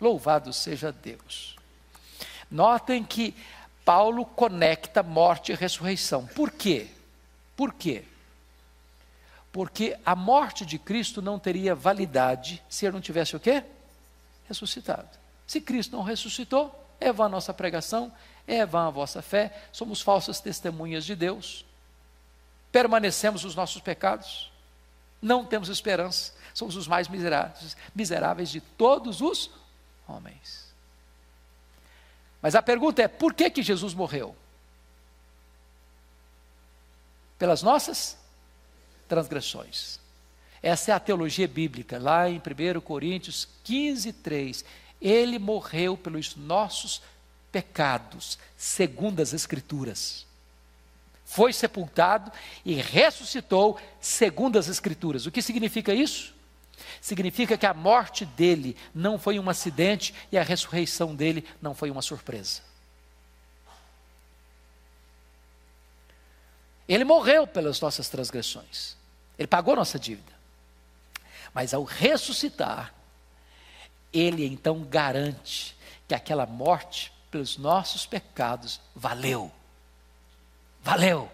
Louvado 0.00 0.54
seja 0.54 0.90
Deus. 0.90 1.54
Notem 2.50 3.04
que 3.04 3.34
Paulo 3.84 4.24
conecta 4.24 5.02
morte 5.02 5.52
e 5.52 5.54
ressurreição. 5.54 6.26
Por 6.28 6.50
quê? 6.50 6.88
Por 7.54 7.74
quê? 7.74 8.04
Porque 9.52 9.98
a 10.02 10.16
morte 10.16 10.64
de 10.64 10.78
Cristo 10.78 11.20
não 11.20 11.38
teria 11.38 11.74
validade 11.74 12.62
se 12.70 12.86
ele 12.86 12.94
não 12.94 13.02
tivesse 13.02 13.36
o 13.36 13.40
quê? 13.40 13.62
Ressuscitado. 14.48 15.10
Se 15.46 15.60
Cristo 15.60 15.94
não 15.94 16.02
ressuscitou, 16.02 16.74
é 16.98 17.12
vã 17.12 17.26
a 17.26 17.28
nossa 17.28 17.52
pregação, 17.52 18.10
é 18.46 18.64
vã 18.64 18.86
a 18.86 18.90
vossa 18.90 19.20
fé, 19.20 19.68
somos 19.72 20.00
falsas 20.00 20.40
testemunhas 20.40 21.04
de 21.04 21.14
Deus 21.14 21.65
permanecemos 22.76 23.42
nos 23.42 23.54
nossos 23.54 23.80
pecados, 23.80 24.52
não 25.22 25.46
temos 25.46 25.70
esperança, 25.70 26.34
somos 26.52 26.76
os 26.76 26.86
mais 26.86 27.08
miseráveis, 27.08 27.74
miseráveis 27.94 28.50
de 28.50 28.60
todos 28.60 29.22
os 29.22 29.50
homens. 30.06 30.74
Mas 32.42 32.54
a 32.54 32.60
pergunta 32.60 33.00
é: 33.00 33.08
por 33.08 33.32
que, 33.32 33.48
que 33.48 33.62
Jesus 33.62 33.94
morreu? 33.94 34.36
Pelas 37.38 37.62
nossas 37.62 38.18
transgressões. 39.08 39.98
Essa 40.62 40.90
é 40.90 40.94
a 40.94 41.00
teologia 41.00 41.48
bíblica, 41.48 41.98
lá 41.98 42.28
em 42.28 42.36
1 42.36 42.80
Coríntios 42.82 43.48
15, 43.64 44.12
3. 44.12 44.64
Ele 45.00 45.38
morreu 45.38 45.96
pelos 45.96 46.36
nossos 46.36 47.00
pecados, 47.50 48.38
segundo 48.54 49.20
as 49.20 49.32
Escrituras 49.32 50.26
foi 51.26 51.52
sepultado 51.52 52.32
e 52.64 52.74
ressuscitou 52.74 53.78
segundo 54.00 54.58
as 54.58 54.68
Escrituras. 54.68 55.26
O 55.26 55.30
que 55.30 55.42
significa 55.42 55.92
isso? 55.92 56.32
Significa 57.00 57.58
que 57.58 57.66
a 57.66 57.74
morte 57.74 58.24
dele 58.24 58.76
não 58.94 59.18
foi 59.18 59.38
um 59.38 59.50
acidente 59.50 60.14
e 60.30 60.38
a 60.38 60.42
ressurreição 60.42 61.14
dele 61.14 61.44
não 61.60 61.74
foi 61.74 61.90
uma 61.90 62.00
surpresa. 62.00 62.62
Ele 66.88 67.04
morreu 67.04 67.44
pelas 67.44 67.80
nossas 67.80 68.08
transgressões, 68.08 68.96
ele 69.36 69.48
pagou 69.48 69.74
nossa 69.74 69.98
dívida. 69.98 70.32
Mas 71.52 71.74
ao 71.74 71.82
ressuscitar, 71.82 72.94
ele 74.12 74.46
então 74.46 74.84
garante 74.84 75.76
que 76.06 76.14
aquela 76.14 76.46
morte 76.46 77.12
pelos 77.30 77.56
nossos 77.56 78.06
pecados 78.06 78.80
valeu. 78.94 79.50
Valeu! 80.86 81.28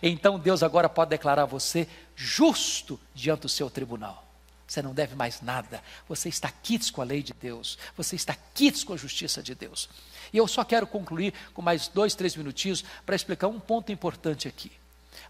Então 0.00 0.38
Deus 0.38 0.62
agora 0.62 0.88
pode 0.88 1.10
declarar 1.10 1.44
você 1.44 1.88
justo 2.14 2.98
diante 3.12 3.40
do 3.40 3.48
seu 3.48 3.68
tribunal. 3.68 4.24
Você 4.64 4.80
não 4.80 4.94
deve 4.94 5.16
mais 5.16 5.40
nada. 5.40 5.82
Você 6.08 6.28
está 6.28 6.48
quites 6.48 6.88
com 6.88 7.02
a 7.02 7.04
lei 7.04 7.20
de 7.20 7.32
Deus. 7.32 7.76
Você 7.96 8.14
está 8.14 8.36
quites 8.54 8.84
com 8.84 8.92
a 8.92 8.96
justiça 8.96 9.42
de 9.42 9.56
Deus. 9.56 9.88
E 10.32 10.36
eu 10.36 10.46
só 10.46 10.62
quero 10.62 10.86
concluir 10.86 11.34
com 11.52 11.60
mais 11.60 11.88
dois, 11.88 12.14
três 12.14 12.36
minutinhos 12.36 12.84
para 13.04 13.16
explicar 13.16 13.48
um 13.48 13.58
ponto 13.58 13.90
importante 13.90 14.46
aqui. 14.46 14.70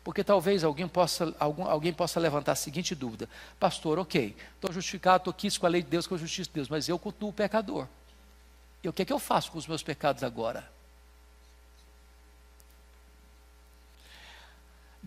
Porque 0.05 0.23
talvez 0.23 0.63
alguém 0.63 0.87
possa, 0.87 1.35
algum, 1.41 1.65
alguém 1.65 1.95
possa 1.95 2.21
levantar 2.21 2.53
a 2.53 2.57
seguinte 2.57 2.95
dúvida: 2.95 3.27
Pastor, 3.59 3.99
ok, 3.99 4.37
estou 4.55 4.71
justificado, 4.71 5.23
estou 5.23 5.33
quites 5.33 5.57
com 5.57 5.65
a 5.65 5.71
lei 5.71 5.83
de 5.83 5.89
Deus, 5.89 6.07
com 6.07 6.15
a 6.15 6.19
justiça 6.19 6.51
de 6.51 6.55
Deus, 6.57 6.69
mas 6.69 6.91
eu 6.91 6.99
cultuo 6.99 7.31
o 7.31 7.33
pecador. 7.33 7.87
E 8.85 8.89
o 8.89 8.93
que 8.93 9.01
é 9.01 9.05
que 9.07 9.13
eu 9.15 9.19
faço 9.19 9.51
com 9.51 9.57
os 9.57 9.67
meus 9.67 9.83
pecados 9.83 10.23
agora? 10.23 10.77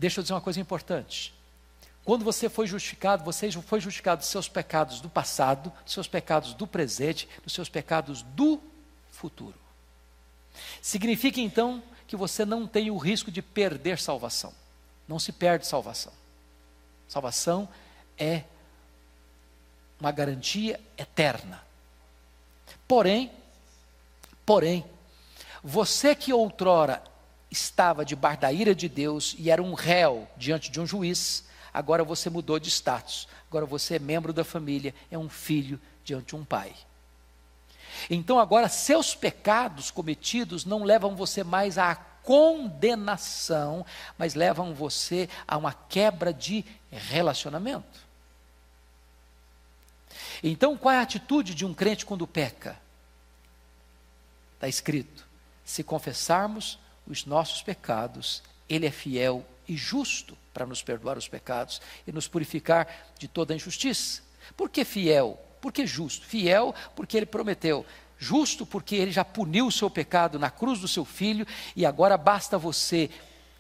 Deixa 0.02 0.20
eu 0.20 0.24
dizer 0.24 0.34
uma 0.34 0.42
coisa 0.42 0.60
importante. 0.60 1.32
Quando 2.04 2.26
você 2.26 2.50
foi 2.50 2.66
justificado, 2.66 3.24
você 3.24 3.52
foi 3.52 3.80
justificado 3.80 4.22
dos 4.22 4.30
seus 4.30 4.50
pecados 4.50 5.00
do 5.00 5.08
passado, 5.08 5.72
dos 5.84 5.94
seus 5.94 6.08
pecados 6.08 6.56
do 6.56 6.66
presente, 6.66 7.30
dos 7.44 7.54
seus 7.54 7.70
pecados 7.70 8.24
do 8.24 8.60
futuro. 9.12 9.54
Significa 10.82 11.40
então 11.40 11.84
que 12.08 12.16
você 12.16 12.44
não 12.44 12.66
tem 12.66 12.90
o 12.90 12.98
risco 12.98 13.30
de 13.30 13.44
perder 13.44 14.00
salvação. 14.00 14.52
Não 15.08 15.20
se 15.20 15.32
perde 15.32 15.68
salvação. 15.68 16.12
Salvação 17.08 17.70
é 18.18 18.46
uma 20.00 20.12
garantia 20.12 20.80
eterna. 20.98 21.64
Porém, 22.88 23.32
porém, 24.48 24.84
você 25.64 26.16
que 26.16 26.34
outrora 26.34 27.04
estava 27.52 28.06
debaixo 28.06 28.42
da 28.42 28.52
ira 28.52 28.74
de 28.74 28.88
Deus 28.88 29.36
e 29.38 29.52
era 29.52 29.62
um 29.62 29.74
réu 29.74 30.28
diante 30.38 30.72
de 30.72 30.80
um 30.80 30.88
juiz, 30.88 31.44
agora 31.74 32.04
você 32.04 32.30
mudou 32.30 32.58
de 32.58 32.70
status. 32.70 33.28
Agora 33.50 33.66
você 33.66 33.96
é 33.96 34.00
membro 34.00 34.32
da 34.32 34.46
família, 34.46 34.96
é 35.12 35.18
um 35.18 35.30
filho 35.30 35.80
diante 36.06 36.28
de 36.28 36.36
um 36.38 36.46
pai. 36.46 36.74
Então 38.10 38.40
agora 38.40 38.70
seus 38.70 39.14
pecados 39.14 39.92
cometidos 39.92 40.64
não 40.64 40.84
levam 40.84 41.16
você 41.16 41.44
mais 41.44 41.78
à 41.78 41.94
condenação, 41.94 43.86
mas 44.18 44.34
levam 44.34 44.74
você 44.74 45.28
a 45.46 45.58
uma 45.58 45.74
quebra 45.74 46.34
de 46.34 46.64
relacionamento. 46.90 48.00
Então 50.42 50.78
qual 50.78 50.94
é 50.94 51.00
a 51.00 51.02
atitude 51.02 51.54
de 51.54 51.66
um 51.66 51.74
crente 51.74 52.06
quando 52.06 52.26
peca? 52.26 52.80
Está 54.56 54.70
escrito: 54.70 55.28
se 55.66 55.84
confessarmos 55.84 56.80
os 57.08 57.26
nossos 57.26 57.62
pecados, 57.62 58.42
Ele 58.70 58.86
é 58.86 58.92
fiel 58.92 59.46
e 59.68 59.76
justo 59.76 60.38
para 60.54 60.66
nos 60.66 60.82
perdoar 60.82 61.18
os 61.18 61.28
pecados 61.28 61.82
e 62.06 62.12
nos 62.12 62.28
purificar 62.28 62.88
de 63.18 63.28
toda 63.28 63.56
injustiça. 63.56 64.22
Por 64.56 64.70
que 64.70 64.84
fiel? 64.84 65.40
Por 65.62 65.72
que 65.72 65.86
justo? 65.86 66.26
Fiel 66.26 66.74
porque 66.96 67.18
Ele 67.18 67.26
prometeu. 67.26 67.86
Justo 68.18 68.66
porque 68.66 68.96
Ele 68.96 69.12
já 69.12 69.26
puniu 69.26 69.68
o 69.68 69.72
seu 69.72 69.90
pecado 69.90 70.38
na 70.38 70.52
cruz 70.52 70.80
do 70.80 70.88
seu 70.88 71.06
filho 71.06 71.46
e 71.76 71.86
agora 71.86 72.18
basta 72.18 72.58
você 72.58 73.10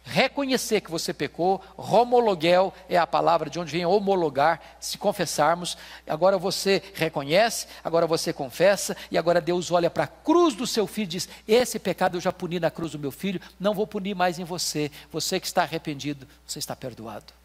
reconhecer 0.03 0.81
que 0.81 0.91
você 0.91 1.13
pecou, 1.13 1.61
homologuel 1.77 2.73
é 2.89 2.97
a 2.97 3.07
palavra 3.07 3.49
de 3.49 3.59
onde 3.59 3.71
vem 3.71 3.85
homologar, 3.85 4.59
se 4.79 4.97
confessarmos, 4.97 5.77
agora 6.07 6.37
você 6.37 6.81
reconhece, 6.93 7.67
agora 7.83 8.07
você 8.07 8.33
confessa, 8.33 8.95
e 9.09 9.17
agora 9.17 9.39
Deus 9.39 9.71
olha 9.71 9.89
para 9.89 10.05
a 10.05 10.07
cruz 10.07 10.55
do 10.55 10.67
seu 10.67 10.87
filho 10.87 11.05
e 11.05 11.07
diz: 11.07 11.29
Esse 11.47 11.79
pecado 11.79 12.17
eu 12.17 12.21
já 12.21 12.31
puni 12.31 12.59
na 12.59 12.71
cruz 12.71 12.91
do 12.91 12.99
meu 12.99 13.11
filho, 13.11 13.41
não 13.59 13.73
vou 13.73 13.87
punir 13.87 14.15
mais 14.15 14.39
em 14.39 14.43
você, 14.43 14.91
você 15.11 15.39
que 15.39 15.47
está 15.47 15.63
arrependido, 15.63 16.27
você 16.45 16.59
está 16.59 16.75
perdoado. 16.75 17.41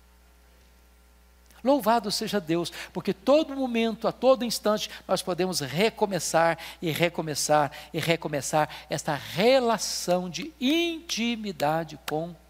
Louvado 1.66 2.12
seja 2.12 2.40
Deus, 2.40 2.72
porque 2.92 3.12
todo 3.12 3.56
momento, 3.56 4.06
a 4.06 4.12
todo 4.12 4.44
instante, 4.44 4.88
nós 5.06 5.20
podemos 5.20 5.58
recomeçar 5.58 6.56
e 6.80 6.92
recomeçar 6.92 7.72
e 7.92 7.98
recomeçar 7.98 8.68
esta 8.88 9.14
relação 9.14 10.30
de 10.30 10.52
intimidade 10.60 11.98
com 12.08 12.28
Deus. 12.28 12.45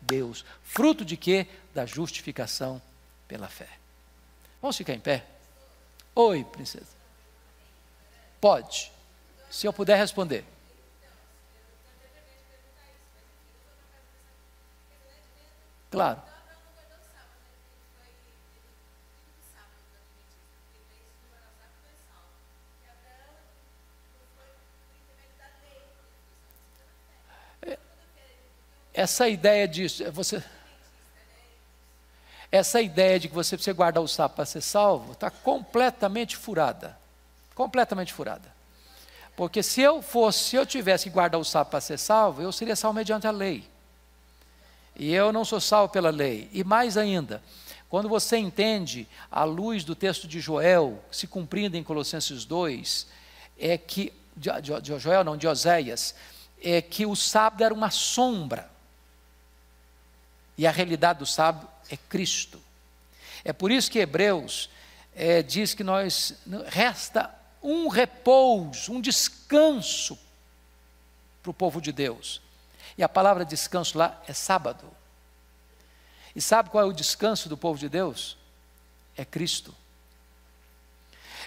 Fruto 0.63 1.05
de 1.05 1.17
quê? 1.17 1.47
Da 1.75 1.87
justificação 1.87 2.81
pela 3.27 3.49
fé. 3.49 3.69
Vamos 4.61 4.77
ficar 4.77 4.95
em 4.95 5.01
pé? 5.01 5.25
Oi, 6.15 6.45
princesa. 6.45 6.97
Pode, 8.41 8.91
se 9.51 9.67
eu 9.67 9.73
puder 9.73 9.97
responder. 9.97 10.45
Claro. 15.91 16.36
Essa 28.97 29.29
ideia 29.29 29.69
disso, 29.69 30.11
você, 30.11 30.43
essa 32.51 32.81
ideia 32.81 33.21
de 33.21 33.29
que 33.29 33.35
você 33.35 33.55
precisa 33.55 33.77
guardar 33.77 34.03
o 34.03 34.09
sapo 34.09 34.37
para 34.37 34.47
ser 34.47 34.63
salvo 34.63 35.13
está 35.13 35.31
completamente 35.31 36.35
furada. 36.35 36.99
Completamente 37.55 38.15
furada. 38.15 38.51
Porque 39.37 39.63
se 39.63 39.83
eu 39.83 40.01
fosse, 40.01 40.45
se 40.45 40.57
eu 40.57 40.65
tivesse 40.65 41.05
que 41.05 41.11
guardar 41.11 41.39
o 41.39 41.45
sapo 41.45 41.73
para 41.73 41.81
ser 41.83 41.99
salvo, 41.99 42.41
eu 42.41 42.51
seria 42.51 42.75
salvo 42.75 42.97
mediante 42.97 43.27
a 43.27 43.31
lei. 43.31 43.69
E 44.99 45.13
eu 45.13 45.31
não 45.31 45.45
sou 45.45 45.61
salvo 45.61 45.93
pela 45.93 46.09
lei. 46.09 46.49
E 46.51 46.65
mais 46.65 46.97
ainda, 46.97 47.43
quando 47.91 48.09
você 48.09 48.39
entende, 48.39 49.07
à 49.31 49.45
luz 49.45 49.85
do 49.85 49.95
texto 49.95 50.27
de 50.27 50.41
Joel, 50.41 51.05
se 51.11 51.27
cumprindo 51.27 51.77
em 51.77 51.85
Colossenses 51.85 52.47
2, 52.47 53.09
é 53.59 53.77
que, 53.77 54.11
de, 54.35 54.51
de, 54.63 54.81
de 54.81 54.99
Joel 54.99 55.23
não, 55.23 55.37
de 55.37 55.47
Oséias, 55.47 56.15
é 56.65 56.81
que 56.81 57.05
o 57.05 57.15
sábado 57.15 57.63
era 57.63 57.75
uma 57.75 57.91
sombra 57.91 58.75
e 60.57 60.67
a 60.67 60.71
realidade 60.71 61.19
do 61.21 61.27
sábado 61.27 61.69
é 61.91 61.97
Cristo. 61.97 62.61
É 63.45 63.53
por 63.53 63.71
isso 63.71 63.91
que 63.91 63.99
Hebreus 63.99 64.71
é, 65.15 65.43
diz 65.43 65.75
que 65.75 65.85
nós 65.85 66.35
resta 66.67 67.33
um 67.63 67.89
repouso, 67.89 68.93
um 68.93 69.01
descanso 69.01 70.19
para 71.43 71.51
o 71.51 71.55
povo 71.55 71.81
de 71.81 71.93
Deus. 71.93 72.41
E 72.99 73.03
a 73.03 73.09
palavra 73.09 73.45
descanso 73.45 73.99
lá 73.99 74.23
é 74.27 74.33
sábado. 74.33 74.91
E 76.35 76.41
sabe 76.41 76.71
qual 76.71 76.85
é 76.85 76.87
o 76.87 76.93
descanso 76.93 77.49
do 77.49 77.57
povo 77.57 77.79
de 77.79 77.89
Deus? 77.89 78.37
É 79.17 79.25
Cristo. 79.25 79.75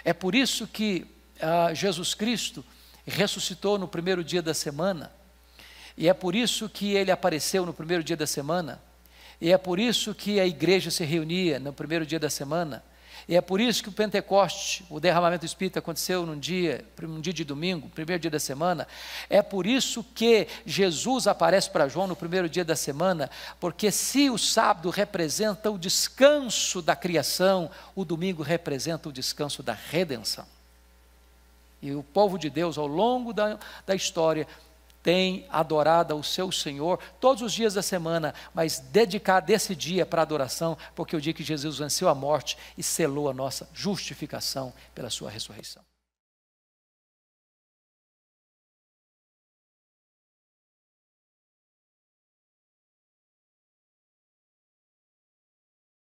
É 0.04 0.12
por 0.12 0.34
isso 0.34 0.66
que 0.66 1.06
ah, 1.40 1.72
Jesus 1.72 2.14
Cristo 2.14 2.64
ressuscitou 3.06 3.78
no 3.78 3.88
primeiro 3.88 4.22
dia 4.22 4.42
da 4.42 4.54
semana, 4.54 5.12
e 5.96 6.08
é 6.08 6.14
por 6.14 6.34
isso 6.34 6.68
que 6.68 6.92
ele 6.92 7.10
apareceu 7.10 7.66
no 7.66 7.74
primeiro 7.74 8.02
dia 8.02 8.16
da 8.16 8.26
semana, 8.26 8.80
e 9.40 9.52
é 9.52 9.58
por 9.58 9.78
isso 9.78 10.14
que 10.14 10.38
a 10.38 10.46
igreja 10.46 10.90
se 10.90 11.04
reunia 11.04 11.58
no 11.58 11.72
primeiro 11.72 12.04
dia 12.04 12.18
da 12.18 12.28
semana. 12.28 12.84
E 13.28 13.36
é 13.36 13.40
por 13.40 13.60
isso 13.60 13.82
que 13.82 13.88
o 13.88 13.92
Pentecoste, 13.92 14.84
o 14.90 14.98
derramamento 14.98 15.42
do 15.42 15.46
Espírito 15.46 15.78
aconteceu 15.78 16.26
num 16.26 16.38
dia, 16.38 16.84
um 17.02 17.20
dia 17.20 17.32
de 17.32 17.44
domingo, 17.44 17.88
primeiro 17.88 18.20
dia 18.20 18.30
da 18.30 18.40
semana. 18.40 18.88
É 19.28 19.40
por 19.40 19.66
isso 19.66 20.04
que 20.14 20.48
Jesus 20.66 21.26
aparece 21.26 21.70
para 21.70 21.88
João 21.88 22.08
no 22.08 22.16
primeiro 22.16 22.48
dia 22.48 22.64
da 22.64 22.74
semana, 22.74 23.30
porque 23.60 23.90
se 23.92 24.28
o 24.28 24.36
sábado 24.36 24.90
representa 24.90 25.70
o 25.70 25.78
descanso 25.78 26.82
da 26.82 26.96
criação, 26.96 27.70
o 27.94 28.04
domingo 28.04 28.42
representa 28.42 29.08
o 29.08 29.12
descanso 29.12 29.62
da 29.62 29.74
redenção. 29.74 30.46
E 31.80 31.94
o 31.94 32.02
povo 32.02 32.36
de 32.36 32.50
Deus, 32.50 32.76
ao 32.76 32.86
longo 32.86 33.32
da, 33.32 33.58
da 33.86 33.94
história, 33.94 34.46
tem 35.02 35.46
adorado 35.50 36.14
ao 36.14 36.22
seu 36.22 36.50
Senhor 36.52 36.98
todos 37.20 37.42
os 37.42 37.52
dias 37.52 37.74
da 37.74 37.82
semana, 37.82 38.34
mas 38.54 38.78
dedicar 38.78 39.40
desse 39.40 39.74
dia 39.74 40.04
para 40.04 40.22
adoração, 40.22 40.76
porque 40.94 41.14
é 41.14 41.18
o 41.18 41.20
dia 41.20 41.32
que 41.32 41.42
Jesus 41.42 41.78
venceu 41.78 42.08
a 42.08 42.14
morte 42.14 42.56
e 42.76 42.82
selou 42.82 43.28
a 43.28 43.34
nossa 43.34 43.68
justificação 43.72 44.72
pela 44.94 45.10
sua 45.10 45.30
ressurreição. 45.30 45.89